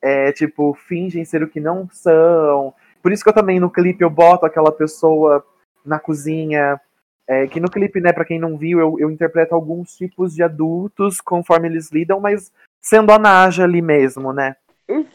É, 0.02 0.32
tipo, 0.32 0.74
fingem 0.74 1.26
ser 1.26 1.44
o 1.44 1.48
que 1.48 1.60
não 1.60 1.88
são. 1.92 2.74
Por 3.04 3.12
isso 3.12 3.22
que 3.22 3.30
eu 3.30 3.34
também 3.34 3.60
no 3.60 3.70
clipe 3.70 4.04
eu 4.04 4.10
boto 4.10 4.48
aquela 4.48 4.72
pessoa 4.72 5.46
na 5.86 6.00
cozinha. 6.00 6.82
É, 7.30 7.46
que 7.46 7.60
no 7.60 7.70
clipe, 7.70 8.02
né, 8.02 8.12
pra 8.12 8.26
quem 8.26 8.40
não 8.40 8.58
viu, 8.58 8.80
eu, 8.80 8.96
eu 9.00 9.12
interpreto 9.12 9.54
alguns 9.54 9.96
tipos 9.96 10.34
de 10.34 10.42
adultos 10.42 11.22
conforme 11.22 11.68
eles 11.68 11.92
lidam, 11.92 12.20
mas 12.20 12.52
sendo 12.82 13.12
a 13.12 13.20
Naja 13.20 13.66
ali 13.66 13.84
mesmo, 13.84 14.34
né? 14.34 14.56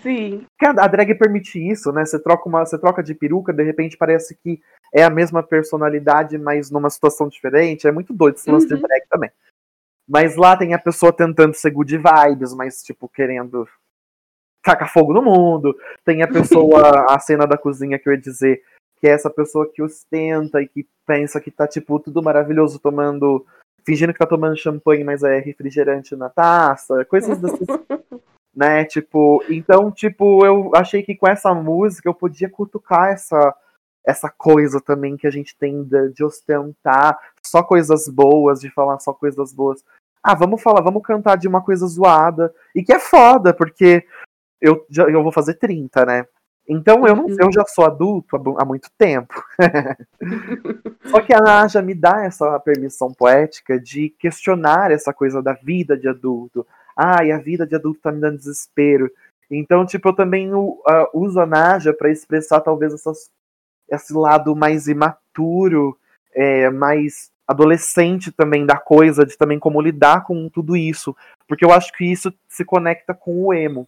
Sim. 0.01 0.47
A 0.79 0.87
drag 0.87 1.13
permite 1.17 1.59
isso, 1.59 1.91
né? 1.91 2.05
Você 2.05 2.17
troca 2.21 2.49
uma, 2.49 2.65
você 2.65 2.79
troca 2.79 3.03
de 3.03 3.15
peruca, 3.15 3.53
de 3.53 3.65
repente 3.65 3.97
parece 3.97 4.37
que 4.37 4.63
é 4.93 5.03
a 5.03 5.11
mesma 5.11 5.43
personalidade, 5.43 6.39
mas 6.39 6.71
numa 6.71 6.89
situação 6.89 7.29
diferente. 7.29 7.89
É 7.89 7.91
muito 7.91 8.13
doido 8.13 8.37
esse 8.37 8.49
lance 8.49 8.73
uhum. 8.73 8.77
de 8.77 8.83
drag 8.83 9.03
também. 9.11 9.31
Mas 10.09 10.37
lá 10.37 10.57
tem 10.57 10.73
a 10.73 10.79
pessoa 10.79 11.13
tentando 11.13 11.55
ser 11.55 11.73
good 11.73 11.97
vibes, 11.97 12.55
mas 12.55 12.81
tipo 12.83 13.09
querendo 13.09 13.67
tacar 14.63 14.93
fogo 14.93 15.13
no 15.13 15.23
mundo. 15.23 15.77
Tem 16.05 16.23
a 16.23 16.29
pessoa, 16.29 17.07
a 17.13 17.19
cena 17.19 17.45
da 17.45 17.59
cozinha 17.59 17.99
que 17.99 18.09
eu 18.09 18.13
ia 18.13 18.21
dizer, 18.21 18.63
que 19.05 19.09
é 19.09 19.11
essa 19.11 19.29
pessoa 19.29 19.71
que 19.71 19.83
ostenta 19.83 20.63
e 20.63 20.67
que 20.67 20.89
pensa 21.07 21.39
que 21.39 21.51
tá 21.51 21.69
tipo 21.69 22.01
tudo 22.01 22.23
maravilhoso 22.23 22.79
tomando 22.79 23.45
fingindo 23.85 24.15
que 24.15 24.19
tá 24.19 24.25
tomando 24.25 24.57
champanhe, 24.57 25.05
mas 25.05 25.23
é 25.23 25.39
refrigerante 25.41 26.17
na 26.17 26.31
taça, 26.31 27.05
coisas 27.05 27.39
dessas 27.39 27.69
né? 28.57 28.83
Tipo, 28.87 29.45
então, 29.51 29.93
tipo, 29.93 30.47
eu 30.47 30.71
achei 30.75 31.03
que 31.03 31.15
com 31.15 31.29
essa 31.29 31.53
música 31.53 32.09
eu 32.09 32.15
podia 32.15 32.49
cutucar 32.49 33.11
essa 33.13 33.55
essa 34.07 34.31
coisa 34.31 34.81
também 34.81 35.19
que 35.19 35.27
a 35.27 35.31
gente 35.31 35.55
tem 35.55 35.85
de, 35.85 36.11
de, 36.13 36.25
ostentar 36.25 37.19
só 37.45 37.63
coisas 37.63 38.09
boas, 38.09 38.61
de 38.61 38.71
falar 38.71 38.99
só 39.01 39.13
coisas 39.13 39.53
boas. 39.53 39.85
Ah, 40.23 40.35
vamos 40.35 40.63
falar, 40.63 40.81
vamos 40.81 41.03
cantar 41.03 41.37
de 41.37 41.47
uma 41.47 41.63
coisa 41.63 41.87
zoada. 41.87 42.55
E 42.75 42.83
que 42.83 42.93
é 42.95 42.99
foda, 42.99 43.53
porque 43.53 44.07
eu, 44.63 44.87
já, 44.89 45.05
eu 45.05 45.23
vou 45.23 45.33
fazer 45.33 45.55
30, 45.55 46.07
né? 46.07 46.27
Então 46.67 47.07
eu, 47.07 47.15
não, 47.15 47.27
eu 47.29 47.53
já 47.53 47.65
sou 47.67 47.85
adulto 47.85 48.37
há, 48.37 48.63
há 48.63 48.65
muito 48.65 48.89
tempo. 48.97 49.35
Só 51.07 51.21
que 51.21 51.35
a 51.35 51.41
Naja 51.41 51.83
me 51.83 51.95
dá 51.95 52.25
essa 52.25 52.59
permissão 52.61 53.13
poética 53.13 53.79
de 53.79 54.11
questionar 54.19 54.91
essa 54.91 55.13
coisa 55.13 55.43
da 55.43 55.53
vida 55.53 55.97
de 55.97 56.09
adulto, 56.09 56.67
ai, 56.97 57.31
a 57.33 57.39
vida 57.39 57.67
de 57.67 57.75
adulto 57.75 58.01
tá 58.01 58.11
me 58.11 58.21
dando 58.21 58.39
desespero. 58.39 59.11
Então, 59.51 59.85
tipo, 59.85 60.09
eu 60.09 60.15
também 60.15 60.55
uh, 60.55 60.81
uso 61.13 61.39
a 61.39 61.47
Naja 61.47 61.93
para 61.93 62.11
expressar 62.11 62.61
talvez 62.61 62.95
essas, 62.95 63.31
esse 63.91 64.15
lado 64.15 64.57
mais 64.57 64.89
imaturo, 64.89 65.97
é, 66.35 66.71
mais 66.71 67.31
adolescente 67.47 68.33
também 68.33 68.65
da 68.65 68.79
coisa, 68.79 69.27
de 69.27 69.37
também 69.37 69.59
como 69.59 69.83
lidar 69.83 70.25
com 70.25 70.49
tudo 70.49 70.75
isso. 70.75 71.15
Porque 71.47 71.65
eu 71.65 71.71
acho 71.71 71.93
que 71.93 72.05
isso 72.05 72.33
se 72.49 72.65
conecta 72.65 73.13
com 73.13 73.47
o 73.47 73.53
emo. 73.53 73.87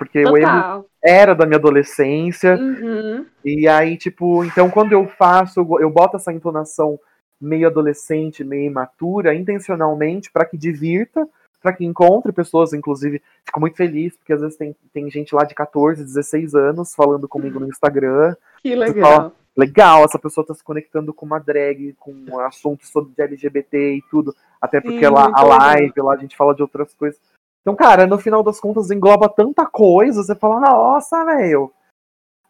Porque 0.00 0.22
Total. 0.22 0.32
o 0.32 0.38
emo 0.38 0.86
era 1.04 1.34
da 1.34 1.44
minha 1.44 1.58
adolescência. 1.58 2.56
Uhum. 2.56 3.26
E 3.44 3.68
aí, 3.68 3.98
tipo, 3.98 4.42
então 4.46 4.70
quando 4.70 4.92
eu 4.92 5.06
faço, 5.06 5.60
eu 5.78 5.90
boto 5.90 6.16
essa 6.16 6.32
entonação 6.32 6.98
meio 7.38 7.66
adolescente, 7.66 8.42
meio 8.42 8.64
imatura, 8.64 9.34
intencionalmente, 9.34 10.32
para 10.32 10.46
que 10.46 10.56
divirta, 10.56 11.28
para 11.62 11.74
que 11.74 11.84
encontre 11.84 12.32
pessoas, 12.32 12.72
inclusive, 12.72 13.20
fico 13.44 13.60
muito 13.60 13.76
feliz, 13.76 14.16
porque 14.16 14.32
às 14.32 14.40
vezes 14.40 14.56
tem, 14.56 14.74
tem 14.90 15.10
gente 15.10 15.34
lá 15.34 15.44
de 15.44 15.54
14, 15.54 16.02
16 16.02 16.54
anos 16.54 16.94
falando 16.94 17.28
comigo 17.28 17.60
no 17.60 17.68
Instagram. 17.68 18.34
Que 18.62 18.74
legal. 18.74 19.04
Fala, 19.04 19.32
legal, 19.54 20.02
essa 20.02 20.18
pessoa 20.18 20.46
tá 20.46 20.54
se 20.54 20.64
conectando 20.64 21.12
com 21.12 21.26
uma 21.26 21.38
drag, 21.38 21.94
com 22.00 22.40
assuntos 22.40 22.88
sobre 22.88 23.12
LGBT 23.18 23.96
e 23.96 24.02
tudo. 24.10 24.34
Até 24.62 24.80
porque 24.80 25.04
Sim, 25.04 25.12
lá 25.12 25.30
a 25.34 25.42
live, 25.42 25.92
lá 25.98 26.14
a 26.14 26.16
gente 26.16 26.34
fala 26.34 26.54
de 26.54 26.62
outras 26.62 26.94
coisas. 26.94 27.20
Então, 27.60 27.76
cara, 27.76 28.06
no 28.06 28.18
final 28.18 28.42
das 28.42 28.58
contas 28.58 28.90
engloba 28.90 29.28
tanta 29.28 29.66
coisa, 29.66 30.22
você 30.22 30.34
fala, 30.34 30.60
nossa, 30.60 31.24
velho. 31.24 31.70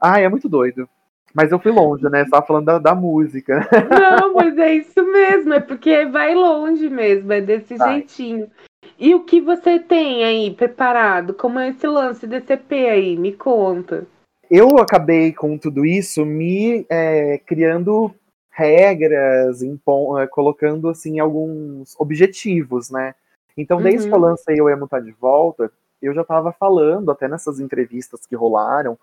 Ai, 0.01 0.25
é 0.25 0.29
muito 0.29 0.49
doido. 0.49 0.89
Mas 1.35 1.53
eu 1.53 1.59
fui 1.59 1.71
longe, 1.71 2.09
né? 2.09 2.25
Tava 2.25 2.45
falando 2.45 2.67
da, 2.67 2.79
da, 2.79 2.95
música. 2.95 3.69
Não, 3.89 4.35
mas 4.35 4.57
é 4.59 4.75
isso 4.75 5.05
mesmo, 5.13 5.55
é 5.55 5.61
porque 5.61 6.07
vai 6.07 6.35
longe 6.35 6.89
mesmo, 6.89 7.33
é 7.33 7.41
desse 7.41 7.77
vai. 7.77 7.95
jeitinho. 7.95 8.51
E 8.99 9.15
o 9.15 9.25
que 9.25 9.41
você 9.41 9.79
tem 9.79 10.25
aí 10.25 10.51
preparado? 10.51 11.33
Como 11.35 11.59
é 11.59 11.69
esse 11.69 11.87
lance 11.87 12.27
desse 12.27 12.53
EP 12.53 12.73
aí? 12.73 13.17
Me 13.17 13.33
conta. 13.33 14.07
Eu 14.51 14.79
acabei 14.79 15.33
com 15.33 15.57
tudo 15.57 15.87
isso 15.87 16.25
me 16.25 16.85
é, 16.91 17.39
criando 17.39 18.13
regras, 18.51 19.63
é, 19.63 20.27
colocando 20.27 20.89
assim 20.89 21.21
alguns 21.21 21.95
objetivos, 21.99 22.91
né? 22.91 23.15
Então, 23.57 23.81
desde 23.81 24.05
uhum. 24.05 24.09
que 24.09 24.15
eu 24.15 24.21
uhum. 24.21 24.29
lancei 24.29 24.61
o 24.61 24.69
Emo 24.69 24.89
Tá 24.89 25.01
de 25.01 25.13
Volta, 25.13 25.71
eu 26.01 26.15
já 26.15 26.23
estava 26.23 26.53
falando, 26.53 27.11
até 27.11 27.29
nessas 27.29 27.61
entrevistas 27.61 28.27
que 28.27 28.35
rolaram, 28.35 28.99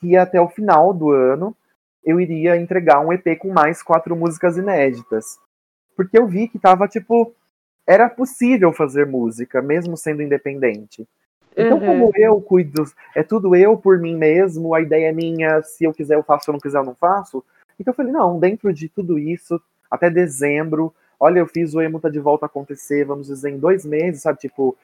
que 0.00 0.16
até 0.16 0.40
o 0.40 0.48
final 0.48 0.92
do 0.92 1.10
ano 1.10 1.56
eu 2.04 2.20
iria 2.20 2.56
entregar 2.56 3.00
um 3.00 3.12
EP 3.12 3.38
com 3.38 3.52
mais 3.52 3.82
quatro 3.82 4.14
músicas 4.14 4.56
inéditas. 4.56 5.38
Porque 5.96 6.18
eu 6.18 6.26
vi 6.26 6.48
que 6.48 6.58
tava, 6.58 6.86
tipo, 6.88 7.34
era 7.86 8.08
possível 8.10 8.72
fazer 8.72 9.06
música, 9.06 9.62
mesmo 9.62 9.96
sendo 9.96 10.22
independente. 10.22 11.06
Então, 11.56 11.78
uhum. 11.78 11.86
como 11.86 12.12
eu 12.16 12.40
cuido, 12.40 12.84
é 13.14 13.22
tudo 13.22 13.54
eu 13.54 13.76
por 13.76 13.98
mim 13.98 14.16
mesmo, 14.16 14.74
a 14.74 14.80
ideia 14.80 15.08
é 15.08 15.12
minha, 15.12 15.62
se 15.62 15.84
eu 15.84 15.94
quiser 15.94 16.16
eu 16.16 16.22
faço, 16.22 16.44
se 16.44 16.50
eu 16.50 16.52
não 16.52 16.60
quiser 16.60 16.78
eu 16.78 16.84
não 16.84 16.94
faço. 16.94 17.44
Então 17.78 17.92
eu 17.92 17.96
falei, 17.96 18.12
não, 18.12 18.40
dentro 18.40 18.72
de 18.72 18.88
tudo 18.88 19.18
isso, 19.18 19.60
até 19.90 20.10
dezembro, 20.10 20.92
olha, 21.24 21.38
eu 21.38 21.46
fiz 21.46 21.74
o 21.74 21.80
Emo 21.80 21.98
tá 21.98 22.10
de 22.10 22.20
volta 22.20 22.44
acontecer, 22.44 23.06
vamos 23.06 23.28
dizer, 23.28 23.48
em 23.48 23.58
dois 23.58 23.82
meses, 23.86 24.20
sabe? 24.20 24.38
Tipo, 24.38 24.76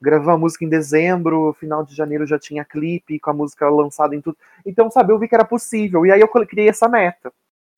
gravar 0.00 0.32
a 0.32 0.38
música 0.38 0.64
em 0.64 0.68
dezembro, 0.68 1.54
final 1.60 1.84
de 1.84 1.94
janeiro 1.94 2.26
já 2.26 2.38
tinha 2.38 2.64
clipe 2.64 3.20
com 3.20 3.30
a 3.30 3.34
música 3.34 3.68
lançada 3.68 4.16
em 4.16 4.20
tudo. 4.22 4.38
Então, 4.64 4.90
sabe, 4.90 5.12
eu 5.12 5.18
vi 5.18 5.28
que 5.28 5.34
era 5.34 5.44
possível. 5.44 6.06
E 6.06 6.10
aí 6.10 6.20
eu 6.20 6.28
criei 6.28 6.70
essa 6.70 6.88
meta. 6.88 7.30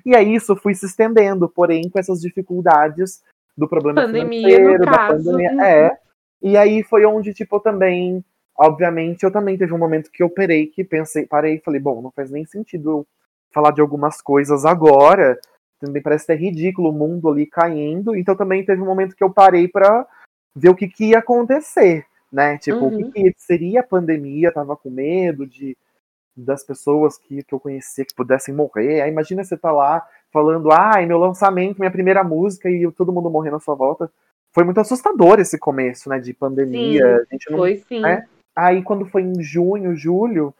E 0.06 0.14
aí 0.14 0.32
isso 0.32 0.54
fui 0.54 0.74
se 0.74 0.86
estendendo, 0.86 1.48
porém, 1.48 1.90
com 1.90 1.98
essas 1.98 2.20
dificuldades 2.20 3.20
do 3.56 3.68
problema 3.68 4.02
pandemia, 4.02 4.48
financeiro, 4.48 4.84
da 4.84 5.08
pandemia. 5.08 5.50
Uhum. 5.50 5.60
É. 5.60 5.98
E 6.40 6.56
aí 6.56 6.84
foi 6.84 7.04
onde, 7.04 7.34
tipo, 7.34 7.58
também, 7.58 8.24
obviamente, 8.56 9.24
eu 9.24 9.32
também 9.32 9.58
teve 9.58 9.74
um 9.74 9.78
momento 9.78 10.12
que 10.12 10.22
eu 10.22 10.30
parei, 10.30 10.68
que 10.68 10.84
pensei, 10.84 11.26
parei 11.26 11.56
e 11.56 11.60
falei, 11.60 11.80
bom, 11.80 12.00
não 12.00 12.12
faz 12.12 12.30
nem 12.30 12.44
sentido 12.44 12.90
eu 12.90 13.06
falar 13.52 13.72
de 13.72 13.80
algumas 13.80 14.22
coisas 14.22 14.64
agora. 14.64 15.36
Também 15.84 16.02
parece 16.02 16.24
até 16.24 16.34
ridículo 16.34 16.90
o 16.90 16.92
mundo 16.92 17.28
ali 17.28 17.46
caindo. 17.46 18.14
Então 18.16 18.36
também 18.36 18.64
teve 18.64 18.80
um 18.80 18.86
momento 18.86 19.16
que 19.16 19.24
eu 19.24 19.30
parei 19.30 19.68
para 19.68 20.06
ver 20.54 20.68
o 20.68 20.74
que, 20.74 20.88
que 20.88 21.06
ia 21.06 21.18
acontecer, 21.18 22.06
né? 22.32 22.58
Tipo, 22.58 22.84
uhum. 22.84 23.08
o 23.08 23.12
que, 23.12 23.32
que 23.32 23.34
seria 23.38 23.80
a 23.80 23.86
pandemia, 23.86 24.52
tava 24.52 24.76
com 24.76 24.90
medo 24.90 25.46
de 25.46 25.76
das 26.36 26.64
pessoas 26.64 27.16
que, 27.16 27.44
que 27.44 27.54
eu 27.54 27.60
conhecia 27.60 28.04
que 28.04 28.14
pudessem 28.14 28.52
morrer. 28.54 29.02
Aí 29.02 29.10
imagina 29.10 29.44
você 29.44 29.56
tá 29.56 29.70
lá 29.70 30.04
falando, 30.32 30.72
ai, 30.72 31.04
ah, 31.04 31.06
meu 31.06 31.18
lançamento, 31.18 31.78
minha 31.78 31.90
primeira 31.90 32.24
música 32.24 32.68
e 32.68 32.90
todo 32.90 33.12
mundo 33.12 33.30
morrendo 33.30 33.56
à 33.56 33.60
sua 33.60 33.74
volta. 33.74 34.10
Foi 34.52 34.64
muito 34.64 34.80
assustador 34.80 35.38
esse 35.38 35.58
começo, 35.58 36.08
né, 36.08 36.18
de 36.18 36.32
pandemia. 36.32 37.00
Sim, 37.00 37.26
a 37.28 37.32
gente 37.32 37.50
não, 37.50 37.58
foi 37.58 37.76
sim. 37.88 38.00
Né? 38.00 38.26
Aí 38.54 38.82
quando 38.82 39.06
foi 39.06 39.22
em 39.22 39.40
junho, 39.42 39.96
julho, 39.96 40.52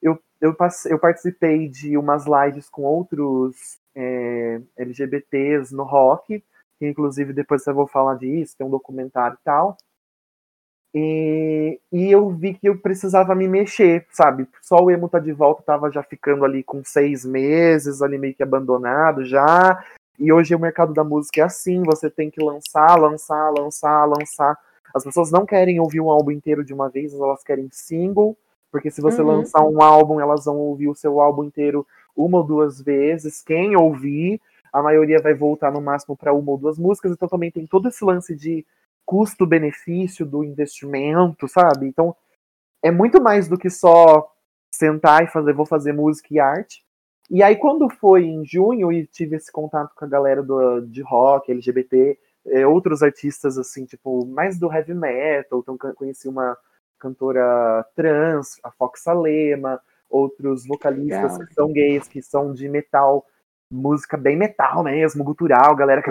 eu, 0.00 0.18
eu, 0.40 0.54
passei, 0.54 0.92
eu 0.92 0.98
participei 0.98 1.68
de 1.68 1.96
umas 1.96 2.24
lives 2.26 2.68
com 2.68 2.82
outros 2.82 3.78
é, 3.94 4.60
LGBTs 4.76 5.74
no 5.74 5.84
rock, 5.84 6.42
que 6.78 6.86
inclusive 6.86 7.32
depois 7.32 7.66
eu 7.66 7.74
vou 7.74 7.86
falar 7.86 8.16
disso, 8.16 8.56
tem 8.56 8.66
um 8.66 8.70
documentário 8.70 9.36
e 9.40 9.44
tal. 9.44 9.76
E, 10.94 11.80
e, 11.90 12.12
eu 12.12 12.28
vi 12.28 12.52
que 12.52 12.68
eu 12.68 12.78
precisava 12.78 13.34
me 13.34 13.48
mexer, 13.48 14.06
sabe? 14.10 14.46
Só 14.60 14.76
o 14.76 14.90
emo 14.90 15.08
tá 15.08 15.18
de 15.18 15.32
volta, 15.32 15.62
tava 15.62 15.90
já 15.90 16.02
ficando 16.02 16.44
ali 16.44 16.62
com 16.62 16.84
seis 16.84 17.24
meses, 17.24 18.02
ali 18.02 18.18
meio 18.18 18.34
que 18.34 18.42
abandonado 18.42 19.24
já. 19.24 19.82
E 20.18 20.30
hoje 20.30 20.54
o 20.54 20.58
mercado 20.58 20.92
da 20.92 21.02
música 21.02 21.40
é 21.40 21.44
assim, 21.44 21.82
você 21.82 22.10
tem 22.10 22.30
que 22.30 22.42
lançar, 22.44 22.98
lançar, 22.98 23.50
lançar, 23.50 24.04
lançar. 24.04 24.58
As 24.94 25.02
pessoas 25.02 25.30
não 25.30 25.46
querem 25.46 25.80
ouvir 25.80 26.00
um 26.00 26.10
álbum 26.10 26.30
inteiro 26.30 26.62
de 26.62 26.74
uma 26.74 26.90
vez, 26.90 27.14
elas 27.14 27.42
querem 27.42 27.68
single, 27.72 28.36
porque 28.70 28.90
se 28.90 29.00
você 29.00 29.22
uhum. 29.22 29.28
lançar 29.28 29.64
um 29.64 29.82
álbum, 29.82 30.20
elas 30.20 30.44
vão 30.44 30.58
ouvir 30.58 30.88
o 30.88 30.94
seu 30.94 31.20
álbum 31.20 31.44
inteiro 31.44 31.86
uma 32.16 32.38
ou 32.38 32.44
duas 32.44 32.80
vezes. 32.80 33.42
Quem 33.42 33.76
ouvir, 33.76 34.40
a 34.72 34.82
maioria 34.82 35.20
vai 35.20 35.34
voltar 35.34 35.70
no 35.72 35.80
máximo 35.80 36.16
para 36.16 36.32
uma 36.32 36.52
ou 36.52 36.58
duas 36.58 36.78
músicas, 36.78 37.12
então 37.12 37.28
também 37.28 37.50
tem 37.50 37.66
todo 37.66 37.88
esse 37.88 38.04
lance 38.04 38.34
de 38.34 38.64
custo-benefício 39.04 40.24
do 40.24 40.44
investimento, 40.44 41.48
sabe? 41.48 41.86
Então, 41.86 42.14
é 42.82 42.90
muito 42.90 43.22
mais 43.22 43.48
do 43.48 43.58
que 43.58 43.68
só 43.68 44.30
sentar 44.72 45.24
e 45.24 45.26
fazer, 45.26 45.52
vou 45.52 45.66
fazer 45.66 45.92
música 45.92 46.28
e 46.30 46.40
arte. 46.40 46.84
E 47.30 47.42
aí, 47.42 47.56
quando 47.56 47.88
foi 47.88 48.24
em 48.24 48.44
junho 48.44 48.92
e 48.92 49.06
tive 49.06 49.36
esse 49.36 49.50
contato 49.50 49.94
com 49.94 50.04
a 50.04 50.08
galera 50.08 50.42
do, 50.42 50.80
de 50.80 51.02
rock, 51.02 51.50
LGBT, 51.50 52.18
é, 52.46 52.66
outros 52.66 53.02
artistas, 53.02 53.56
assim, 53.58 53.84
tipo, 53.84 54.26
mais 54.26 54.58
do 54.58 54.72
heavy 54.72 54.94
metal, 54.94 55.60
então 55.60 55.76
conheci 55.94 56.28
uma 56.28 56.56
cantora 56.98 57.84
trans, 57.94 58.58
a 58.62 58.70
Fox 58.70 59.02
Salema, 59.02 59.80
outros 60.12 60.66
vocalistas 60.66 61.32
Legal. 61.32 61.46
que 61.46 61.54
são 61.54 61.72
gays, 61.72 62.08
que 62.08 62.22
são 62.22 62.52
de 62.52 62.68
metal, 62.68 63.26
música 63.70 64.16
bem 64.16 64.36
metal 64.36 64.84
mesmo, 64.84 65.24
gutural, 65.24 65.74
galera 65.74 66.02
que 66.02 66.10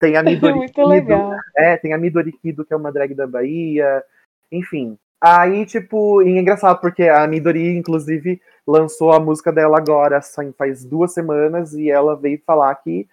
tem 0.00 0.16
a 0.16 0.22
Midori 0.24 0.66
Kido, 0.68 1.36
é, 1.56 1.76
tem 1.76 1.92
a 1.92 1.98
Midori 1.98 2.32
Kido, 2.32 2.64
que 2.64 2.72
é 2.72 2.76
uma 2.76 2.90
drag 2.90 3.14
da 3.14 3.26
Bahia, 3.26 4.02
enfim. 4.50 4.98
Aí, 5.20 5.64
tipo, 5.64 6.20
e 6.22 6.36
é 6.36 6.40
engraçado, 6.40 6.80
porque 6.80 7.04
a 7.04 7.24
Midori, 7.28 7.76
inclusive, 7.76 8.40
lançou 8.66 9.12
a 9.12 9.20
música 9.20 9.52
dela 9.52 9.78
agora, 9.78 10.20
faz 10.58 10.84
duas 10.84 11.14
semanas, 11.14 11.74
e 11.74 11.88
ela 11.88 12.16
veio 12.16 12.42
falar 12.44 12.74
que, 12.76 13.06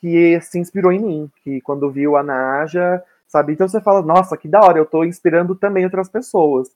que 0.00 0.40
se 0.40 0.58
inspirou 0.58 0.90
em 0.90 0.98
mim, 0.98 1.30
que 1.44 1.60
quando 1.60 1.90
viu 1.92 2.16
a 2.16 2.24
Naja, 2.24 3.00
sabe? 3.28 3.52
Então 3.52 3.68
você 3.68 3.80
fala, 3.80 4.02
nossa, 4.02 4.36
que 4.36 4.48
da 4.48 4.60
hora, 4.60 4.78
eu 4.78 4.86
tô 4.86 5.04
inspirando 5.04 5.54
também 5.54 5.84
outras 5.84 6.08
pessoas. 6.08 6.68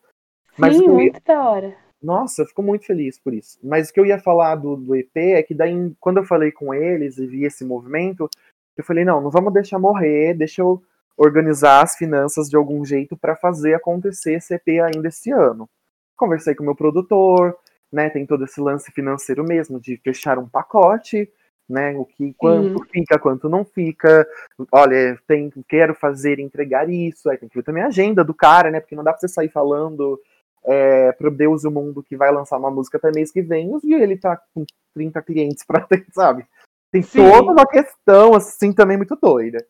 Mas 0.57 0.77
Sim, 0.77 0.89
muito 0.89 1.21
da 1.25 1.51
hora. 1.51 1.88
Nossa, 2.03 2.43
eu 2.43 2.47
fico 2.47 2.63
muito 2.63 2.87
feliz 2.87 3.19
por 3.19 3.35
isso. 3.35 3.59
Mas 3.63 3.89
o 3.89 3.93
que 3.93 3.99
eu 3.99 4.07
ia 4.07 4.19
falar 4.19 4.55
do, 4.55 4.77
do 4.77 4.95
EP 4.95 5.17
é 5.17 5.43
que 5.43 5.55
daí, 5.55 5.93
quando 5.99 6.19
eu 6.19 6.25
falei 6.25 6.53
com 6.53 6.73
eles 6.73 7.19
e 7.19 7.27
vi 7.27 7.45
esse 7.45 7.65
movimento, 7.65 8.29
eu 8.77 8.85
falei, 8.85 9.05
não, 9.05 9.21
não 9.21 9.31
vamos 9.31 9.53
deixar 9.53 9.79
morrer, 9.79 10.35
deixa 10.35 10.63
eu 10.63 10.81
organizar 11.17 11.83
as 11.83 11.97
finanças 11.97 12.49
de 12.49 12.57
algum 12.57 12.85
jeito 12.85 13.17
para 13.17 13.35
fazer 13.35 13.75
acontecer 13.75 14.35
esse 14.35 14.55
EP 14.55 14.69
ainda 14.81 15.09
esse 15.09 15.33
ano. 15.33 15.69
Conversei 16.17 16.55
com 16.55 16.63
o 16.63 16.67
meu 16.67 16.77
produtor, 16.77 17.57
né, 17.93 18.09
tem 18.09 18.25
todo 18.25 18.45
esse 18.45 18.61
lance 18.61 18.93
financeiro 18.93 19.43
mesmo, 19.43 19.81
de 19.81 19.97
fechar 19.97 20.39
um 20.39 20.49
pacote, 20.49 21.29
né, 21.69 21.97
o 21.97 22.05
que, 22.05 22.33
quanto 22.35 22.85
fica, 22.85 23.19
quanto 23.19 23.49
não 23.49 23.65
fica, 23.65 24.27
olha, 24.71 25.19
tem, 25.27 25.51
quero 25.69 25.95
fazer, 25.95 26.39
entregar 26.39 26.89
isso, 26.89 27.29
aí 27.29 27.37
tem 27.37 27.49
que 27.49 27.57
ver 27.57 27.65
também 27.65 27.83
a 27.83 27.89
agenda 27.89 28.23
do 28.23 28.33
cara, 28.33 28.71
né, 28.71 28.79
porque 28.79 28.95
não 28.95 29.05
dá 29.05 29.13
pra 29.13 29.21
você 29.21 29.29
sair 29.29 29.49
falando 29.49 30.21
é, 30.65 31.13
pro 31.13 31.31
Deus 31.31 31.65
e 31.65 31.69
o 31.69 31.71
Mundo 31.71 32.03
que 32.03 32.17
vai 32.17 32.31
lançar 32.31 32.59
uma 32.59 32.71
música 32.71 32.99
até 32.99 33.11
mês 33.11 33.31
que 33.31 33.43
vem, 33.43 33.79
e 33.85 33.95
ele 33.95 34.17
tá 34.17 34.41
com 34.55 34.65
30 34.95 35.23
clientes 35.23 35.65
pra 35.65 35.81
ter, 35.81 36.07
sabe? 36.13 36.47
Tem 36.91 37.03
Sim. 37.03 37.19
toda 37.19 37.53
uma 37.53 37.67
questão, 37.67 38.35
assim, 38.35 38.73
também 38.73 38.97
muito 38.97 39.17
doida. 39.17 39.65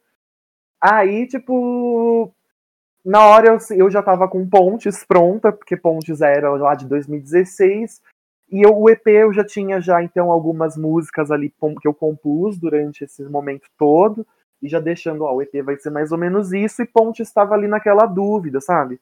Aí, 0.80 1.26
tipo, 1.26 2.32
na 3.04 3.26
hora 3.26 3.48
eu, 3.48 3.76
eu 3.76 3.90
já 3.90 4.02
tava 4.02 4.28
com 4.28 4.48
Pontes 4.48 5.04
pronta, 5.04 5.50
porque 5.50 5.76
Pontes 5.76 6.20
era 6.20 6.50
lá 6.50 6.74
de 6.74 6.86
2016, 6.86 8.00
e 8.50 8.62
eu, 8.62 8.76
o 8.76 8.88
EP 8.88 9.06
eu 9.08 9.32
já 9.32 9.44
tinha 9.44 9.80
já, 9.80 10.02
então, 10.02 10.30
algumas 10.30 10.76
músicas 10.76 11.30
ali 11.30 11.52
que 11.80 11.88
eu 11.88 11.94
compus 11.94 12.56
durante 12.58 13.04
esse 13.04 13.22
momento 13.24 13.68
todo, 13.76 14.26
e 14.62 14.68
já 14.68 14.80
deixando, 14.80 15.24
ó, 15.24 15.34
o 15.34 15.42
EP 15.42 15.62
vai 15.62 15.76
ser 15.76 15.90
mais 15.90 16.12
ou 16.12 16.18
menos 16.18 16.52
isso, 16.52 16.82
e 16.82 16.86
Ponte 16.86 17.22
estava 17.22 17.54
ali 17.54 17.68
naquela 17.68 18.06
dúvida, 18.06 18.60
sabe? 18.60 19.00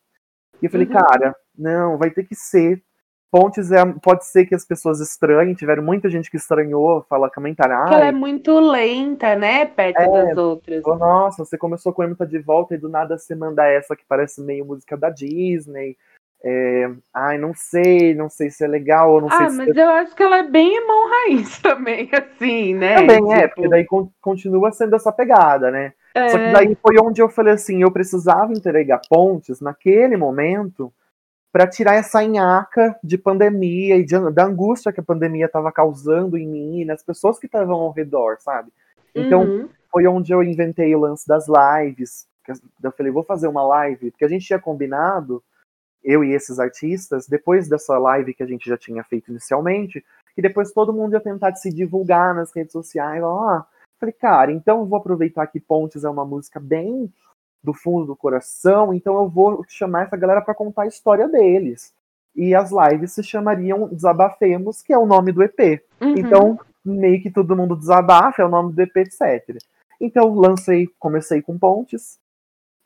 E 0.62 0.66
eu 0.66 0.70
falei, 0.70 0.86
uhum. 0.86 0.92
cara, 0.92 1.36
não, 1.57 1.98
vai 1.98 2.11
ter 2.11 2.24
que 2.24 2.34
ser. 2.34 2.82
Pontes 3.30 3.72
é, 3.72 3.84
pode 4.02 4.24
ser 4.24 4.46
que 4.46 4.54
as 4.54 4.64
pessoas 4.64 5.00
estranhem, 5.00 5.54
tiveram 5.54 5.82
muita 5.82 6.09
gente 6.09 6.30
que 6.30 6.36
estranhou, 6.36 7.04
fala. 7.09 7.28
Porque 7.28 7.94
ela 7.94 8.07
é 8.07 8.12
muito 8.12 8.59
lenta, 8.59 9.34
né, 9.34 9.66
perto 9.66 10.00
é, 10.00 10.07
das 10.07 10.38
outras. 10.38 10.82
Oh, 10.86 10.94
nossa, 10.94 11.44
você 11.44 11.59
começou 11.59 11.92
com 11.92 12.02
a 12.02 12.14
tá 12.14 12.24
de 12.24 12.38
volta 12.38 12.74
e 12.74 12.78
do 12.78 12.88
nada 12.88 13.18
você 13.18 13.34
manda 13.34 13.66
essa 13.66 13.96
que 13.96 14.04
parece 14.09 14.40
meio 14.40 14.64
música 14.64 14.96
da 14.96 15.11
Disney. 15.11 15.96
É, 16.44 16.88
ai, 17.12 17.38
não 17.38 17.52
sei, 17.54 18.14
não 18.14 18.28
sei 18.28 18.50
se 18.50 18.64
é 18.64 18.68
legal 18.68 19.12
ou 19.12 19.20
não 19.20 19.28
ah, 19.28 19.36
sei 19.36 19.48
se. 19.48 19.62
Ah, 19.62 19.64
mas 19.66 19.76
eu 19.76 19.88
acho 19.88 20.14
que 20.14 20.22
ela 20.22 20.38
é 20.38 20.42
bem 20.48 20.86
mão 20.86 21.11
raiz 21.11 21.59
também, 21.61 22.09
assim, 22.12 22.74
né? 22.74 22.94
Também 22.96 23.16
tipo... 23.16 23.32
é, 23.32 23.48
porque 23.48 23.68
daí 23.68 23.86
continua 24.20 24.70
sendo 24.70 24.94
essa 24.94 25.11
pegada, 25.11 25.70
né? 25.70 25.92
É. 26.16 26.30
Só 26.30 26.38
que 26.38 26.50
daí 26.50 26.74
foi 26.74 26.96
onde 26.98 27.20
eu 27.20 27.28
falei 27.28 27.52
assim, 27.52 27.82
eu 27.82 27.90
precisava 27.90 28.50
entregar 28.50 29.02
pontes 29.06 29.60
naquele 29.60 30.16
momento 30.16 30.90
para 31.52 31.66
tirar 31.66 31.94
essa 31.94 32.26
nhaca 32.26 32.98
de 33.04 33.18
pandemia 33.18 33.96
e 33.96 34.04
de, 34.04 34.30
da 34.30 34.46
angústia 34.46 34.92
que 34.92 35.00
a 35.00 35.02
pandemia 35.04 35.44
estava 35.44 35.70
causando 35.70 36.38
em 36.38 36.46
mim 36.46 36.80
e 36.80 36.84
nas 36.86 37.02
pessoas 37.02 37.38
que 37.38 37.44
estavam 37.44 37.76
ao 37.76 37.90
redor, 37.90 38.38
sabe? 38.40 38.72
Então 39.14 39.42
uhum. 39.42 39.68
foi 39.90 40.06
onde 40.06 40.32
eu 40.32 40.42
inventei 40.42 40.94
o 40.94 41.00
lance 41.00 41.28
das 41.28 41.46
lives. 41.48 42.26
Eu 42.82 42.92
falei, 42.92 43.12
vou 43.12 43.22
fazer 43.22 43.48
uma 43.48 43.66
live, 43.66 44.10
porque 44.10 44.24
a 44.24 44.28
gente 44.28 44.46
tinha 44.46 44.58
combinado, 44.58 45.42
eu 46.02 46.24
e 46.24 46.32
esses 46.32 46.58
artistas, 46.58 47.26
depois 47.26 47.68
dessa 47.68 47.98
live 47.98 48.32
que 48.32 48.42
a 48.42 48.46
gente 48.46 48.66
já 48.66 48.78
tinha 48.78 49.04
feito 49.04 49.30
inicialmente, 49.30 50.02
que 50.34 50.40
depois 50.40 50.72
todo 50.72 50.94
mundo 50.94 51.12
ia 51.12 51.20
tentar 51.20 51.54
se 51.56 51.70
divulgar 51.70 52.34
nas 52.34 52.54
redes 52.54 52.72
sociais. 52.72 53.22
Ó, 53.22 53.58
oh, 53.58 53.64
Falei, 53.99 54.12
cara, 54.12 54.53
então 54.53 54.80
eu 54.80 54.86
vou 54.86 54.99
aproveitar 54.99 55.47
que 55.47 55.61
Pontes 55.61 56.05
é 56.05 56.11
uma 56.11 56.24
música 56.24 56.61
bem 56.61 57.12
do 57.62 57.72
fundo 57.72 58.07
do 58.07 58.16
coração, 58.16 58.94
então 58.94 59.16
eu 59.16 59.28
vou 59.28 59.64
chamar 59.66 60.05
essa 60.05 60.16
galera 60.16 60.40
para 60.40 60.55
contar 60.55 60.82
a 60.82 60.86
história 60.86 61.28
deles. 61.28 61.92
E 62.34 62.55
as 62.55 62.70
lives 62.70 63.12
se 63.12 63.22
chamariam 63.22 63.88
Desabafemos, 63.88 64.82
que 64.82 64.92
é 64.92 64.99
o 64.99 65.07
nome 65.07 65.32
do 65.32 65.42
EP. 65.42 65.82
Uhum. 66.01 66.14
Então, 66.16 66.61
meio 66.84 67.20
que 67.20 67.30
todo 67.30 67.57
mundo 67.57 67.74
desabafa, 67.74 68.42
é 68.42 68.44
o 68.44 68.51
nome 68.51 68.72
do 68.72 68.82
EP, 68.82 68.97
etc. 68.99 69.59
Então, 70.01 70.34
lancei, 70.34 70.88
comecei 70.99 71.40
com 71.40 71.59
Pontes, 71.59 72.18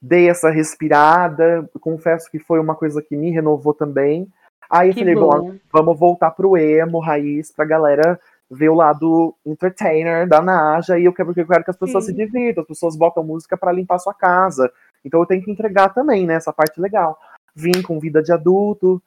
dei 0.00 0.30
essa 0.30 0.50
respirada, 0.50 1.68
confesso 1.80 2.30
que 2.30 2.38
foi 2.38 2.60
uma 2.60 2.74
coisa 2.74 3.02
que 3.02 3.16
me 3.16 3.30
renovou 3.30 3.74
também. 3.74 4.28
Aí 4.70 4.94
que 4.94 5.00
falei, 5.00 5.16
bom. 5.16 5.56
vamos 5.72 5.98
voltar 5.98 6.30
pro 6.30 6.56
emo, 6.56 7.00
raiz, 7.00 7.50
pra 7.50 7.64
galera 7.64 8.18
ver 8.50 8.68
o 8.68 8.74
lado 8.74 9.34
entertainer 9.46 10.28
da 10.28 10.42
Naja 10.42 10.98
e 10.98 11.04
eu 11.04 11.12
quero, 11.12 11.32
eu 11.36 11.46
quero 11.46 11.64
que 11.64 11.70
as 11.70 11.76
pessoas 11.76 12.04
Sim. 12.04 12.10
se 12.10 12.16
divirtam, 12.16 12.62
as 12.62 12.68
pessoas 12.68 12.96
botam 12.96 13.22
música 13.22 13.56
para 13.56 13.70
limpar 13.70 13.98
sua 14.00 14.12
casa. 14.12 14.72
Então 15.04 15.20
eu 15.20 15.26
tenho 15.26 15.42
que 15.42 15.50
entregar 15.50 15.94
também, 15.94 16.26
né? 16.26 16.34
Essa 16.34 16.52
parte 16.52 16.80
legal. 16.80 17.16
Vim 17.54 17.80
com 17.80 18.00
vida 18.00 18.20
de 18.22 18.32
adulto. 18.32 19.00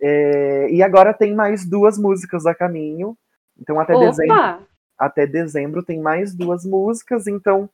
É, 0.00 0.68
e 0.70 0.82
agora 0.82 1.12
tem 1.12 1.34
mais 1.34 1.66
duas 1.66 1.98
músicas 1.98 2.46
a 2.46 2.54
caminho. 2.54 3.16
Então 3.60 3.80
até 3.80 3.94
Opa! 3.94 4.06
dezembro. 4.06 4.66
Até 4.96 5.26
dezembro 5.26 5.82
tem 5.82 6.00
mais 6.00 6.32
duas 6.32 6.64
músicas, 6.64 7.26
então 7.26 7.68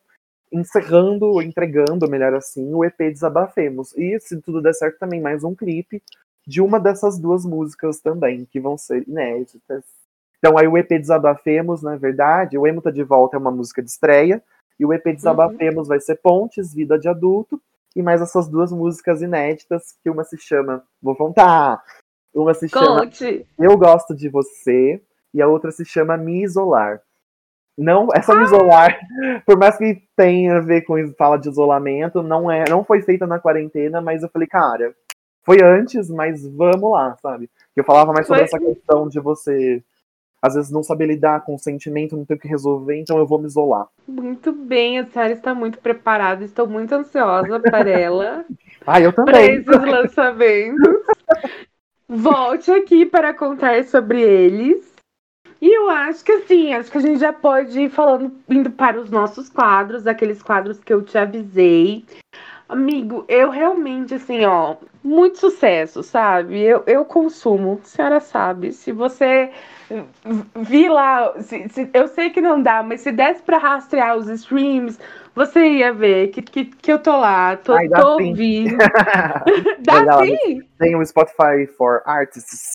encerrando, 0.51 1.41
entregando, 1.43 2.09
melhor 2.09 2.35
assim, 2.35 2.73
o 2.73 2.83
EP 2.83 2.97
Desabafemos. 2.97 3.95
E 3.97 4.19
se 4.21 4.41
tudo 4.41 4.63
der 4.63 4.73
certo, 4.73 4.99
também 4.99 5.21
mais 5.21 5.45
um 5.45 5.55
clipe 5.55 6.03
de 6.47 6.63
uma 6.63 6.81
dessas 6.81 7.19
duas 7.19 7.45
músicas 7.45 8.01
também, 8.01 8.47
que 8.47 8.59
vão 8.59 8.77
ser 8.77 9.07
inéditas 9.07 9.85
então 10.41 10.57
aí 10.57 10.67
o 10.67 10.77
EP 10.77 10.89
Desabafemos, 10.89 11.83
na 11.83 11.97
verdade, 11.97 12.59
o 12.59 12.67
Emo 12.67 12.81
tá 12.81 12.91
de 12.91 13.05
volta 13.05 13.37
é 13.37 13.39
uma 13.39 13.51
música 13.51 13.83
de 13.83 13.91
estreia, 13.91 14.43
e 14.79 14.87
o 14.87 14.93
EP 14.93 15.05
Desabafemos 15.05 15.83
uhum. 15.83 15.89
vai 15.89 16.01
ser 16.01 16.17
Pontes, 16.17 16.75
Vida 16.75 16.99
de 16.99 17.09
Adulto, 17.09 17.61
e 17.95 18.03
mais 18.03 18.23
essas 18.23 18.49
duas 18.49 18.73
músicas 18.73 19.21
inéditas, 19.21 19.95
que 20.03 20.09
uma 20.09 20.25
se 20.25 20.39
chama, 20.39 20.83
vou 21.03 21.15
contar, 21.15 21.83
uma 22.35 22.55
se 22.55 22.71
Conte. 22.71 23.19
chama 23.19 23.45
Eu 23.59 23.77
Gosto 23.77 24.15
de 24.15 24.31
Você, 24.31 25.03
e 25.35 25.43
a 25.43 25.47
outra 25.47 25.71
se 25.71 25.85
chama 25.85 26.17
Me 26.17 26.43
Isolar. 26.43 27.03
Não, 27.77 28.09
essa 28.15 28.35
Me 28.35 28.45
Isolar, 28.45 28.99
por 29.45 29.59
mais 29.59 29.77
que 29.77 30.03
tenha 30.17 30.57
a 30.57 30.61
ver 30.61 30.83
com 30.83 30.97
fala 31.19 31.37
de 31.37 31.51
isolamento, 31.51 32.23
não 32.23 32.51
é, 32.51 32.65
não 32.67 32.83
foi 32.83 33.03
feita 33.03 33.27
na 33.27 33.39
quarentena, 33.39 34.01
mas 34.01 34.23
eu 34.23 34.31
falei, 34.31 34.49
cara, 34.49 34.95
foi 35.43 35.63
antes, 35.63 36.09
mas 36.09 36.47
vamos 36.47 36.91
lá, 36.91 37.15
sabe? 37.21 37.51
Eu 37.77 37.85
falava 37.85 38.13
mais 38.13 38.27
sobre 38.27 38.47
foi. 38.47 38.59
essa 38.59 38.59
questão 38.59 39.07
de 39.07 39.21
você 39.21 39.85
às 40.43 40.55
vezes 40.55 40.71
não 40.71 40.83
saber 40.83 41.07
lidar 41.07 41.45
com 41.45 41.55
o 41.55 41.59
sentimento, 41.59 42.17
não 42.17 42.25
ter 42.25 42.35
o 42.35 42.39
que 42.39 42.49
resolver, 42.49 42.99
então 42.99 43.19
eu 43.19 43.27
vou 43.27 43.39
me 43.39 43.47
isolar. 43.47 43.87
Muito 44.09 44.53
bem, 44.53 44.99
a 44.99 45.07
senhora 45.07 45.33
está 45.33 45.55
muito 45.55 45.79
preparada, 45.79 46.45
estou 46.45 46.67
muito 46.67 46.95
ansiosa 46.95 47.61
para 47.61 47.89
ela. 47.91 48.45
ah, 48.87 49.01
eu 49.01 49.13
também. 49.13 49.33
Para 49.33 49.45
esses 49.45 49.91
lançamentos. 49.93 50.97
Volte 52.09 52.71
aqui 52.71 53.07
para 53.07 53.33
contar 53.35 53.85
sobre 53.85 54.21
eles. 54.21 54.91
E 55.61 55.77
eu 55.77 55.91
acho 55.91 56.25
que 56.25 56.33
assim, 56.33 56.73
acho 56.73 56.91
que 56.91 56.97
a 56.97 57.03
gente 57.03 57.21
já 57.21 57.35
pode 57.35 57.79
ir 57.79 57.91
falando, 57.91 58.33
indo 58.49 58.71
para 58.71 58.99
os 58.99 59.11
nossos 59.11 59.51
quadros, 59.51 60.07
aqueles 60.07 60.43
quadros 60.43 60.81
que 60.81 60.93
eu 60.93 61.03
te 61.03 61.19
avisei. 61.19 62.05
Amigo, 62.71 63.25
eu 63.27 63.51
realmente, 63.51 64.15
assim, 64.15 64.45
ó, 64.45 64.77
muito 65.03 65.39
sucesso, 65.39 66.05
sabe? 66.05 66.63
Eu, 66.63 66.85
eu 66.87 67.05
consumo, 67.05 67.81
a 67.83 67.85
senhora 67.85 68.21
sabe. 68.21 68.73
Se 68.73 68.93
você 68.93 69.51
vi 70.55 70.89
lá, 70.89 71.33
se, 71.41 71.69
se, 71.69 71.91
eu 71.93 72.07
sei 72.07 72.31
que 72.31 72.41
não 72.41 72.63
dá, 72.63 72.81
mas 72.81 73.01
se 73.01 73.11
desse 73.11 73.43
pra 73.43 73.59
rastrear 73.59 74.17
os 74.17 74.29
streams, 74.29 75.01
você 75.35 75.67
ia 75.67 75.93
ver 75.93 76.29
que, 76.29 76.43
que, 76.43 76.65
que 76.67 76.93
eu 76.93 77.01
tô 77.01 77.19
lá, 77.19 77.57
tô, 77.57 77.73
Ai, 77.73 77.89
tô 77.89 78.13
ouvindo. 78.13 78.77
dá 79.81 80.23
sim? 80.23 80.61
Tem 80.79 80.95
um 80.95 81.05
Spotify 81.05 81.67
for 81.77 82.03
Artists. 82.07 82.71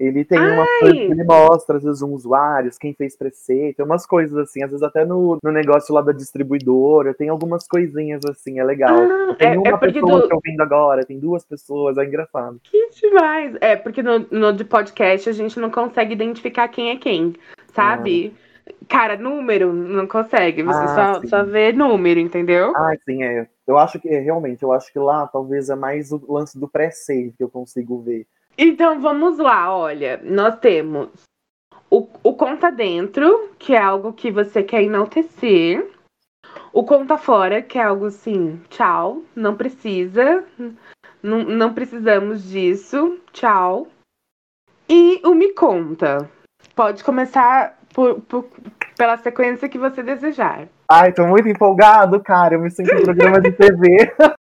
Ele 0.00 0.24
tem 0.24 0.38
uma 0.38 0.66
coisa 0.78 0.94
que 0.94 1.12
ele 1.12 1.24
mostra, 1.24 1.76
às 1.76 1.84
vezes, 1.84 2.00
um 2.00 2.14
usuários, 2.14 2.78
quem 2.78 2.94
fez 2.94 3.14
preceito, 3.14 3.84
umas 3.84 4.06
coisas 4.06 4.34
assim, 4.38 4.62
às 4.64 4.70
vezes 4.70 4.82
até 4.82 5.04
no, 5.04 5.36
no 5.44 5.52
negócio 5.52 5.94
lá 5.94 6.00
da 6.00 6.10
distribuidora, 6.10 7.12
tem 7.12 7.28
algumas 7.28 7.68
coisinhas 7.68 8.24
assim, 8.24 8.58
é 8.58 8.64
legal. 8.64 8.96
Ah, 8.98 9.34
tem 9.38 9.48
é- 9.54 9.58
uma 9.58 9.68
é 9.68 9.76
pessoa 9.76 10.22
do- 10.22 10.26
te 10.26 10.32
ouvindo 10.34 10.62
agora, 10.62 11.04
tem 11.04 11.18
duas 11.18 11.44
pessoas, 11.44 11.98
é 11.98 12.04
engraçado. 12.06 12.58
Que 12.64 12.88
demais. 12.98 13.54
É, 13.60 13.76
porque 13.76 14.02
no, 14.02 14.20
no 14.30 14.52
de 14.54 14.64
podcast 14.64 15.28
a 15.28 15.32
gente 15.32 15.60
não 15.60 15.70
consegue 15.70 16.14
identificar 16.14 16.66
quem 16.68 16.90
é 16.92 16.96
quem, 16.96 17.34
sabe? 17.74 18.32
Cara, 18.88 19.18
número, 19.18 19.70
não 19.70 20.06
consegue. 20.06 20.62
Você 20.62 20.84
Ah, 20.84 21.14
só, 21.14 21.20
sim. 21.20 21.28
só 21.28 21.44
vê 21.44 21.72
número, 21.72 22.18
entendeu? 22.18 22.72
Ah, 22.74 22.94
sim, 23.04 23.22
é. 23.22 23.46
Eu 23.66 23.76
acho 23.76 24.00
que, 24.00 24.08
realmente, 24.08 24.62
eu 24.62 24.72
acho 24.72 24.90
que 24.90 24.98
lá 24.98 25.26
talvez 25.26 25.68
é 25.68 25.76
mais 25.76 26.10
o 26.10 26.20
lance 26.26 26.58
do 26.58 26.66
pré-save 26.66 27.34
que 27.36 27.44
eu 27.44 27.50
consigo 27.50 28.00
ver. 28.00 28.26
Então 28.62 29.00
vamos 29.00 29.38
lá, 29.38 29.74
olha. 29.74 30.20
Nós 30.22 30.58
temos 30.58 31.08
o, 31.90 32.06
o 32.22 32.34
conta 32.34 32.70
dentro, 32.70 33.50
que 33.58 33.74
é 33.74 33.78
algo 33.80 34.12
que 34.12 34.30
você 34.30 34.62
quer 34.62 34.82
enaltecer. 34.82 35.90
O 36.72 36.84
conta 36.84 37.16
fora, 37.16 37.62
que 37.62 37.78
é 37.78 37.82
algo 37.82 38.06
assim, 38.06 38.60
tchau, 38.68 39.22
não 39.34 39.56
precisa. 39.56 40.44
Não, 41.22 41.38
não 41.44 41.72
precisamos 41.72 42.44
disso, 42.44 43.18
tchau. 43.32 43.88
E 44.88 45.20
o 45.24 45.34
me 45.34 45.52
conta. 45.54 46.28
Pode 46.74 47.02
começar 47.02 47.78
por, 47.94 48.20
por- 48.22 48.48
pela 48.96 49.16
sequência 49.16 49.68
que 49.68 49.78
você 49.78 50.02
desejar. 50.02 50.68
Ai, 50.90 51.12
tô 51.12 51.26
muito 51.26 51.48
empolgado, 51.48 52.20
cara. 52.22 52.54
Eu 52.56 52.60
me 52.60 52.70
sinto 52.70 52.92
em 52.94 53.02
programa 53.04 53.40
de 53.40 53.52
TV. 53.52 54.12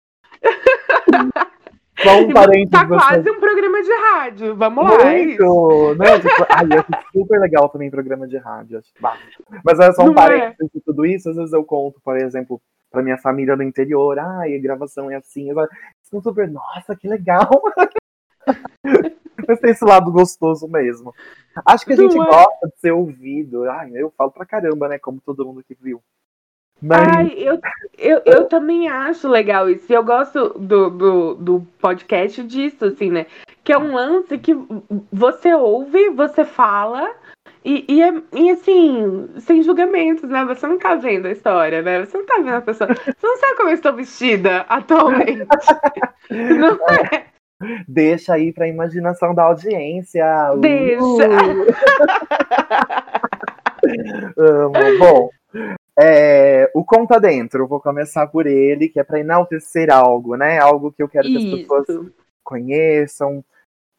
Só 2.03 2.19
um 2.19 2.29
parênteses. 2.33 2.69
Tá 2.71 2.87
quase 2.87 3.29
um 3.29 3.39
programa 3.39 3.81
de 3.81 3.91
rádio. 3.91 4.55
Vamos 4.55 4.83
lá. 4.85 5.11
é 5.11 5.19
isso. 5.21 5.43
Muito! 5.43 5.95
Não, 5.95 6.19
tipo, 6.19 6.45
ai, 6.49 6.65
eu 6.71 6.79
acho 6.79 7.07
super 7.11 7.39
legal 7.39 7.69
também 7.69 7.89
programa 7.91 8.27
de 8.27 8.37
rádio. 8.37 8.79
Acho 8.79 8.91
básico. 8.99 9.43
Mas 9.63 9.79
é 9.79 9.91
só 9.93 10.03
um 10.03 10.05
Não 10.07 10.11
é? 10.13 10.15
parênteses 10.15 10.71
de 10.73 10.81
tudo 10.81 11.05
isso. 11.05 11.29
Às 11.29 11.35
vezes 11.35 11.53
eu 11.53 11.63
conto, 11.63 11.99
por 12.03 12.17
exemplo, 12.17 12.61
pra 12.91 13.01
minha 13.03 13.17
família 13.17 13.55
no 13.55 13.63
interior. 13.63 14.17
Ai, 14.19 14.55
a 14.55 14.61
gravação 14.61 15.09
é 15.11 15.15
assim. 15.15 15.49
Eles 15.49 15.67
ficam 16.05 16.21
super, 16.21 16.49
nossa, 16.49 16.95
que 16.95 17.07
legal! 17.07 17.49
Mas 19.47 19.59
tem 19.59 19.71
esse 19.71 19.83
lado 19.85 20.11
gostoso 20.11 20.67
mesmo. 20.67 21.13
Acho 21.65 21.85
que 21.85 21.93
a 21.93 21.95
gente 21.95 22.15
Não 22.15 22.25
é? 22.25 22.29
gosta 22.29 22.67
de 22.67 22.79
ser 22.79 22.91
ouvido. 22.91 23.69
Ai, 23.69 23.91
eu 23.95 24.13
falo 24.17 24.31
pra 24.31 24.45
caramba, 24.45 24.87
né? 24.87 24.99
Como 24.99 25.19
todo 25.21 25.45
mundo 25.45 25.63
que 25.63 25.75
viu. 25.79 26.01
Mas, 26.81 27.07
Ai, 27.07 27.33
eu, 27.35 27.59
eu, 27.97 28.21
eu 28.25 28.45
também 28.45 28.87
acho 28.87 29.27
legal 29.27 29.69
isso. 29.69 29.91
E 29.91 29.95
eu 29.95 30.03
gosto 30.03 30.57
do, 30.57 30.89
do, 30.89 31.35
do 31.35 31.67
podcast 31.79 32.41
disso, 32.43 32.85
assim, 32.85 33.11
né? 33.11 33.25
Que 33.63 33.73
é 33.73 33.77
um 33.77 33.93
lance 33.93 34.37
que 34.37 34.55
você 35.11 35.53
ouve, 35.53 36.09
você 36.09 36.45
fala, 36.45 37.11
e, 37.63 37.85
e, 37.89 38.01
é, 38.01 38.13
e 38.33 38.51
assim, 38.51 39.29
sem 39.39 39.61
julgamentos, 39.61 40.29
né? 40.29 40.45
Você 40.45 40.65
não 40.65 40.79
tá 40.79 40.95
vendo 40.95 41.27
a 41.27 41.31
história, 41.31 41.81
né? 41.81 42.05
Você 42.05 42.17
não 42.17 42.25
tá 42.25 42.37
vendo 42.37 42.55
a 42.55 42.61
pessoa. 42.61 42.89
Você 42.93 43.27
não 43.27 43.37
sabe 43.37 43.57
como 43.57 43.69
eu 43.69 43.73
estou 43.73 43.93
vestida 43.93 44.65
atualmente. 44.69 45.45
Não 46.29 46.77
é? 46.87 47.25
deixa 47.87 48.35
aí 48.35 48.53
pra 48.53 48.67
imaginação 48.67 49.33
da 49.33 49.41
audiência. 49.43 50.53
Uh! 50.53 50.59
Deixa. 50.59 50.99
Amo. 54.37 54.73
Bom, 54.99 55.29
é, 56.01 56.71
o 56.73 56.85
Conta 56.85 57.19
Dentro, 57.19 57.67
vou 57.67 57.81
começar 57.81 58.25
por 58.27 58.47
ele, 58.47 58.87
que 58.87 58.99
é 59.01 59.03
pra 59.03 59.19
enaltecer 59.19 59.91
algo, 59.91 60.37
né? 60.37 60.57
Algo 60.57 60.93
que 60.93 61.03
eu 61.03 61.09
quero 61.09 61.27
que 61.27 61.35
as 61.35 61.43
pessoas 61.43 61.89
Isso. 61.89 62.13
conheçam. 62.41 63.43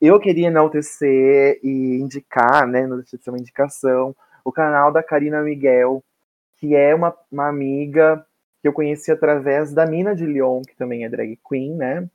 Eu 0.01 0.19
queria 0.19 0.47
enaltecer 0.47 1.61
e 1.63 1.99
indicar, 2.01 2.67
né? 2.67 2.87
Não 2.87 2.97
deixa 2.97 3.19
de 3.19 3.23
ser 3.23 3.29
uma 3.29 3.39
indicação, 3.39 4.17
o 4.43 4.51
canal 4.51 4.91
da 4.91 5.03
Karina 5.03 5.43
Miguel, 5.43 6.03
que 6.57 6.75
é 6.75 6.95
uma, 6.95 7.15
uma 7.31 7.49
amiga 7.49 8.25
que 8.63 8.69
eu 8.69 8.73
conheci 8.73 9.13
através 9.13 9.73
da 9.73 9.85
Mina 9.85 10.15
de 10.15 10.25
Lyon, 10.25 10.63
que 10.63 10.77
também 10.77 11.05
é 11.05 11.09
drag 11.09 11.39
queen, 11.47 11.75
né? 11.75 12.09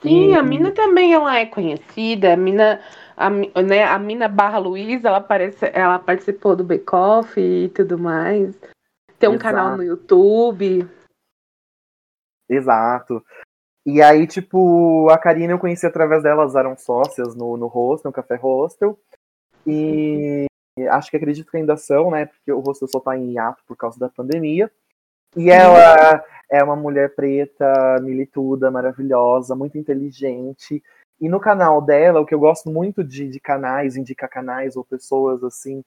Sim, 0.00 0.34
a 0.34 0.42
Mina 0.42 0.70
também 0.72 1.12
ela 1.12 1.38
é 1.38 1.44
conhecida. 1.44 2.32
A 2.32 2.36
Mina, 2.36 2.80
a, 3.14 3.30
né, 3.30 3.84
a 3.84 3.98
Mina 3.98 4.28
Barra 4.28 4.58
Luiza, 4.58 5.08
ela, 5.08 5.18
aparece, 5.18 5.70
ela 5.72 5.98
participou 5.98 6.56
do 6.56 6.64
Bake 6.64 6.94
Off 6.94 7.38
e 7.38 7.68
tudo 7.70 7.98
mais. 7.98 8.54
Tem 9.18 9.28
um 9.28 9.34
Exato. 9.34 9.44
canal 9.44 9.76
no 9.76 9.82
YouTube. 9.82 10.88
Exato. 12.48 13.24
E 13.84 14.02
aí, 14.02 14.26
tipo, 14.26 15.08
a 15.10 15.18
Karina 15.18 15.52
eu 15.52 15.58
conheci 15.58 15.86
através 15.86 16.22
delas, 16.22 16.54
eram 16.54 16.76
sócias 16.76 17.34
no, 17.34 17.56
no 17.56 17.66
hostel, 17.66 18.08
no 18.08 18.12
Café 18.14 18.38
Hostel. 18.40 18.98
E 19.66 20.46
acho 20.90 21.10
que 21.10 21.16
acredito 21.16 21.50
que 21.50 21.56
ainda 21.56 21.76
são, 21.76 22.10
né? 22.10 22.26
Porque 22.26 22.52
o 22.52 22.60
hostel 22.60 22.88
só 22.88 23.00
tá 23.00 23.16
em 23.16 23.32
hiato 23.32 23.62
por 23.66 23.76
causa 23.76 23.98
da 23.98 24.08
pandemia. 24.08 24.70
E 25.36 25.50
ela 25.50 26.24
é 26.50 26.62
uma 26.62 26.76
mulher 26.76 27.14
preta, 27.14 27.98
milituda, 28.02 28.70
maravilhosa, 28.70 29.54
muito 29.54 29.78
inteligente. 29.78 30.82
E 31.20 31.28
no 31.28 31.40
canal 31.40 31.80
dela, 31.80 32.20
o 32.20 32.26
que 32.26 32.34
eu 32.34 32.38
gosto 32.38 32.70
muito 32.70 33.02
de, 33.02 33.28
de 33.28 33.40
canais, 33.40 33.96
indicar 33.96 34.28
canais 34.28 34.76
ou 34.76 34.84
pessoas 34.84 35.42
assim, 35.42 35.84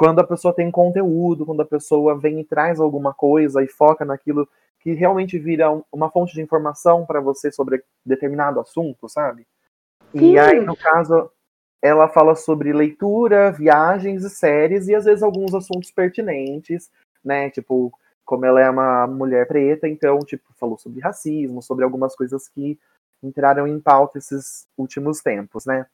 quando 0.00 0.18
a 0.20 0.24
pessoa 0.26 0.54
tem 0.54 0.70
conteúdo, 0.70 1.44
quando 1.44 1.60
a 1.60 1.66
pessoa 1.66 2.18
vem 2.18 2.40
e 2.40 2.44
traz 2.44 2.80
alguma 2.80 3.12
coisa 3.12 3.62
e 3.62 3.68
foca 3.68 4.02
naquilo 4.02 4.48
que 4.78 4.94
realmente 4.94 5.38
vira 5.38 5.70
um- 5.70 5.82
uma 5.92 6.10
fonte 6.10 6.32
de 6.32 6.40
informação 6.40 7.04
para 7.04 7.20
você 7.20 7.52
sobre 7.52 7.84
determinado 8.04 8.58
assunto, 8.58 9.10
sabe? 9.10 9.46
Sim. 10.10 10.32
E 10.32 10.38
aí, 10.38 10.58
no 10.58 10.74
caso, 10.74 11.30
ela 11.82 12.08
fala 12.08 12.34
sobre 12.34 12.72
leitura, 12.72 13.52
viagens 13.52 14.24
e 14.24 14.30
séries 14.30 14.88
e 14.88 14.94
às 14.94 15.04
vezes 15.04 15.22
alguns 15.22 15.54
assuntos 15.54 15.90
pertinentes, 15.90 16.90
né? 17.22 17.50
Tipo, 17.50 17.92
como 18.24 18.46
ela 18.46 18.58
é 18.60 18.70
uma 18.70 19.06
mulher 19.06 19.46
preta, 19.46 19.86
então, 19.86 20.18
tipo, 20.20 20.44
falou 20.58 20.78
sobre 20.78 21.00
racismo, 21.00 21.60
sobre 21.60 21.84
algumas 21.84 22.16
coisas 22.16 22.48
que 22.48 22.78
entraram 23.22 23.66
em 23.66 23.78
pauta 23.78 24.16
esses 24.16 24.66
últimos 24.78 25.20
tempos, 25.20 25.66
né? 25.66 25.84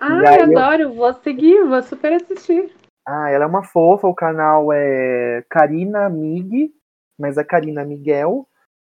Aí 0.00 0.50
eu- 0.50 0.58
adoro, 0.58 0.94
vou 0.94 1.12
seguir, 1.12 1.62
vou 1.64 1.82
super 1.82 2.14
assistir. 2.14 2.72
Ah, 3.06 3.30
ela 3.30 3.44
é 3.44 3.46
uma 3.46 3.64
fofa, 3.64 4.06
o 4.06 4.14
canal 4.14 4.72
é 4.72 5.44
Karina 5.48 6.08
Mig, 6.08 6.72
mas 7.18 7.36
é 7.36 7.44
Karina 7.44 7.84
Miguel. 7.84 8.46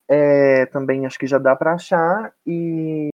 É, 0.10 0.66
também 0.68 1.06
acho 1.06 1.20
que 1.20 1.28
já 1.28 1.38
dá 1.38 1.56
pra 1.56 1.74
achar. 1.74 2.34
E 2.46 3.10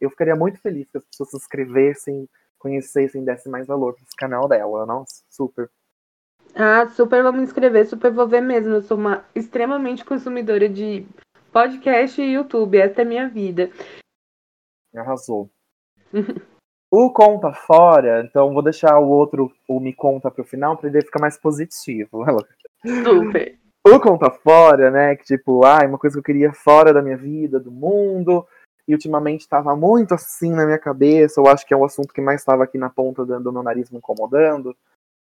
eu 0.00 0.10
ficaria 0.10 0.36
muito 0.36 0.60
feliz 0.60 0.88
que 0.90 0.98
as 0.98 1.04
pessoas 1.04 1.30
se 1.30 1.36
inscrevessem, 1.36 2.28
conhecessem, 2.58 3.24
dessem 3.24 3.50
mais 3.50 3.66
valor 3.66 3.94
pra 3.94 4.02
esse 4.02 4.16
canal 4.16 4.48
dela. 4.48 4.86
Nossa, 4.86 5.22
super. 5.28 5.70
Ah, 6.54 6.86
super 6.88 7.22
me 7.32 7.42
inscrever, 7.42 7.86
super 7.86 8.12
vou 8.12 8.26
ver 8.26 8.40
mesmo. 8.40 8.74
Eu 8.74 8.82
sou 8.82 8.96
uma 8.96 9.24
extremamente 9.34 10.04
consumidora 10.04 10.68
de 10.68 11.06
podcast 11.52 12.20
e 12.20 12.32
YouTube, 12.32 12.78
essa 12.78 13.02
é 13.02 13.04
a 13.04 13.08
minha 13.08 13.28
vida. 13.28 13.70
Arrasou. 14.94 15.50
o 16.90 17.12
Conta 17.12 17.52
Fora, 17.52 18.22
então 18.24 18.52
vou 18.52 18.62
deixar 18.62 18.98
o 18.98 19.08
outro, 19.08 19.52
o 19.68 19.78
Me 19.78 19.92
Conta 19.92 20.30
pro 20.30 20.42
final, 20.42 20.76
pra 20.76 20.88
ele 20.88 21.02
ficar 21.02 21.20
mais 21.20 21.38
positivo. 21.38 22.24
Super. 22.84 23.58
o 23.86 24.00
conta 24.00 24.30
fora, 24.30 24.90
né? 24.90 25.14
Que 25.14 25.24
tipo, 25.24 25.64
ah, 25.64 25.84
uma 25.86 25.98
coisa 25.98 26.14
que 26.14 26.20
eu 26.20 26.24
queria 26.24 26.52
fora 26.52 26.92
da 26.92 27.02
minha 27.02 27.16
vida, 27.16 27.60
do 27.60 27.70
mundo. 27.70 28.46
E 28.88 28.94
ultimamente 28.94 29.42
estava 29.42 29.76
muito 29.76 30.14
assim 30.14 30.50
na 30.50 30.64
minha 30.64 30.78
cabeça. 30.78 31.40
Eu 31.40 31.46
acho 31.46 31.64
que 31.64 31.72
é 31.72 31.76
o 31.76 31.84
assunto 31.84 32.12
que 32.12 32.20
mais 32.20 32.40
estava 32.40 32.64
aqui 32.64 32.76
na 32.76 32.90
ponta 32.90 33.24
do, 33.24 33.52
meu 33.52 33.62
nariz 33.62 33.90
me 33.90 33.98
incomodando. 33.98 34.74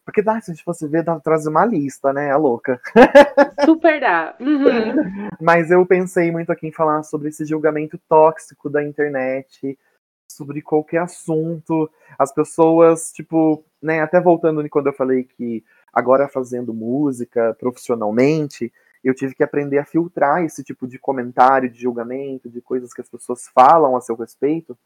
Porque 0.06 0.22
dá, 0.22 0.41
se 0.41 0.51
a 0.51 0.54
gente 0.54 0.64
fosse 0.64 0.88
ver, 0.88 1.04
dá 1.04 1.14
pra 1.14 1.22
trazer 1.22 1.49
uma 1.49 1.66
lista, 1.66 2.12
né? 2.12 2.32
A 2.32 2.38
louca. 2.38 2.80
Super 3.64 3.99
dá. 3.99 4.36
Uhum. 4.39 5.30
Mas 5.39 5.70
eu 5.70 5.86
pensei 5.86 6.32
muito 6.32 6.51
aqui 6.51 6.68
em 6.68 6.72
falar 6.72 7.04
sobre 7.04 7.30
esse 7.30 7.45
julgamento 7.45 7.99
tóxico 8.10 8.70
da 8.70 8.84
internet, 8.84 9.78
sobre 10.36 10.61
qualquer 10.61 10.99
assunto. 10.99 11.89
As 12.17 12.34
pessoas, 12.34 13.11
tipo, 13.11 13.63
né, 13.81 14.01
até 14.01 14.19
voltando 14.19 14.67
quando 14.69 14.88
eu 14.88 14.93
falei 14.93 15.23
que 15.23 15.63
agora 15.93 16.27
fazendo 16.27 16.73
música 16.73 17.55
profissionalmente, 17.59 18.71
eu 19.03 19.13
tive 19.13 19.36
que 19.36 19.43
aprender 19.43 19.77
a 19.77 19.86
filtrar 19.86 20.43
esse 20.43 20.63
tipo 20.63 20.88
de 20.88 20.97
comentário, 20.97 21.69
de 21.69 21.81
julgamento, 21.81 22.49
de 22.49 22.61
coisas 22.61 22.93
que 22.93 23.01
as 23.01 23.09
pessoas 23.09 23.47
falam 23.47 23.95
a 23.95 24.01
seu 24.01 24.15
respeito. 24.15 24.77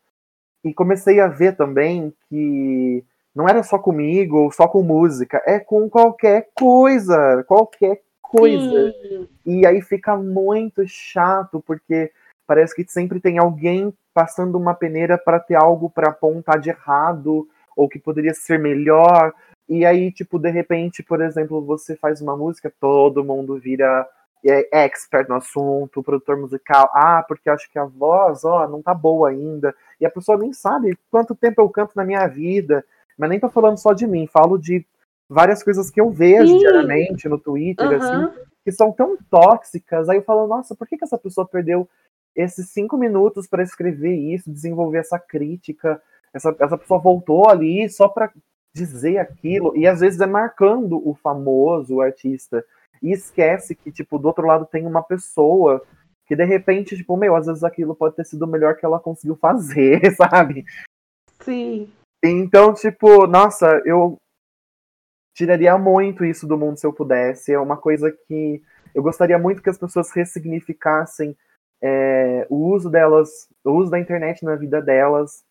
E 0.64 0.74
comecei 0.74 1.20
a 1.20 1.28
ver 1.28 1.56
também 1.56 2.14
que 2.28 3.04
não 3.34 3.48
era 3.48 3.62
só 3.62 3.78
comigo 3.78 4.38
ou 4.38 4.52
só 4.52 4.68
com 4.68 4.82
música, 4.82 5.42
é 5.46 5.60
com 5.60 5.88
qualquer 5.88 6.50
coisa, 6.56 7.44
qualquer 7.48 8.02
coisa. 8.20 8.92
Sim. 8.92 9.28
E 9.46 9.66
aí 9.66 9.82
fica 9.82 10.18
muito 10.18 10.86
chato, 10.88 11.62
porque 11.66 12.12
parece 12.48 12.76
que 12.76 12.92
sempre 12.92 13.20
tem 13.20 13.38
alguém 13.38 13.94
passando 14.18 14.58
uma 14.58 14.74
peneira 14.74 15.16
para 15.16 15.40
ter 15.40 15.54
algo 15.54 15.92
para 15.92 16.10
apontar 16.10 16.60
de 16.60 16.72
errado, 16.72 17.48
ou 17.76 17.88
que 17.88 18.00
poderia 18.00 18.34
ser 18.34 18.58
melhor. 18.58 19.32
E 19.70 19.86
aí, 19.86 20.12
tipo, 20.12 20.40
de 20.40 20.50
repente, 20.50 21.04
por 21.04 21.22
exemplo, 21.22 21.64
você 21.64 21.96
faz 21.96 22.20
uma 22.20 22.36
música, 22.36 22.74
todo 22.80 23.24
mundo 23.24 23.60
vira 23.60 24.10
é, 24.44 24.86
expert 24.86 25.30
no 25.30 25.36
assunto, 25.36 26.02
produtor 26.02 26.36
musical. 26.36 26.90
Ah, 26.96 27.24
porque 27.28 27.48
acho 27.48 27.72
que 27.72 27.78
a 27.78 27.86
voz, 27.86 28.44
ó, 28.44 28.68
não 28.68 28.82
tá 28.82 28.92
boa 28.92 29.30
ainda. 29.30 29.72
e 30.02 30.06
a 30.08 30.10
pessoa 30.10 30.36
nem 30.36 30.52
sabe 30.52 30.98
quanto 31.12 31.36
tempo 31.36 31.62
eu 31.62 31.70
canto 31.70 31.92
na 31.96 32.04
minha 32.04 32.26
vida. 32.26 32.84
Mas 33.16 33.30
nem 33.30 33.40
tô 33.40 33.50
falando 33.50 33.78
só 33.78 33.94
de 33.94 34.08
mim, 34.08 34.26
falo 34.26 34.58
de 34.58 34.84
várias 35.30 35.62
coisas 35.62 35.92
que 35.92 36.02
eu 36.02 36.10
vejo 36.10 36.54
Sim. 36.54 36.58
diariamente 36.58 37.30
no 37.30 37.38
Twitter, 37.38 37.88
uhum. 37.88 37.98
assim, 37.98 38.40
que 38.66 38.72
são 38.72 38.92
tão 38.92 39.16
tóxicas. 39.30 40.10
Aí 40.10 40.18
eu 40.18 40.24
falo, 40.24 40.48
nossa, 40.48 40.74
por 40.74 40.88
que, 40.88 40.98
que 40.98 41.04
essa 41.04 41.20
pessoa 41.20 41.48
perdeu 41.48 41.88
esses 42.38 42.70
cinco 42.70 42.96
minutos 42.96 43.48
para 43.48 43.64
escrever 43.64 44.16
isso, 44.16 44.52
desenvolver 44.52 45.00
essa 45.00 45.20
crítica? 45.20 46.02
Essa, 46.32 46.56
essa 46.60 46.78
pessoa 46.78 47.00
voltou 47.00 47.50
ali 47.50 47.90
só 47.90 48.08
para 48.08 48.32
dizer 48.74 49.18
aquilo, 49.18 49.76
e 49.76 49.88
às 49.88 50.02
vezes 50.02 50.22
é 50.22 50.28
marcando 50.28 51.02
o 51.06 51.16
famoso, 51.16 51.96
o 51.96 52.02
artista, 52.02 52.64
e 53.02 53.12
esquece 53.12 53.74
que, 53.74 53.92
tipo, 53.92 54.20
do 54.20 54.28
outro 54.28 54.46
lado 54.46 54.68
tem 54.68 54.86
uma 54.86 55.02
pessoa 55.02 55.84
que 56.28 56.36
de 56.36 56.46
repente, 56.46 56.96
tipo, 56.96 57.18
meu, 57.18 57.36
às 57.36 57.48
vezes 57.48 57.64
aquilo 57.64 57.96
pode 57.96 58.16
ter 58.16 58.26
sido 58.26 58.44
o 58.44 58.48
melhor 58.48 58.76
que 58.76 58.86
ela 58.86 59.00
conseguiu 59.00 59.36
fazer, 59.36 60.00
sabe? 60.16 60.64
Sim. 61.42 61.92
Então, 62.24 62.74
tipo, 62.74 63.26
nossa, 63.26 63.82
eu 63.86 64.18
tiraria 65.34 65.78
muito 65.78 66.26
isso 66.26 66.46
do 66.48 66.58
mundo 66.58 66.78
se 66.78 66.86
eu 66.86 66.94
pudesse. 66.94 67.54
É 67.54 67.60
uma 67.60 67.78
coisa 67.78 68.12
que 68.12 68.62
eu 68.94 69.02
gostaria 69.02 69.40
muito 69.40 69.62
que 69.62 69.70
as 69.70 69.78
pessoas 69.78 70.12
ressignificassem 70.12 71.36
é, 71.82 72.46
o 72.50 72.74
uso 72.74 72.90
delas, 72.90 73.48
o 73.64 73.72
uso 73.72 73.92
da 73.92 74.00
internet 74.00 74.44
na 74.44 74.56
vida 74.56 74.82
delas. 74.82 75.44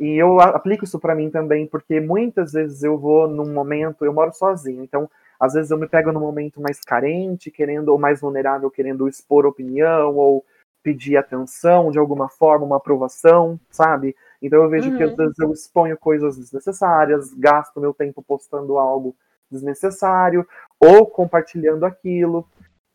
E 0.00 0.16
eu 0.16 0.40
aplico 0.40 0.84
isso 0.84 0.98
para 0.98 1.14
mim 1.14 1.28
também, 1.28 1.66
porque 1.66 2.00
muitas 2.00 2.52
vezes 2.52 2.82
eu 2.82 2.96
vou 2.96 3.28
num 3.28 3.52
momento, 3.52 4.04
eu 4.04 4.12
moro 4.12 4.32
sozinho, 4.32 4.84
então 4.84 5.10
às 5.40 5.54
vezes 5.54 5.70
eu 5.70 5.78
me 5.78 5.88
pego 5.88 6.12
num 6.12 6.20
momento 6.20 6.60
mais 6.60 6.80
carente, 6.80 7.50
querendo, 7.50 7.88
ou 7.88 7.98
mais 7.98 8.20
vulnerável, 8.20 8.70
querendo 8.70 9.08
expor 9.08 9.44
opinião, 9.44 10.16
ou 10.16 10.44
pedir 10.82 11.16
atenção 11.16 11.90
de 11.90 11.98
alguma 11.98 12.28
forma, 12.28 12.64
uma 12.64 12.76
aprovação, 12.76 13.58
sabe? 13.70 14.16
Então 14.40 14.62
eu 14.62 14.68
vejo 14.68 14.90
uhum. 14.90 14.96
que 14.96 15.02
às 15.02 15.10
uhum. 15.10 15.16
vezes 15.16 15.38
eu 15.38 15.52
exponho 15.52 15.98
coisas 15.98 16.36
desnecessárias, 16.36 17.34
gasto 17.34 17.80
meu 17.80 17.92
tempo 17.92 18.22
postando 18.22 18.78
algo 18.78 19.14
desnecessário, 19.50 20.46
ou 20.78 21.06
compartilhando 21.06 21.84
aquilo. 21.84 22.46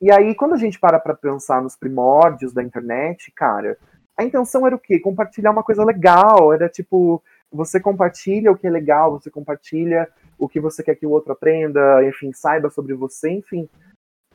E 0.03 0.11
aí, 0.11 0.35
quando 0.35 0.51
a 0.51 0.57
gente 0.57 0.77
para 0.77 0.99
para 0.99 1.13
pensar 1.13 1.61
nos 1.61 1.77
primórdios 1.77 2.51
da 2.51 2.61
internet, 2.61 3.31
cara, 3.31 3.77
a 4.17 4.23
intenção 4.25 4.67
era 4.67 4.75
o 4.75 4.79
quê? 4.79 4.99
Compartilhar 4.99 5.51
uma 5.51 5.63
coisa 5.63 5.81
legal, 5.85 6.51
era 6.51 6.67
tipo, 6.67 7.23
você 7.49 7.79
compartilha 7.79 8.51
o 8.51 8.57
que 8.57 8.67
é 8.67 8.69
legal, 8.69 9.13
você 9.13 9.31
compartilha 9.31 10.09
o 10.37 10.49
que 10.49 10.59
você 10.59 10.83
quer 10.83 10.95
que 10.95 11.05
o 11.05 11.09
outro 11.09 11.31
aprenda, 11.31 12.03
enfim, 12.05 12.33
saiba 12.33 12.69
sobre 12.69 12.93
você, 12.93 13.31
enfim. 13.31 13.69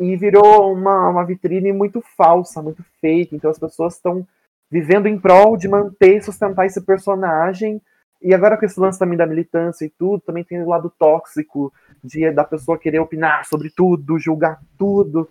E 0.01 0.17
virou 0.17 0.73
uma, 0.73 1.11
uma 1.11 1.27
vitrine 1.27 1.71
muito 1.71 2.03
falsa, 2.17 2.63
muito 2.63 2.83
fake. 2.99 3.37
Então 3.37 3.51
as 3.51 3.59
pessoas 3.59 3.97
estão 3.97 4.27
vivendo 4.71 5.07
em 5.07 5.19
prol 5.19 5.55
de 5.55 5.69
manter 5.69 6.17
e 6.17 6.23
sustentar 6.23 6.65
esse 6.65 6.81
personagem. 6.81 7.79
E 8.23 8.33
agora 8.33 8.57
com 8.57 8.65
esse 8.65 8.81
lance 8.81 8.99
também 8.99 9.19
da 9.19 9.27
militância 9.27 9.85
e 9.85 9.91
tudo, 9.91 10.23
também 10.23 10.45
tem 10.45 10.63
o 10.63 10.69
lado 10.69 10.91
tóxico 10.99 11.71
de 12.03 12.31
da 12.31 12.43
pessoa 12.43 12.79
querer 12.79 13.01
opinar 13.01 13.45
sobre 13.45 13.69
tudo, 13.69 14.19
julgar 14.19 14.63
tudo. 14.79 15.29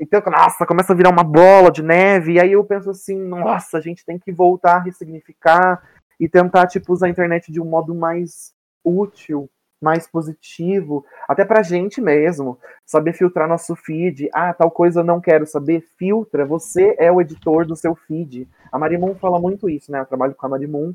Então, 0.00 0.22
nossa, 0.26 0.64
começa 0.64 0.92
a 0.92 0.96
virar 0.96 1.10
uma 1.10 1.22
bola 1.22 1.70
de 1.70 1.82
neve. 1.82 2.32
E 2.34 2.40
aí 2.40 2.52
eu 2.52 2.64
penso 2.64 2.90
assim, 2.90 3.16
nossa, 3.16 3.76
a 3.76 3.80
gente 3.80 4.04
tem 4.04 4.18
que 4.18 4.32
voltar 4.32 4.76
a 4.76 4.82
ressignificar 4.82 5.82
e 6.18 6.28
tentar, 6.28 6.66
tipo, 6.66 6.92
usar 6.92 7.06
a 7.06 7.10
internet 7.10 7.52
de 7.52 7.60
um 7.60 7.66
modo 7.66 7.94
mais 7.94 8.54
útil 8.82 9.50
mais 9.80 10.06
positivo, 10.06 11.04
até 11.26 11.44
pra 11.44 11.62
gente 11.62 12.00
mesmo, 12.00 12.58
saber 12.84 13.14
filtrar 13.14 13.48
nosso 13.48 13.74
feed. 13.74 14.28
Ah, 14.32 14.52
tal 14.52 14.70
coisa 14.70 15.00
eu 15.00 15.04
não 15.04 15.20
quero 15.20 15.46
saber, 15.46 15.80
filtra, 15.96 16.44
você 16.44 16.94
é 16.98 17.10
o 17.10 17.20
editor 17.20 17.66
do 17.66 17.74
seu 17.74 17.94
feed. 17.94 18.46
A 18.70 18.78
Marimun 18.78 19.14
fala 19.14 19.40
muito 19.40 19.70
isso, 19.70 19.90
né? 19.90 20.00
Eu 20.00 20.06
trabalho 20.06 20.34
com 20.34 20.46
a 20.46 20.48
Marimun. 20.50 20.92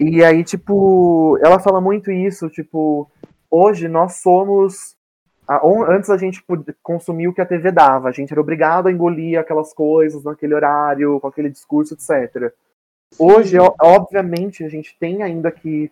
E 0.00 0.24
aí, 0.24 0.42
tipo, 0.42 1.38
ela 1.42 1.58
fala 1.58 1.80
muito 1.80 2.10
isso, 2.10 2.48
tipo, 2.48 3.10
hoje 3.50 3.88
nós 3.88 4.16
somos. 4.16 4.95
Antes 5.48 6.10
a 6.10 6.16
gente 6.16 6.44
consumia 6.82 7.30
o 7.30 7.32
que 7.32 7.40
a 7.40 7.46
TV 7.46 7.70
dava, 7.70 8.08
a 8.08 8.12
gente 8.12 8.32
era 8.32 8.40
obrigado 8.40 8.88
a 8.88 8.92
engolir 8.92 9.38
aquelas 9.38 9.72
coisas 9.72 10.24
naquele 10.24 10.54
horário, 10.54 11.20
com 11.20 11.28
aquele 11.28 11.48
discurso, 11.48 11.94
etc. 11.94 12.52
Hoje, 13.18 13.56
obviamente, 13.80 14.64
a 14.64 14.68
gente 14.68 14.96
tem 14.98 15.22
ainda 15.22 15.50
que 15.52 15.90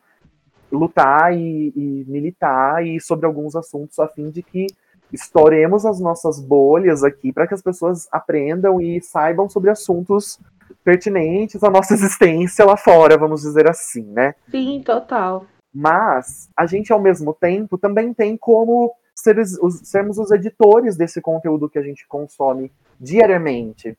lutar 0.72 1.32
e, 1.32 1.72
e, 1.76 2.04
militar 2.08 2.84
e 2.84 3.00
sobre 3.00 3.26
alguns 3.26 3.54
assuntos 3.54 3.98
a 4.00 4.08
fim 4.08 4.30
de 4.30 4.42
que 4.42 4.66
estouremos 5.12 5.86
as 5.86 6.00
nossas 6.00 6.40
bolhas 6.40 7.04
aqui 7.04 7.32
para 7.32 7.46
que 7.46 7.54
as 7.54 7.62
pessoas 7.62 8.08
aprendam 8.10 8.80
e 8.80 9.00
saibam 9.00 9.48
sobre 9.48 9.70
assuntos 9.70 10.40
pertinentes 10.82 11.62
à 11.62 11.70
nossa 11.70 11.94
existência 11.94 12.64
lá 12.64 12.76
fora, 12.76 13.16
vamos 13.16 13.42
dizer 13.42 13.70
assim, 13.70 14.02
né? 14.02 14.34
Sim, 14.50 14.82
total. 14.84 15.46
Mas 15.72 16.48
a 16.56 16.66
gente, 16.66 16.92
ao 16.92 17.00
mesmo 17.00 17.32
tempo, 17.32 17.78
também 17.78 18.12
tem 18.12 18.36
como 18.36 18.92
ser, 19.14 19.38
os, 19.38 19.80
sermos 19.84 20.18
os 20.18 20.30
editores 20.30 20.96
desse 20.96 21.20
conteúdo 21.20 21.68
que 21.68 21.78
a 21.78 21.82
gente 21.82 22.06
consome 22.06 22.72
diariamente. 22.98 23.96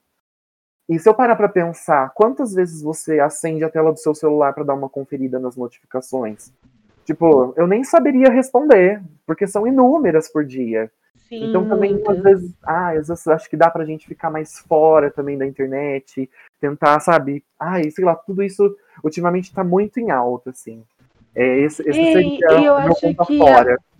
E 0.88 1.00
se 1.00 1.10
eu 1.10 1.14
parar 1.14 1.36
para 1.36 1.50
pensar, 1.50 2.12
quantas 2.14 2.54
vezes 2.54 2.82
você 2.82 3.20
acende 3.20 3.64
a 3.64 3.70
tela 3.70 3.92
do 3.92 4.00
seu 4.00 4.14
celular 4.14 4.54
para 4.54 4.64
dar 4.64 4.76
uma 4.76 4.90
conferida 4.90 5.40
nas 5.40 5.56
notificações? 5.56 6.52
Tipo, 7.06 7.54
eu 7.56 7.68
nem 7.68 7.84
saberia 7.84 8.30
responder, 8.30 9.02
porque 9.26 9.48
são 9.48 9.66
inúmeras 9.66 10.30
por 10.30 10.44
dia. 10.44 10.92
Sim, 11.28 11.50
então 11.50 11.68
também, 11.68 12.02
às 12.08 12.20
vezes, 12.22 12.54
ah, 12.64 12.90
às 12.90 13.08
vezes 13.08 13.28
acho 13.28 13.50
que 13.50 13.58
dá 13.58 13.70
pra 13.70 13.86
gente 13.86 14.08
ficar 14.08 14.30
mais 14.30 14.60
fora 14.60 15.10
também 15.10 15.38
da 15.38 15.46
internet, 15.46 16.30
tentar, 16.62 17.00
sabe? 17.00 17.44
Ai, 17.60 17.90
sei 17.90 18.06
lá, 18.06 18.16
tudo 18.16 18.44
isso 18.44 18.76
ultimamente 19.04 19.54
tá 19.54 19.64
muito 19.64 20.00
em 20.00 20.12
alta, 20.12 20.52
assim. 20.52 20.84
É, 21.34 21.60
esse, 21.60 21.82
esse 21.88 22.00
e, 22.00 22.14
seria 22.14 22.62
eu 22.64 22.76
acho 22.76 23.02
que 23.02 23.38
fora. 23.38 23.76
A... 23.76 23.95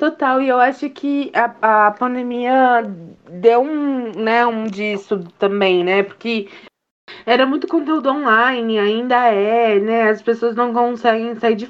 Total, 0.00 0.40
e 0.40 0.48
eu 0.48 0.58
acho 0.58 0.88
que 0.88 1.30
a, 1.34 1.88
a 1.88 1.90
pandemia 1.90 2.82
deu 3.30 3.60
um, 3.60 4.10
né, 4.12 4.46
um 4.46 4.64
disso 4.64 5.22
também, 5.38 5.84
né? 5.84 6.02
Porque 6.02 6.48
era 7.26 7.44
muito 7.44 7.68
conteúdo 7.68 8.08
online, 8.08 8.78
ainda 8.78 9.26
é, 9.26 9.78
né? 9.78 10.08
As 10.08 10.22
pessoas 10.22 10.56
não 10.56 10.72
conseguem 10.72 11.34
sair 11.34 11.54
de 11.54 11.68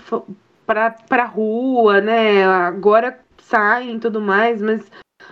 pra, 0.65 0.93
pra 0.93 1.25
rua, 1.25 2.01
né? 2.01 2.45
Agora 2.45 3.19
saem 3.39 3.97
e 3.97 3.99
tudo 3.99 4.21
mais, 4.21 4.63
mas 4.63 4.89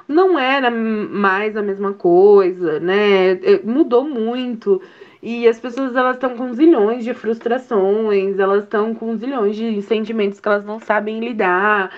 não 0.08 0.36
era 0.36 0.68
mais 0.68 1.56
a 1.56 1.62
mesma 1.62 1.94
coisa, 1.94 2.80
né? 2.80 3.30
É, 3.30 3.62
mudou 3.62 4.02
muito. 4.08 4.82
E 5.22 5.46
as 5.46 5.60
pessoas 5.60 5.94
elas 5.94 6.16
estão 6.16 6.36
com 6.36 6.52
zilhões 6.52 7.04
de 7.04 7.14
frustrações, 7.14 8.40
elas 8.40 8.64
estão 8.64 8.92
com 8.92 9.16
zilhões 9.16 9.54
de 9.54 9.82
sentimentos 9.82 10.40
que 10.40 10.48
elas 10.48 10.64
não 10.64 10.80
sabem 10.80 11.20
lidar. 11.20 11.92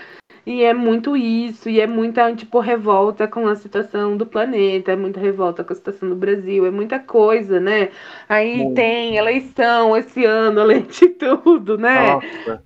E 0.47 0.62
é 0.62 0.72
muito 0.72 1.16
isso, 1.16 1.68
e 1.68 1.80
é 1.80 1.86
muita, 1.86 2.34
tipo, 2.34 2.61
revolta 2.61 3.28
com 3.28 3.47
a 3.47 3.57
situação 3.57 4.16
do 4.16 4.24
planeta, 4.24 4.93
é 4.93 4.97
muita 4.97 5.20
revolta 5.20 5.62
com 5.62 5.72
a 5.72 5.76
situação 5.76 6.09
do 6.09 6.16
Brasil, 6.16 6.64
é 6.66 6.70
muita 6.70 6.99
coisa, 6.99 7.61
né? 7.61 7.91
Aí 8.28 8.72
tem 8.74 9.16
eleição 9.16 9.97
esse 9.97 10.24
ano, 10.24 10.61
além 10.62 10.82
de 10.82 11.09
tudo, 11.11 11.76
né? 11.76 12.14
Nossa. 12.14 12.64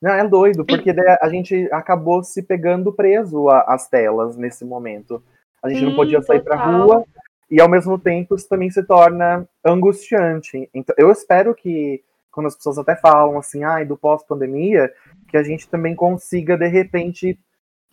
Não, 0.00 0.12
é 0.12 0.28
doido, 0.28 0.64
porque 0.64 0.94
a 1.20 1.28
gente 1.28 1.68
acabou 1.72 2.22
se 2.22 2.42
pegando 2.42 2.92
preso 2.92 3.48
às 3.48 3.88
telas 3.88 4.36
nesse 4.36 4.64
momento. 4.64 5.22
A 5.62 5.68
gente 5.68 5.80
Sim, 5.80 5.86
não 5.86 5.96
podia 5.96 6.22
sair 6.22 6.40
total. 6.40 6.58
pra 6.58 6.66
rua, 6.66 7.04
e 7.50 7.60
ao 7.60 7.68
mesmo 7.68 7.98
tempo 7.98 8.34
isso 8.34 8.48
também 8.48 8.70
se 8.70 8.82
torna 8.84 9.48
angustiante. 9.64 10.68
Então, 10.74 10.94
eu 10.98 11.10
espero 11.10 11.54
que 11.54 12.02
quando 12.30 12.46
as 12.46 12.54
pessoas 12.54 12.76
até 12.76 12.94
falam 12.94 13.38
assim, 13.38 13.64
ai, 13.64 13.86
do 13.86 13.96
pós-pandemia, 13.96 14.92
que 15.36 15.40
a 15.40 15.42
gente 15.42 15.68
também 15.68 15.94
consiga, 15.94 16.56
de 16.56 16.66
repente, 16.66 17.38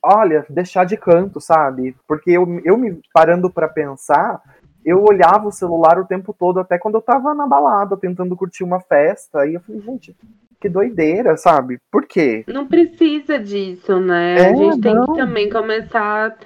olha, 0.01 0.45
deixar 0.49 0.85
de 0.85 0.95
canto, 0.95 1.41
sabe? 1.41 1.95
Porque 2.07 2.31
eu, 2.31 2.61
eu 2.63 2.77
me 2.77 3.01
parando 3.13 3.51
para 3.51 3.67
pensar, 3.67 4.41
eu 4.85 5.03
olhava 5.03 5.47
o 5.47 5.51
celular 5.51 5.99
o 5.99 6.05
tempo 6.05 6.33
todo, 6.33 6.59
até 6.59 6.77
quando 6.77 6.95
eu 6.95 7.01
tava 7.01 7.33
na 7.33 7.45
balada, 7.45 7.97
tentando 7.97 8.35
curtir 8.37 8.63
uma 8.63 8.79
festa, 8.79 9.45
e 9.45 9.55
eu 9.55 9.61
falei, 9.61 9.81
gente, 9.81 10.15
que 10.59 10.69
doideira, 10.69 11.35
sabe? 11.35 11.77
Por 11.91 12.05
quê? 12.07 12.45
Não 12.47 12.65
precisa 12.65 13.37
disso, 13.37 13.99
né? 13.99 14.37
É, 14.37 14.49
a 14.51 14.55
gente 14.55 14.81
tem 14.81 14.95
não. 14.95 15.05
que 15.05 15.19
também 15.19 15.49
começar 15.49 16.37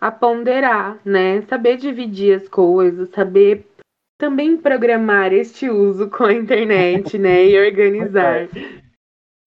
a 0.00 0.10
ponderar, 0.12 0.98
né? 1.04 1.42
Saber 1.42 1.76
dividir 1.76 2.36
as 2.36 2.48
coisas, 2.48 3.10
saber 3.10 3.66
também 4.16 4.56
programar 4.56 5.32
este 5.32 5.68
uso 5.68 6.08
com 6.08 6.24
a 6.24 6.32
internet, 6.32 7.18
né? 7.18 7.44
E 7.44 7.58
organizar. 7.58 8.48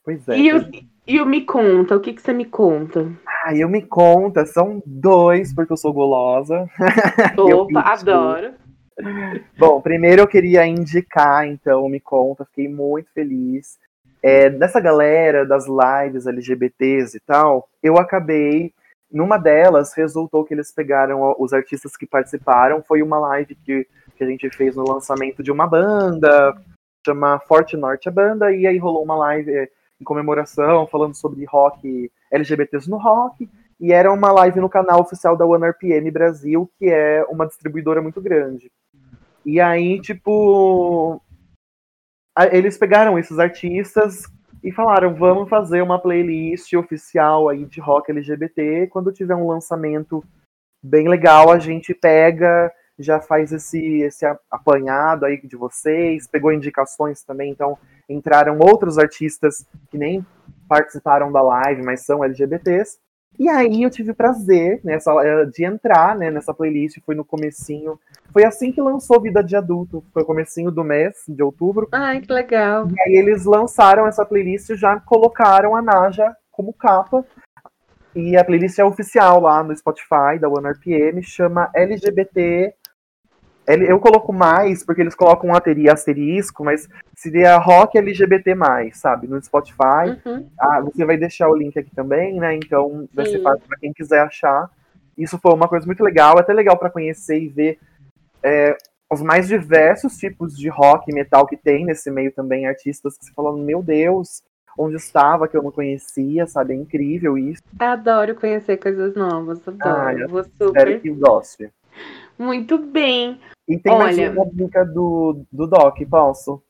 Pois 0.03 0.28
é. 0.30 0.38
E, 0.38 0.53
o, 0.53 0.62
e 1.08 1.22
o 1.22 1.26
Me 1.26 1.45
Conta, 1.45 1.95
o 1.95 1.99
que, 1.99 2.14
que 2.14 2.22
você 2.22 2.34
me 2.34 2.45
conta? 2.45 3.10
Ah, 3.26 3.55
eu 3.55 3.70
me 3.70 3.82
conta, 3.82 4.45
são 4.45 4.82
dois, 4.86 5.53
porque 5.53 5.72
eu 5.72 5.78
sou 5.78 5.93
golosa. 5.93 6.70
Opa, 7.38 7.80
adoro. 7.80 8.53
Bom, 9.58 9.80
primeiro 9.80 10.22
eu 10.22 10.28
queria 10.28 10.66
indicar, 10.66 11.47
então, 11.47 11.88
Me 11.88 11.99
Conta, 11.99 12.45
fiquei 12.45 12.68
muito 12.68 13.12
feliz. 13.14 13.78
É, 14.22 14.49
dessa 14.49 14.80
galera 14.80 15.45
das 15.45 15.66
lives 15.68 16.28
LGBTs 16.28 17.16
e 17.16 17.20
tal, 17.20 17.70
eu 17.82 17.97
acabei 17.97 18.74
numa 19.10 19.38
delas 19.38 19.93
resultou 19.93 20.43
que 20.43 20.53
eles 20.53 20.74
pegaram 20.74 21.34
os 21.39 21.53
artistas 21.53 21.95
que 21.95 22.05
participaram. 22.05 22.84
Foi 22.86 23.01
uma 23.01 23.18
live 23.20 23.55
que, 23.55 23.88
que 24.18 24.24
a 24.24 24.28
gente 24.28 24.49
fez 24.49 24.76
no 24.76 24.84
lançamento 24.84 25.41
de 25.41 25.51
uma 25.51 25.66
banda 25.66 26.53
chama 27.08 27.39
Forte 27.39 27.78
Norte 27.78 28.10
a 28.10 28.12
banda, 28.12 28.51
e 28.51 28.68
aí 28.68 28.78
rolou 28.78 29.03
uma 29.03 29.16
live 29.16 29.49
é, 29.49 29.70
em 30.00 30.04
comemoração, 30.04 30.88
falando 30.88 31.16
sobre 31.16 31.45
rock, 31.45 32.12
LGBTs 32.32 32.89
no 32.89 32.98
rock, 32.98 33.50
e 33.80 33.93
era 33.93 34.12
uma 34.12 34.32
live 34.32 34.60
no 34.60 34.70
canal 34.70 35.02
oficial 35.02 35.38
da 35.38 35.45
OneRPM 35.45 36.10
Brasil, 36.12 36.70
que 36.78 36.86
é 36.86 37.24
uma 37.30 37.45
distribuidora 37.45 38.02
muito 38.02 38.22
grande. 38.22 38.72
E 39.45 39.60
aí, 39.62 40.00
tipo, 40.02 41.22
eles 42.52 42.78
pegaram 42.78 43.18
esses 43.18 43.39
artistas 43.39 44.24
e 44.64 44.72
falaram: 44.72 45.14
vamos 45.16 45.48
fazer 45.48 45.82
uma 45.82 46.00
playlist 46.00 46.74
oficial 46.74 47.48
aí 47.50 47.66
de 47.66 47.80
rock 47.80 48.12
LGBT. 48.12 48.88
Quando 48.88 49.14
tiver 49.14 49.36
um 49.36 49.48
lançamento 49.48 50.24
bem 50.84 51.08
legal, 51.08 51.52
a 51.52 51.60
gente 51.60 51.93
pega, 51.93 52.72
já 52.98 53.20
faz 53.20 53.52
esse, 53.52 54.02
esse 54.02 54.26
apanhado 54.50 55.26
aí 55.26 55.39
de 55.41 55.56
vocês, 55.56 56.28
pegou 56.28 56.52
indicações 56.52 57.24
também, 57.24 57.52
então 57.52 57.78
entraram 58.10 58.58
outros 58.60 58.97
artistas 58.97 59.66
que 59.89 59.97
nem 59.97 60.26
participaram 60.68 61.32
da 61.32 61.41
live, 61.41 61.84
mas 61.84 62.05
são 62.05 62.24
LGBTs. 62.24 62.97
E 63.39 63.47
aí 63.47 63.84
eu 63.84 63.89
tive 63.89 64.12
o 64.12 64.16
prazer 64.16 64.82
nessa, 64.84 65.12
eh, 65.24 65.45
de 65.45 65.64
entrar 65.64 66.16
né, 66.16 66.32
nessa 66.32 66.53
playlist, 66.53 66.97
foi 67.05 67.14
no 67.14 67.24
comecinho. 67.24 67.99
Foi 68.34 68.43
assim 68.43 68.72
que 68.72 68.82
lançou 68.82 69.22
Vida 69.22 69.43
de 69.43 69.55
Adulto, 69.55 70.03
foi 70.12 70.24
o 70.24 70.26
comecinho 70.26 70.72
do 70.72 70.84
mês, 70.84 71.24
de 71.28 71.43
outubro. 71.43 71.88
Ai, 71.91 72.20
que 72.20 72.34
legal. 72.34 72.88
E 72.88 73.01
aí 73.01 73.16
eles 73.16 73.45
lançaram 73.45 74.08
essa 74.08 74.26
playlist 74.26 74.70
e 74.70 74.76
já 74.76 74.99
colocaram 74.99 75.76
a 75.76 75.82
Naja 75.82 76.36
como 76.51 76.74
capa. 76.74 77.24
E 78.16 78.36
a 78.36 78.43
playlist 78.43 78.80
é 78.80 78.84
oficial 78.84 79.39
lá 79.39 79.62
no 79.64 79.76
Spotify 79.76 80.39
da 80.39 80.49
OneRPM, 80.49 81.22
chama 81.22 81.70
LGBT 81.76 82.74
eu 83.68 83.99
coloco 83.99 84.32
mais, 84.32 84.84
porque 84.84 85.01
eles 85.01 85.13
colocam 85.13 85.49
um 85.49 85.53
asterisco, 85.91 86.63
mas 86.63 86.88
seria 87.13 87.57
rock 87.57 87.97
LGBT, 87.97 88.55
sabe? 88.93 89.28
No 89.28 89.41
Spotify. 89.43 90.18
Uhum. 90.26 90.47
Ah, 90.57 90.82
você 90.82 91.03
vai 91.03 91.18
deixar 91.18 91.49
o 91.49 91.55
link 91.55 91.78
aqui 91.78 91.93
também, 91.93 92.39
né? 92.39 92.55
Então 92.55 93.09
vai 93.13 93.26
ser 93.26 93.41
fácil 93.41 93.68
para 93.68 93.78
quem 93.78 93.91
quiser 93.91 94.22
achar. 94.22 94.70
Isso 95.18 95.38
foi 95.38 95.53
uma 95.53 95.68
coisa 95.68 95.86
muito 95.86 96.03
legal, 96.03 96.39
até 96.39 96.53
legal 96.53 96.78
para 96.78 96.89
conhecer 96.89 97.39
e 97.41 97.47
ver 97.49 97.80
é, 98.41 98.78
os 99.11 99.22
mais 99.22 99.47
diversos 99.47 100.15
tipos 100.18 100.55
de 100.55 100.70
rock 100.70 101.11
e 101.11 101.13
metal 101.13 101.45
que 101.45 101.57
tem 101.57 101.86
nesse 101.86 102.09
meio 102.09 102.32
também. 102.32 102.68
Artistas 102.68 103.18
que 103.18 103.26
você 103.26 103.34
falou, 103.34 103.57
meu 103.57 103.84
Deus, 103.84 104.43
onde 104.78 104.95
estava 104.95 105.47
que 105.47 105.57
eu 105.57 105.63
não 105.63 105.72
conhecia, 105.72 106.45
sabe? 106.47 106.74
É 106.74 106.78
incrível 106.78 107.38
isso. 107.38 107.63
Adoro 107.80 108.36
conhecer 108.36 108.78
coisas 108.78 109.15
novas, 109.15 109.68
adoro. 109.68 109.99
Ah, 109.99 110.13
eu 110.13 110.30
Vou 110.30 110.43
super. 110.43 110.68
Espero 110.68 110.99
que 111.01 111.09
goste. 111.09 111.70
Muito 112.38 112.77
bem. 112.77 113.39
E 113.67 113.77
tem 113.77 113.93
Olha... 113.93 114.03
mais 114.03 114.17
uma 114.17 114.45
dica 114.45 114.85
do, 114.85 115.43
do 115.51 115.67
Doc, 115.67 115.97
posso? 116.09 116.61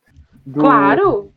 Do... 0.46 0.62
Claro! 0.62 1.32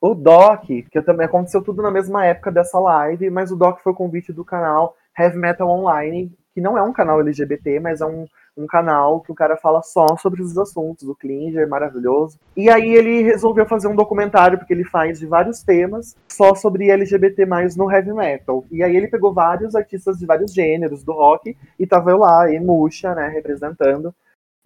O 0.00 0.14
Doc, 0.14 0.64
que 0.64 1.02
também 1.02 1.26
aconteceu 1.26 1.62
tudo 1.62 1.80
na 1.80 1.90
mesma 1.90 2.26
época 2.26 2.50
dessa 2.50 2.78
live, 2.78 3.30
mas 3.30 3.52
o 3.52 3.56
Doc 3.56 3.80
foi 3.80 3.92
o 3.92 3.96
convite 3.96 4.32
do 4.32 4.44
canal 4.44 4.96
Heavy 5.16 5.38
Metal 5.38 5.68
Online, 5.68 6.32
que 6.52 6.60
não 6.60 6.76
é 6.76 6.82
um 6.82 6.92
canal 6.92 7.20
LGBT, 7.20 7.78
mas 7.78 8.00
é 8.00 8.06
um, 8.06 8.26
um 8.56 8.66
canal 8.66 9.20
que 9.20 9.32
o 9.32 9.34
cara 9.34 9.56
fala 9.56 9.82
só 9.82 10.16
sobre 10.16 10.42
esses 10.42 10.56
assuntos, 10.58 11.08
o 11.08 11.14
Klinger, 11.14 11.68
maravilhoso. 11.68 12.38
E 12.56 12.68
aí 12.68 12.94
ele 12.94 13.22
resolveu 13.22 13.66
fazer 13.66 13.88
um 13.88 13.96
documentário, 13.96 14.58
porque 14.58 14.72
ele 14.72 14.84
faz 14.84 15.18
de 15.18 15.26
vários 15.26 15.62
temas, 15.62 16.14
só 16.28 16.54
sobre 16.54 16.90
LGBT 16.90 17.46
mais 17.46 17.76
no 17.76 17.90
heavy 17.90 18.12
metal. 18.12 18.64
E 18.70 18.82
aí 18.82 18.94
ele 18.94 19.08
pegou 19.08 19.32
vários 19.32 19.74
artistas 19.74 20.18
de 20.18 20.26
vários 20.26 20.52
gêneros 20.52 21.02
do 21.02 21.12
rock, 21.12 21.56
e 21.78 21.86
tava 21.86 22.10
eu 22.10 22.18
lá, 22.18 22.52
Emuxa, 22.52 23.14
né, 23.14 23.28
representando. 23.28 24.14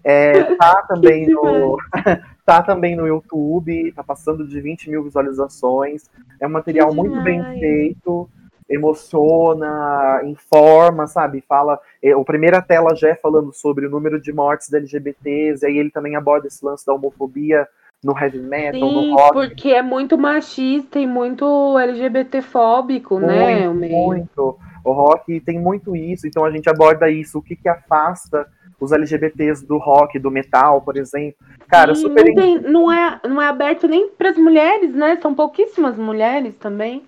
É, 0.02 0.54
tá 0.56 0.82
também 0.88 1.28
no. 1.28 1.76
tá 2.44 2.62
também 2.62 2.94
no 2.94 3.06
YouTube, 3.06 3.92
tá 3.92 4.04
passando 4.04 4.46
de 4.46 4.60
20 4.60 4.90
mil 4.90 5.02
visualizações. 5.02 6.08
É 6.40 6.46
um 6.46 6.50
material 6.50 6.94
muito 6.94 7.20
bem 7.22 7.42
feito, 7.58 8.28
emociona, 8.68 10.22
informa, 10.24 11.06
sabe? 11.06 11.42
Fala. 11.48 11.78
É, 12.02 12.12
a 12.12 12.24
primeira 12.24 12.60
tela 12.60 12.94
já 12.94 13.10
é 13.10 13.14
falando 13.14 13.52
sobre 13.52 13.86
o 13.86 13.90
número 13.90 14.20
de 14.20 14.32
mortes 14.32 14.72
LGBTs, 14.72 15.64
e 15.64 15.68
aí 15.68 15.78
ele 15.78 15.90
também 15.90 16.16
aborda 16.16 16.48
esse 16.48 16.64
lance 16.64 16.84
da 16.84 16.94
homofobia 16.94 17.66
no 18.04 18.16
heavy 18.18 18.38
metal, 18.38 18.88
Sim, 18.88 19.10
no 19.10 19.16
rock. 19.16 19.32
Porque 19.32 19.70
é 19.70 19.82
muito 19.82 20.18
machista 20.18 20.98
e 20.98 21.06
muito 21.06 21.78
LGBTfóbico, 21.78 23.18
né? 23.18 23.68
Muito. 23.68 24.58
O 24.84 24.92
rock 24.92 25.40
tem 25.40 25.58
muito 25.58 25.96
isso, 25.96 26.26
então 26.26 26.44
a 26.44 26.50
gente 26.50 26.68
aborda 26.68 27.10
isso, 27.10 27.38
o 27.38 27.42
que, 27.42 27.56
que 27.56 27.68
afasta 27.68 28.46
os 28.78 28.92
LGBTs 28.92 29.66
do 29.66 29.78
rock, 29.78 30.18
do 30.18 30.30
metal, 30.30 30.80
por 30.82 30.96
exemplo. 30.96 31.36
Cara, 31.66 31.94
Sim, 31.94 32.02
super. 32.02 32.24
Não, 32.24 32.34
tem, 32.34 32.60
não, 32.60 32.92
é, 32.92 33.20
não 33.24 33.42
é 33.42 33.48
aberto 33.48 33.88
nem 33.88 34.10
para 34.10 34.30
as 34.30 34.36
mulheres, 34.36 34.94
né? 34.94 35.18
São 35.20 35.34
pouquíssimas 35.34 35.96
mulheres 35.96 36.54
também. 36.58 37.02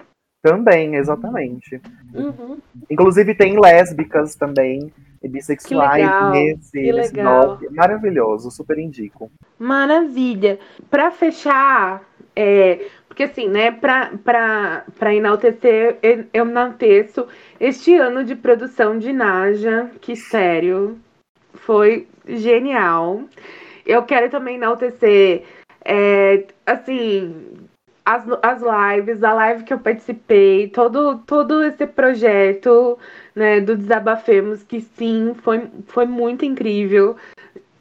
Também, 0.51 0.97
exatamente. 0.97 1.81
Uhum. 2.15 2.59
Inclusive 2.91 3.35
tem 3.35 3.61
lésbicas 3.61 4.35
também, 4.35 4.93
e 5.23 5.29
bissexuais 5.29 6.07
nesse, 6.31 6.93
nesse. 6.93 7.15
Maravilhoso, 7.71 8.51
super 8.51 8.79
indico. 8.79 9.31
Maravilha. 9.59 10.59
Para 10.91 11.11
fechar, 11.11 12.03
é, 12.35 12.87
porque 13.09 13.25
assim, 13.25 13.49
né, 13.49 13.71
para 13.73 15.15
enaltecer, 15.15 15.99
eu 16.33 16.47
enalteço 16.47 17.27
este 17.59 17.95
ano 17.97 18.25
de 18.25 18.37
produção 18.37 18.99
de 18.99 19.13
Naja, 19.13 19.91
que 20.01 20.15
sério, 20.15 20.99
foi 21.55 22.07
genial. 22.27 23.23
Eu 23.85 24.03
quero 24.05 24.31
também 24.31 24.57
enaltecer, 24.57 25.43
é, 25.85 26.45
assim, 26.65 27.35
as, 28.09 28.25
as 28.43 28.63
lives, 28.63 29.23
a 29.23 29.35
live 29.35 29.65
que 29.65 29.75
eu 29.75 29.79
participei, 29.79 30.69
todo, 30.69 31.19
todo 31.27 31.63
esse 31.63 31.87
projeto 31.87 32.99
né, 33.35 33.61
do 33.61 33.77
Desabafemos, 33.77 34.63
que 34.63 34.81
sim, 34.81 35.35
foi, 35.43 35.69
foi 35.89 36.07
muito 36.07 36.43
incrível. 36.43 37.17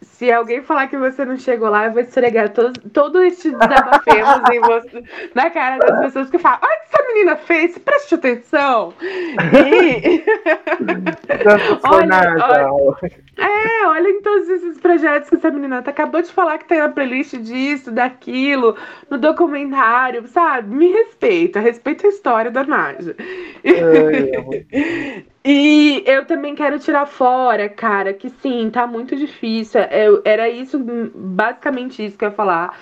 Se 0.01 0.29
alguém 0.29 0.61
falar 0.61 0.87
que 0.87 0.97
você 0.97 1.23
não 1.23 1.37
chegou 1.37 1.69
lá, 1.69 1.85
eu 1.85 1.93
vou 1.93 2.01
esfregar 2.01 2.49
todo, 2.51 2.77
todo 2.89 3.23
este 3.23 3.51
desabafemos 3.51 4.49
em 4.51 4.59
você, 4.67 5.03
na 5.33 5.49
cara 5.49 5.77
das 5.77 5.99
pessoas 5.99 6.29
que 6.29 6.39
falam: 6.39 6.59
olha 6.61 6.75
o 6.75 6.79
que 6.81 6.95
essa 6.95 7.07
menina 7.07 7.35
fez, 7.37 7.77
preste 7.77 8.15
atenção. 8.15 8.93
E... 8.99 10.25
olha, 11.87 12.35
olha, 12.43 13.26
é, 13.37 13.87
olha 13.87 14.09
em 14.09 14.21
todos 14.21 14.49
esses 14.49 14.79
projetos 14.79 15.29
que 15.29 15.35
essa 15.35 15.51
menina 15.51 15.81
tá, 15.81 15.91
acabou 15.91 16.21
de 16.21 16.31
falar 16.31 16.57
que 16.57 16.65
tem 16.65 16.79
na 16.79 16.89
playlist 16.89 17.37
disso, 17.37 17.91
daquilo, 17.91 18.75
no 19.09 19.17
documentário, 19.17 20.27
sabe? 20.27 20.75
Me 20.75 20.87
respeita, 20.91 21.59
respeita 21.59 22.07
a 22.07 22.09
história 22.09 22.51
da 22.51 22.63
Naja. 22.63 23.15
E 25.49 26.03
eu 26.05 26.25
também 26.25 26.55
quero 26.55 26.77
tirar 26.77 27.05
fora, 27.05 27.69
cara, 27.69 28.13
que 28.13 28.29
sim, 28.29 28.69
tá 28.69 28.85
muito 28.85 29.15
difícil. 29.15 29.79
Eu, 29.83 30.21
era 30.25 30.49
isso, 30.49 30.77
basicamente 31.15 32.05
isso 32.05 32.17
que 32.17 32.25
eu 32.25 32.29
ia 32.29 32.35
falar. 32.35 32.77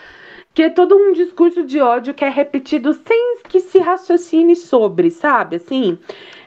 Que 0.51 0.64
é 0.64 0.70
todo 0.72 0.95
um 0.95 1.14
discurso 1.14 1.64
de 1.64 1.80
ódio 1.80 2.16
que 2.16 2.26
é 2.26 2.30
repetido 2.30 2.91
sem 2.93 3.38
que 3.47 3.60
se 3.60 3.78
raciocine 3.78 4.56
sobre, 4.56 5.12
sabe? 5.12 5.58
Assim, 5.58 5.99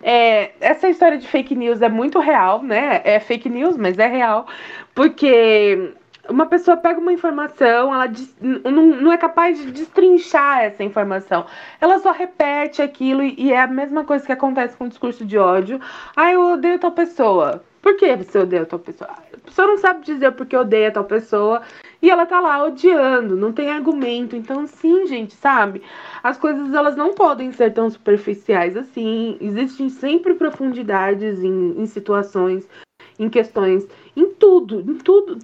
é, 0.03 0.53
essa 0.61 0.89
história 0.89 1.19
de 1.19 1.27
fake 1.27 1.55
news 1.55 1.83
é 1.83 1.89
muito 1.89 2.19
real, 2.19 2.63
né? 2.63 3.01
É 3.05 3.21
fake 3.21 3.49
news, 3.49 3.77
mas 3.77 3.99
é 3.99 4.07
real. 4.07 4.47
Porque 4.95 5.95
uma 6.29 6.47
pessoa 6.47 6.77
pega 6.77 7.01
uma 7.01 7.13
informação, 7.13 7.93
ela 7.95 8.11
não, 8.41 8.87
não, 8.87 9.13
é 9.13 9.17
capaz 9.17 9.59
de 9.59 9.73
destrinchar 9.73 10.61
essa 10.61 10.85
informação. 10.85 11.47
Ela 11.81 11.99
só 11.99 12.13
repete 12.13 12.83
aquilo 12.83 13.23
e, 13.23 13.53
é 13.53 13.61
a 13.61 13.67
mesma 13.67 14.05
coisa 14.05 14.25
que 14.25 14.33
acontece 14.33 14.77
com 14.77 14.85
o 14.85 14.89
discurso 14.89 15.25
de 15.25 15.39
ódio. 15.39 15.81
Ah, 16.15 16.33
eu 16.33 16.53
odeio 16.53 16.79
tal 16.79 16.93
pessoa. 16.93 17.65
Por 17.81 17.97
que 17.97 18.15
você 18.17 18.39
odeia 18.39 18.67
tal 18.67 18.79
pessoa? 18.79 19.11
A 19.11 19.39
pessoa 19.47 19.69
não 19.69 19.79
sabe 19.79 20.05
dizer 20.05 20.33
porque 20.33 20.57
odeia 20.57 20.91
tal 20.91 21.05
pessoa 21.05 21.63
e 22.01 22.11
ela 22.11 22.27
tá 22.27 22.41
lá 22.41 22.65
odiando, 22.65 23.37
não 23.37 23.53
tem 23.53 23.71
argumento. 23.71 24.37
Então, 24.37 24.67
sim, 24.67 25.07
gente, 25.07 25.35
sabe? 25.35 25.83
As 26.23 26.39
coisas 26.39 26.73
elas 26.73 26.97
não 26.97 27.15
podem 27.15 27.53
ser 27.53 27.73
tão 27.73 27.91
superficiais 27.91 28.77
assim. 28.77 29.37
Existem 29.41 29.89
sempre 29.89 30.35
profundidades 30.35 31.43
em, 31.43 31.81
em 31.81 31.87
situações, 31.87 32.69
em 33.19 33.29
questões, 33.29 33.87
em 34.17 34.31
tudo, 34.35 34.81
em 34.81 34.95
tudo 34.95 35.39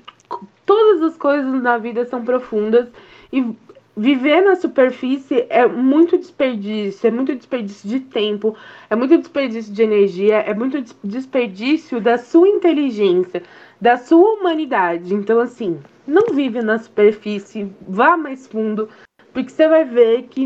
todas 0.66 1.02
as 1.02 1.16
coisas 1.16 1.62
na 1.62 1.78
vida 1.78 2.04
são 2.06 2.24
profundas 2.24 2.88
e 3.32 3.54
viver 3.96 4.42
na 4.42 4.56
superfície 4.56 5.46
é 5.48 5.66
muito 5.66 6.18
desperdício, 6.18 7.06
é 7.06 7.10
muito 7.10 7.34
desperdício 7.34 7.88
de 7.88 8.00
tempo, 8.00 8.56
é 8.90 8.96
muito 8.96 9.16
desperdício 9.18 9.72
de 9.72 9.82
energia, 9.82 10.36
é 10.36 10.52
muito 10.52 10.82
desperdício 11.02 12.00
da 12.00 12.18
sua 12.18 12.48
inteligência, 12.48 13.42
da 13.80 13.96
sua 13.96 14.34
humanidade. 14.34 15.14
Então, 15.14 15.38
assim, 15.38 15.78
não 16.06 16.34
vive 16.34 16.62
na 16.62 16.78
superfície, 16.78 17.72
vá 17.88 18.16
mais 18.16 18.46
fundo, 18.46 18.88
porque 19.32 19.50
você 19.50 19.68
vai 19.68 19.84
ver 19.84 20.22
que 20.24 20.44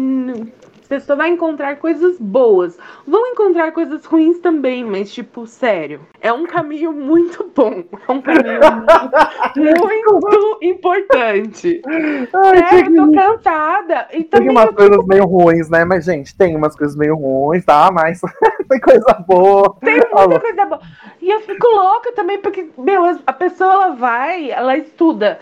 Só 1.00 1.14
vai 1.14 1.30
encontrar 1.30 1.76
coisas 1.76 2.18
boas. 2.18 2.78
Vão 3.06 3.26
encontrar 3.28 3.72
coisas 3.72 4.04
ruins 4.04 4.38
também, 4.38 4.84
mas, 4.84 5.12
tipo, 5.12 5.46
sério. 5.46 6.00
É 6.20 6.32
um 6.32 6.46
caminho 6.46 6.92
muito 6.92 7.50
bom. 7.54 7.84
É 8.08 8.12
um 8.12 8.22
caminho 8.22 8.60
muito, 9.56 10.12
muito 10.12 10.58
importante. 10.62 11.82
Ai, 11.86 12.68
sério, 12.68 12.96
eu 12.96 13.06
tô 13.06 13.12
cansada. 13.12 14.08
E 14.12 14.24
tem 14.24 14.48
umas 14.50 14.70
coisas 14.70 15.06
meio 15.06 15.24
ruins, 15.26 15.68
né? 15.68 15.84
Mas, 15.84 16.04
gente, 16.04 16.36
tem 16.36 16.56
umas 16.56 16.74
coisas 16.74 16.96
meio 16.96 17.16
ruins, 17.16 17.64
tá? 17.64 17.90
Mas 17.92 18.20
tem 18.68 18.80
coisa 18.80 19.24
boa. 19.26 19.76
Tem 19.80 19.94
muita 19.94 20.20
Alô. 20.20 20.40
coisa 20.40 20.64
boa. 20.64 20.80
E 21.20 21.30
eu 21.30 21.40
fico 21.40 21.66
louca 21.66 22.12
também, 22.12 22.38
porque, 22.38 22.68
meu, 22.78 23.04
a 23.26 23.32
pessoa 23.32 23.72
ela 23.72 23.88
vai, 23.94 24.50
ela 24.50 24.76
estuda 24.76 25.38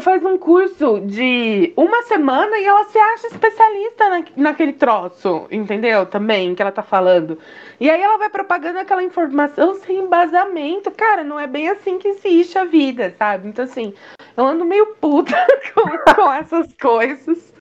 faz 0.00 0.24
um 0.24 0.38
curso 0.38 1.00
de 1.00 1.72
uma 1.76 2.02
semana 2.02 2.56
e 2.58 2.64
ela 2.64 2.84
se 2.84 2.98
acha 2.98 3.26
especialista 3.26 4.08
na, 4.08 4.24
naquele 4.36 4.72
troço, 4.72 5.46
entendeu? 5.50 6.06
Também, 6.06 6.54
que 6.54 6.62
ela 6.62 6.70
tá 6.70 6.82
falando. 6.82 7.38
E 7.80 7.90
aí 7.90 8.00
ela 8.00 8.16
vai 8.16 8.30
propagando 8.30 8.78
aquela 8.78 9.02
informação 9.02 9.74
sem 9.74 9.98
embasamento. 9.98 10.90
Cara, 10.92 11.24
não 11.24 11.38
é 11.38 11.46
bem 11.46 11.68
assim 11.68 11.98
que 11.98 12.08
existe 12.08 12.56
a 12.56 12.64
vida, 12.64 13.14
sabe? 13.18 13.48
Então, 13.48 13.64
assim, 13.64 13.92
eu 14.36 14.46
ando 14.46 14.64
meio 14.64 14.94
puta 15.00 15.34
com, 15.74 16.14
com 16.14 16.32
essas 16.32 16.72
coisas. 16.74 17.52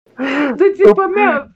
Do 0.55 0.73
tipo, 0.73 1.07
meu. 1.07 1.47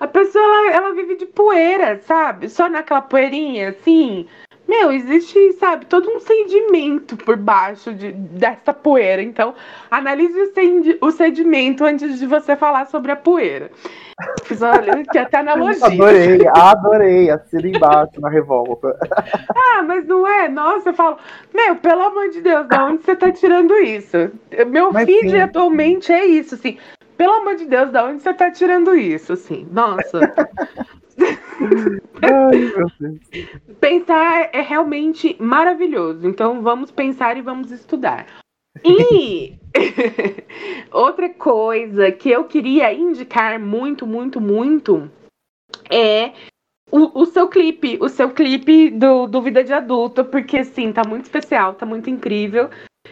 A 0.00 0.06
pessoa, 0.06 0.44
ela, 0.44 0.70
ela 0.72 0.94
vive 0.94 1.16
de 1.16 1.26
poeira, 1.26 2.00
sabe? 2.00 2.48
Só 2.48 2.68
naquela 2.68 3.02
poeirinha, 3.02 3.70
assim. 3.70 4.26
Meu, 4.68 4.92
existe, 4.92 5.54
sabe, 5.54 5.86
todo 5.86 6.10
um 6.10 6.20
sedimento 6.20 7.16
por 7.16 7.38
baixo 7.38 7.94
de, 7.94 8.12
dessa 8.12 8.74
poeira. 8.74 9.22
Então, 9.22 9.54
analise 9.90 10.38
o, 11.00 11.06
o 11.06 11.10
sedimento 11.10 11.86
antes 11.86 12.18
de 12.18 12.26
você 12.26 12.54
falar 12.54 12.86
sobre 12.86 13.10
a 13.10 13.16
poeira. 13.16 13.70
Fiz, 14.44 14.60
olha, 14.60 15.02
que 15.10 15.16
até 15.16 15.38
analogia. 15.38 15.86
Adorei, 15.86 16.46
adorei. 16.48 17.30
Assina 17.30 17.68
embaixo 17.68 18.20
na 18.20 18.28
revolta. 18.28 18.94
Ah, 19.56 19.82
mas 19.82 20.06
não 20.06 20.26
é? 20.26 20.48
Nossa, 20.48 20.90
eu 20.90 20.94
falo, 20.94 21.16
meu, 21.54 21.76
pelo 21.76 22.02
amor 22.02 22.28
de 22.28 22.42
Deus, 22.42 22.68
de 22.68 22.76
onde 22.76 23.04
você 23.04 23.16
tá 23.16 23.32
tirando 23.32 23.74
isso? 23.76 24.30
Meu 24.66 24.92
mas 24.92 25.06
feed 25.06 25.30
sim. 25.30 25.40
atualmente 25.40 26.12
é 26.12 26.26
isso, 26.26 26.56
assim. 26.56 26.76
Pelo 27.16 27.32
amor 27.32 27.56
de 27.56 27.64
Deus, 27.64 27.90
de 27.90 27.98
onde 27.98 28.22
você 28.22 28.34
tá 28.34 28.50
tirando 28.50 28.94
isso, 28.94 29.32
assim? 29.32 29.66
Nossa. 29.70 30.20
pensar 33.80 34.50
é 34.52 34.60
realmente 34.60 35.36
maravilhoso. 35.40 36.26
Então 36.26 36.62
vamos 36.62 36.90
pensar 36.90 37.36
e 37.36 37.42
vamos 37.42 37.70
estudar. 37.70 38.26
E 38.84 39.58
outra 40.92 41.28
coisa 41.30 42.12
que 42.12 42.30
eu 42.30 42.44
queria 42.44 42.92
indicar 42.92 43.58
muito, 43.58 44.06
muito, 44.06 44.40
muito 44.40 45.10
é 45.90 46.32
o, 46.90 47.22
o, 47.22 47.26
seu 47.26 47.48
clipe, 47.48 47.98
o 48.00 48.08
seu 48.08 48.30
clipe 48.30 48.90
do, 48.90 49.26
do 49.26 49.42
Vida 49.42 49.62
de 49.62 49.72
Adulto, 49.72 50.24
porque 50.24 50.58
assim, 50.58 50.92
tá 50.92 51.02
muito 51.06 51.24
especial, 51.24 51.74
tá 51.74 51.84
muito 51.84 52.08
incrível. 52.08 52.70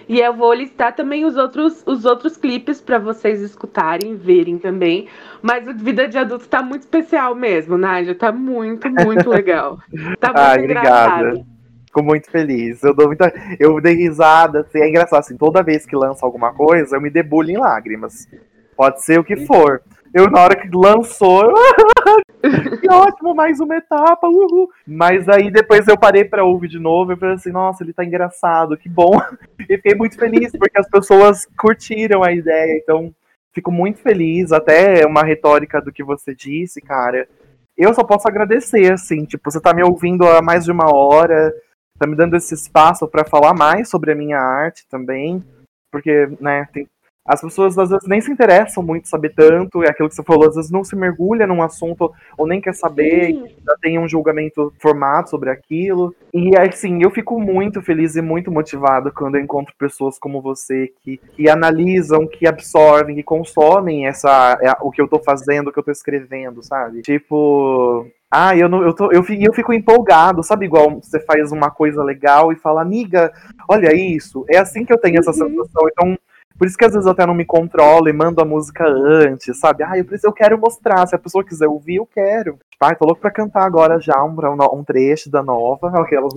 E 0.09 0.21
eu 0.21 0.33
vou 0.33 0.55
listar 0.55 0.95
também 0.95 1.25
os 1.25 1.37
outros, 1.37 1.83
os 1.85 2.05
outros 2.05 2.37
clipes 2.37 2.81
para 2.81 2.99
vocês 2.99 3.41
escutarem, 3.41 4.15
verem 4.15 4.57
também. 4.57 5.09
Mas 5.43 5.67
o 5.67 5.75
Vida 5.75 6.07
de 6.07 6.17
Adulto 6.17 6.49
tá 6.49 6.63
muito 6.63 6.83
especial 6.83 7.35
mesmo, 7.35 7.77
Nádia. 7.77 8.15
Tá 8.15 8.31
muito, 8.31 8.89
muito 8.89 9.29
legal. 9.29 9.79
Tá 10.21 10.29
muito 10.29 10.39
Ai, 10.39 10.65
engraçado. 10.65 11.47
Fico 11.87 12.03
muito 12.03 12.31
feliz. 12.31 12.83
Eu 12.83 12.95
dou 12.95 13.07
muita. 13.07 13.33
Eu 13.59 13.81
dei 13.81 13.95
risada. 13.95 14.61
Assim, 14.61 14.81
é 14.81 14.89
engraçado, 14.89 15.21
assim, 15.21 15.37
toda 15.37 15.63
vez 15.63 15.85
que 15.85 15.97
lança 15.97 16.25
alguma 16.25 16.53
coisa, 16.53 16.97
eu 16.97 17.01
me 17.01 17.11
debulho 17.11 17.51
em 17.51 17.57
lágrimas. 17.57 18.29
Pode 18.77 19.03
ser 19.05 19.19
o 19.19 19.25
que 19.25 19.45
for. 19.47 19.83
Eu, 20.17 20.31
na 20.31 20.41
hora 20.41 20.57
que 20.57 20.67
lançou, 20.75 21.53
que 22.81 22.91
ótimo, 22.91 23.35
mais 23.35 23.61
uma 23.61 23.77
etapa, 23.77 24.27
uhul. 24.27 24.71
Mas 24.87 25.29
aí 25.29 25.51
depois 25.51 25.87
eu 25.87 25.99
parei 25.99 26.25
pra 26.25 26.43
ouvir 26.43 26.69
de 26.69 26.79
novo 26.79 27.13
e 27.13 27.17
falei 27.17 27.35
assim, 27.35 27.53
nossa, 27.53 27.85
ele 27.85 27.93
tá 27.93 28.03
engraçado, 28.03 28.79
que 28.79 28.89
bom. 28.89 29.21
E 29.61 29.77
fiquei 29.77 29.95
muito 29.95 30.17
feliz 30.17 30.53
porque 30.53 30.79
as 30.79 30.89
pessoas 30.89 31.47
curtiram 31.59 32.23
a 32.23 32.33
ideia, 32.33 32.79
então 32.79 33.15
fico 33.53 33.71
muito 33.71 33.99
feliz, 33.99 34.53
até 34.53 35.05
uma 35.05 35.23
retórica 35.23 35.83
do 35.83 35.93
que 35.93 36.03
você 36.03 36.35
disse, 36.35 36.81
cara. 36.81 37.29
Eu 37.77 37.93
só 37.93 38.03
posso 38.03 38.27
agradecer, 38.27 38.91
assim, 38.91 39.27
tipo, 39.27 39.51
você 39.51 39.61
tá 39.61 39.75
me 39.75 39.83
ouvindo 39.83 40.27
há 40.27 40.41
mais 40.41 40.65
de 40.65 40.73
uma 40.73 40.95
hora, 40.95 41.53
tá 41.99 42.07
me 42.07 42.17
dando 42.17 42.37
esse 42.37 42.55
espaço 42.55 43.07
para 43.07 43.23
falar 43.23 43.53
mais 43.53 43.91
sobre 43.91 44.13
a 44.13 44.15
minha 44.15 44.39
arte 44.39 44.87
também, 44.89 45.45
porque, 45.93 46.27
né, 46.41 46.67
tem 46.73 46.89
as 47.27 47.41
pessoas 47.41 47.77
às 47.77 47.91
vezes 47.91 48.07
nem 48.07 48.21
se 48.21 48.31
interessam 48.31 48.83
muito 48.83 49.09
saber 49.09 49.35
tanto, 49.35 49.83
é 49.83 49.89
aquilo 49.89 50.09
que 50.09 50.15
você 50.15 50.23
falou, 50.23 50.49
às 50.49 50.55
vezes 50.55 50.71
não 50.71 50.85
se 50.85 50.95
mergulha 50.95 51.47
num 51.47 51.63
assunto 51.63 52.13
ou 52.39 52.47
nem 52.47 52.61
quer 52.61 52.75
saber, 52.75 53.35
já 53.65 53.77
tem 53.81 53.99
um 53.99 54.09
julgamento 54.09 54.73
formado 54.81 55.29
sobre 55.29 55.51
aquilo. 55.51 56.15
E 56.33 56.57
assim, 56.57 57.03
eu 57.03 57.11
fico 57.11 57.41
muito 57.41 57.83
feliz 57.83 58.15
e 58.17 58.23
muito 58.23 58.51
motivado 58.51 59.13
quando 59.13 59.37
eu 59.37 59.43
encontro 59.43 59.75
pessoas 59.79 60.19
como 60.19 60.41
você 60.41 60.93
que, 61.03 61.19
que 61.35 61.49
analisam, 61.49 62.27
que 62.27 62.47
absorvem, 62.47 63.17
que 63.17 63.23
consomem 63.23 64.07
essa 64.07 64.59
é, 64.63 64.71
o 64.81 64.91
que 64.91 65.01
eu 65.01 65.09
tô 65.09 65.19
fazendo, 65.19 65.69
o 65.69 65.73
que 65.73 65.79
eu 65.79 65.85
tô 65.85 65.91
escrevendo, 65.91 66.63
sabe? 66.63 67.03
Tipo, 67.03 68.07
ah, 68.31 68.57
eu, 68.57 68.69
não, 68.69 68.83
eu, 68.83 68.93
tô, 68.93 69.11
eu, 69.13 69.23
fico, 69.23 69.43
eu 69.43 69.53
fico 69.53 69.73
empolgado, 69.73 70.43
sabe? 70.43 70.67
Igual 70.67 71.01
você 71.01 71.21
faz 71.21 71.53
uma 71.53 71.71
coisa 71.71 72.03
legal 72.03 72.53
e 72.53 72.57
fala, 72.57 72.83
amiga, 72.83 73.33
olha 73.69 73.95
isso. 73.95 74.45
É 74.51 74.59
assim 74.59 74.85
que 74.85 74.93
eu 74.93 74.99
tenho 74.99 75.19
essa 75.19 75.31
uhum. 75.31 75.37
sensação. 75.37 75.89
Então, 75.91 76.19
por 76.59 76.67
isso 76.67 76.77
que 76.77 76.85
às 76.85 76.93
vezes 76.93 77.07
eu 77.07 77.13
até 77.13 77.27
não 77.27 77.35
me 77.35 77.45
controlo 77.45 78.09
e 78.09 78.13
mando 78.13 78.41
a 78.41 78.45
música 78.45 78.87
antes, 78.87 79.59
sabe? 79.59 79.83
Ah, 79.83 79.97
eu, 79.97 80.05
preciso, 80.05 80.29
eu 80.29 80.33
quero 80.33 80.59
mostrar. 80.59 81.07
Se 81.07 81.15
a 81.15 81.19
pessoa 81.19 81.45
quiser 81.45 81.67
ouvir, 81.67 81.97
eu 81.97 82.07
quero. 82.07 82.59
Ai, 82.81 82.95
tô 82.95 83.05
louco 83.05 83.21
pra 83.21 83.31
cantar 83.31 83.65
agora 83.65 84.01
já 84.01 84.23
um, 84.23 84.35
um 84.73 84.85
trecho 84.85 85.31
da 85.31 85.43
nova. 85.43 85.89
Aquelas... 86.01 86.33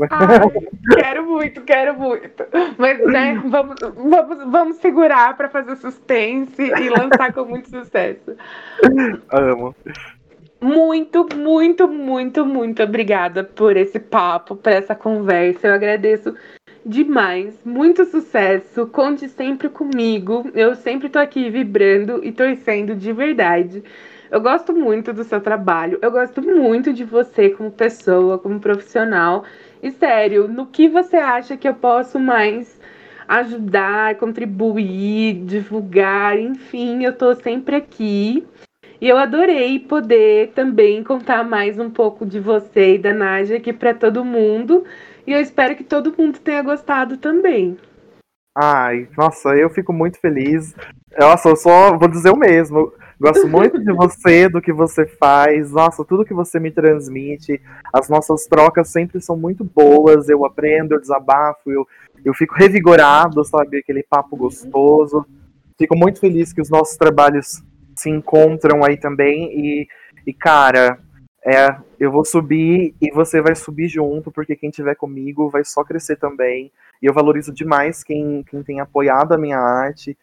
quero 0.96 1.26
muito, 1.26 1.62
quero 1.62 1.94
muito. 1.98 2.46
Mas, 2.78 3.06
né, 3.06 3.42
vamos, 3.48 3.76
vamos, 3.80 4.52
vamos 4.52 4.78
segurar 4.78 5.36
pra 5.36 5.50
fazer 5.50 5.76
suspense 5.78 6.62
e 6.62 6.90
lançar 6.90 7.34
com 7.34 7.46
muito 7.46 7.70
sucesso. 7.70 8.36
Amo. 9.32 9.76
Muito, 10.62 11.26
muito, 11.36 11.88
muito, 11.88 12.46
muito 12.46 12.84
obrigada 12.84 13.46
por 13.46 13.78
esse 13.78 13.98
papo, 13.98 14.58
por 14.58 14.72
essa 14.72 14.94
conversa. 14.94 15.68
Eu 15.68 15.74
agradeço 15.74 16.36
demais. 16.90 17.54
Muito 17.64 18.04
sucesso. 18.06 18.88
Conte 18.88 19.30
sempre 19.30 19.70
comigo. 19.70 20.50
Eu 20.54 20.76
sempre 20.76 21.08
tô 21.08 21.20
aqui 21.20 21.50
vibrando 21.50 22.24
e 22.24 22.32
torcendo 22.32 22.96
de 22.96 23.14
verdade. 23.14 23.84
Eu 24.32 24.42
gosto 24.42 24.74
muito 24.74 25.14
do 25.14 25.24
seu 25.24 25.40
trabalho. 25.40 26.00
Eu 26.02 26.12
gosto 26.12 26.42
muito 26.42 26.92
de 26.92 27.04
você 27.04 27.50
como 27.52 27.72
pessoa, 27.72 28.40
como 28.40 28.60
profissional. 28.60 29.46
E 29.82 29.92
sério, 29.92 30.48
no 30.48 30.66
que 30.66 30.90
você 30.90 31.18
acha 31.18 31.56
que 31.56 31.68
eu 31.68 31.76
posso 31.76 32.20
mais 32.20 32.80
ajudar, 33.28 34.16
contribuir, 34.16 35.46
divulgar, 35.46 36.40
enfim, 36.40 37.04
eu 37.04 37.14
tô 37.14 37.36
sempre 37.36 37.76
aqui. 37.76 38.46
E 39.02 39.08
eu 39.08 39.18
adorei 39.18 39.80
poder 39.80 40.52
também 40.54 41.04
contar 41.04 41.44
mais 41.44 41.80
um 41.80 41.90
pouco 41.90 42.26
de 42.26 42.40
você 42.40 42.96
e 42.96 42.98
da 42.98 43.14
Nádia 43.14 43.58
aqui 43.58 43.72
para 43.72 43.94
todo 43.94 44.26
mundo. 44.26 44.84
E 45.30 45.32
eu 45.32 45.40
espero 45.40 45.76
que 45.76 45.84
todo 45.84 46.16
mundo 46.18 46.40
tenha 46.40 46.64
gostado 46.64 47.16
também. 47.16 47.78
Ai, 48.58 49.08
nossa, 49.16 49.50
eu 49.50 49.70
fico 49.70 49.94
muito 49.94 50.20
feliz. 50.20 50.74
Nossa, 51.20 51.50
eu 51.50 51.56
só 51.56 51.96
vou 51.96 52.08
dizer 52.08 52.32
o 52.32 52.36
mesmo. 52.36 52.92
Gosto 53.22 53.48
muito 53.48 53.80
de 53.80 53.94
você, 53.94 54.50
do 54.50 54.60
que 54.60 54.74
você 54.74 55.06
faz. 55.06 55.72
Nossa, 55.72 56.04
tudo 56.04 56.26
que 56.26 56.34
você 56.34 56.60
me 56.60 56.72
transmite. 56.72 57.62
As 57.94 58.10
nossas 58.10 58.48
trocas 58.48 58.90
sempre 58.90 59.22
são 59.22 59.38
muito 59.38 59.64
boas. 59.64 60.30
Eu 60.30 60.44
aprendo, 60.48 60.96
eu 60.96 61.00
desabafo, 61.00 61.70
eu, 61.70 61.88
eu 62.26 62.34
fico 62.34 62.56
revigorado, 62.56 63.46
sabe? 63.46 63.78
Aquele 63.78 64.02
papo 64.02 64.36
gostoso. 64.36 65.24
Fico 65.78 65.96
muito 65.96 66.20
feliz 66.20 66.52
que 66.52 66.62
os 66.62 66.72
nossos 66.72 66.98
trabalhos 66.98 67.64
se 67.96 68.10
encontram 68.10 68.84
aí 68.84 68.98
também. 68.98 69.52
E, 69.54 69.88
e 70.26 70.34
cara, 70.34 70.98
é, 71.46 71.76
eu 72.00 72.12
vou 72.12 72.26
subir 72.26 72.94
e 73.02 73.12
você 73.12 73.42
vai 73.42 73.56
subir 73.56 73.88
junto, 73.88 74.32
porque 74.32 74.56
quem 74.56 74.70
tiver 74.70 74.96
comigo 74.96 75.50
vai 75.50 75.64
só 75.64 75.84
crescer 75.84 76.18
também. 76.18 76.72
E 77.02 77.06
eu 77.06 77.14
valorizo 77.14 77.54
demais 77.54 78.04
quem, 78.04 78.44
quem 78.44 78.62
tem 78.62 78.80
apoiado 78.80 79.34
a 79.34 79.38
minha 79.38 79.58
arte. 79.58 80.18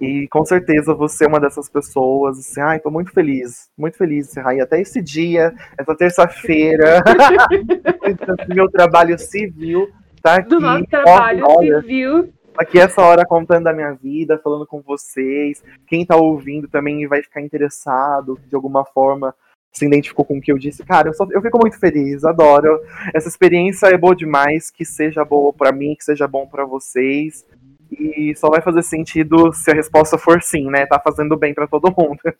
E 0.00 0.26
com 0.28 0.44
certeza 0.44 0.94
você 0.94 1.24
é 1.24 1.28
uma 1.28 1.40
dessas 1.40 1.68
pessoas. 1.68 2.38
Assim, 2.38 2.60
ai, 2.60 2.80
tô 2.80 2.90
muito 2.90 3.12
feliz, 3.12 3.70
muito 3.76 3.96
feliz, 3.96 4.34
Rai. 4.36 4.60
Até 4.60 4.80
esse 4.80 5.00
dia, 5.00 5.54
essa 5.76 5.94
terça-feira, 5.94 7.02
meu 8.52 8.70
trabalho 8.70 9.18
civil 9.18 9.88
tá 10.22 10.36
aqui. 10.36 10.48
Do 10.48 10.60
nosso 10.60 10.86
trabalho 10.86 11.44
olha, 11.46 11.80
civil. 11.80 12.32
Aqui 12.56 12.78
essa 12.78 13.00
hora 13.02 13.24
contando 13.24 13.68
a 13.68 13.72
minha 13.72 13.92
vida, 13.92 14.40
falando 14.42 14.66
com 14.66 14.80
vocês. 14.80 15.62
Quem 15.86 16.04
tá 16.04 16.16
ouvindo 16.16 16.66
também 16.66 17.06
vai 17.06 17.22
ficar 17.22 17.40
interessado 17.40 18.38
de 18.48 18.54
alguma 18.54 18.84
forma 18.84 19.34
se 19.72 19.86
identificou 19.86 20.24
com 20.24 20.38
o 20.38 20.40
que 20.40 20.50
eu 20.50 20.58
disse. 20.58 20.84
Cara, 20.84 21.08
eu, 21.08 21.14
só, 21.14 21.26
eu 21.30 21.42
fico 21.42 21.58
muito 21.58 21.78
feliz, 21.78 22.24
adoro. 22.24 22.80
Essa 23.14 23.28
experiência 23.28 23.86
é 23.86 23.96
boa 23.96 24.14
demais, 24.14 24.70
que 24.70 24.84
seja 24.84 25.24
boa 25.24 25.52
para 25.52 25.72
mim, 25.72 25.94
que 25.96 26.04
seja 26.04 26.26
bom 26.26 26.46
para 26.46 26.64
vocês. 26.64 27.44
E 27.90 28.34
só 28.36 28.50
vai 28.50 28.60
fazer 28.60 28.82
sentido 28.82 29.52
se 29.52 29.70
a 29.70 29.74
resposta 29.74 30.18
for 30.18 30.42
sim, 30.42 30.68
né? 30.70 30.86
Tá 30.86 30.98
fazendo 30.98 31.36
bem 31.36 31.54
para 31.54 31.66
todo 31.66 31.94
mundo. 31.96 32.18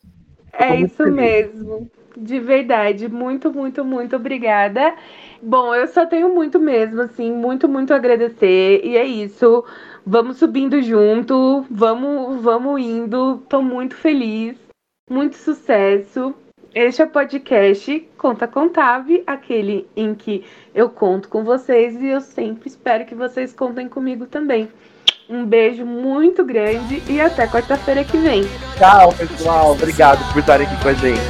É 0.61 0.75
isso 0.75 1.05
mesmo. 1.05 1.89
De 2.17 2.41
verdade. 2.41 3.09
Muito, 3.09 3.53
muito, 3.53 3.85
muito 3.85 4.17
obrigada. 4.17 4.93
Bom, 5.41 5.73
eu 5.73 5.87
só 5.87 6.05
tenho 6.05 6.35
muito 6.35 6.59
mesmo, 6.59 7.03
assim, 7.03 7.31
muito, 7.31 7.69
muito 7.69 7.95
agradecer. 7.95 8.81
E 8.85 8.97
é 8.97 9.05
isso. 9.05 9.65
Vamos 10.05 10.39
subindo 10.39 10.83
junto, 10.83 11.65
vamos, 11.71 12.43
vamos 12.43 12.81
indo. 12.81 13.39
Tô 13.49 13.63
muito 13.63 13.95
feliz. 13.95 14.59
Muito 15.09 15.37
sucesso. 15.37 16.35
Este 16.75 17.01
é 17.01 17.07
o 17.07 17.09
podcast 17.09 18.09
Conta 18.19 18.47
Contave, 18.47 19.23
aquele 19.27 19.89
em 19.97 20.15
que 20.15 20.45
eu 20.75 20.91
conto 20.91 21.29
com 21.29 21.43
vocês 21.43 21.95
e 22.01 22.09
eu 22.09 22.21
sempre 22.21 22.69
espero 22.69 23.07
que 23.07 23.15
vocês 23.15 23.55
contem 23.55 23.89
comigo 23.89 24.27
também. 24.27 24.69
Um 25.29 25.47
beijo 25.47 25.85
muito 25.85 26.45
grande 26.45 27.03
e 27.09 27.21
até 27.21 27.47
quarta-feira 27.47 28.05
que 28.05 28.17
vem. 28.19 28.43
Tchau, 28.77 29.13
pessoal. 29.15 29.73
Obrigado 29.73 30.33
por 30.33 30.41
estarem 30.41 30.67
aqui 30.67 30.83
com 30.83 30.89
a 30.89 30.93
gente. 30.93 31.21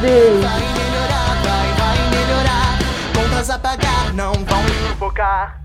Beijo. 0.00 0.40
Vai 0.42 0.60
melhorar, 0.60 1.42
vai 1.42 2.10
melhorar. 2.10 2.78
Contas 3.14 3.50
a 3.50 3.58
pagar 3.58 4.14
não 4.14 4.32
vão 4.32 4.62
sufocar. 4.88 5.61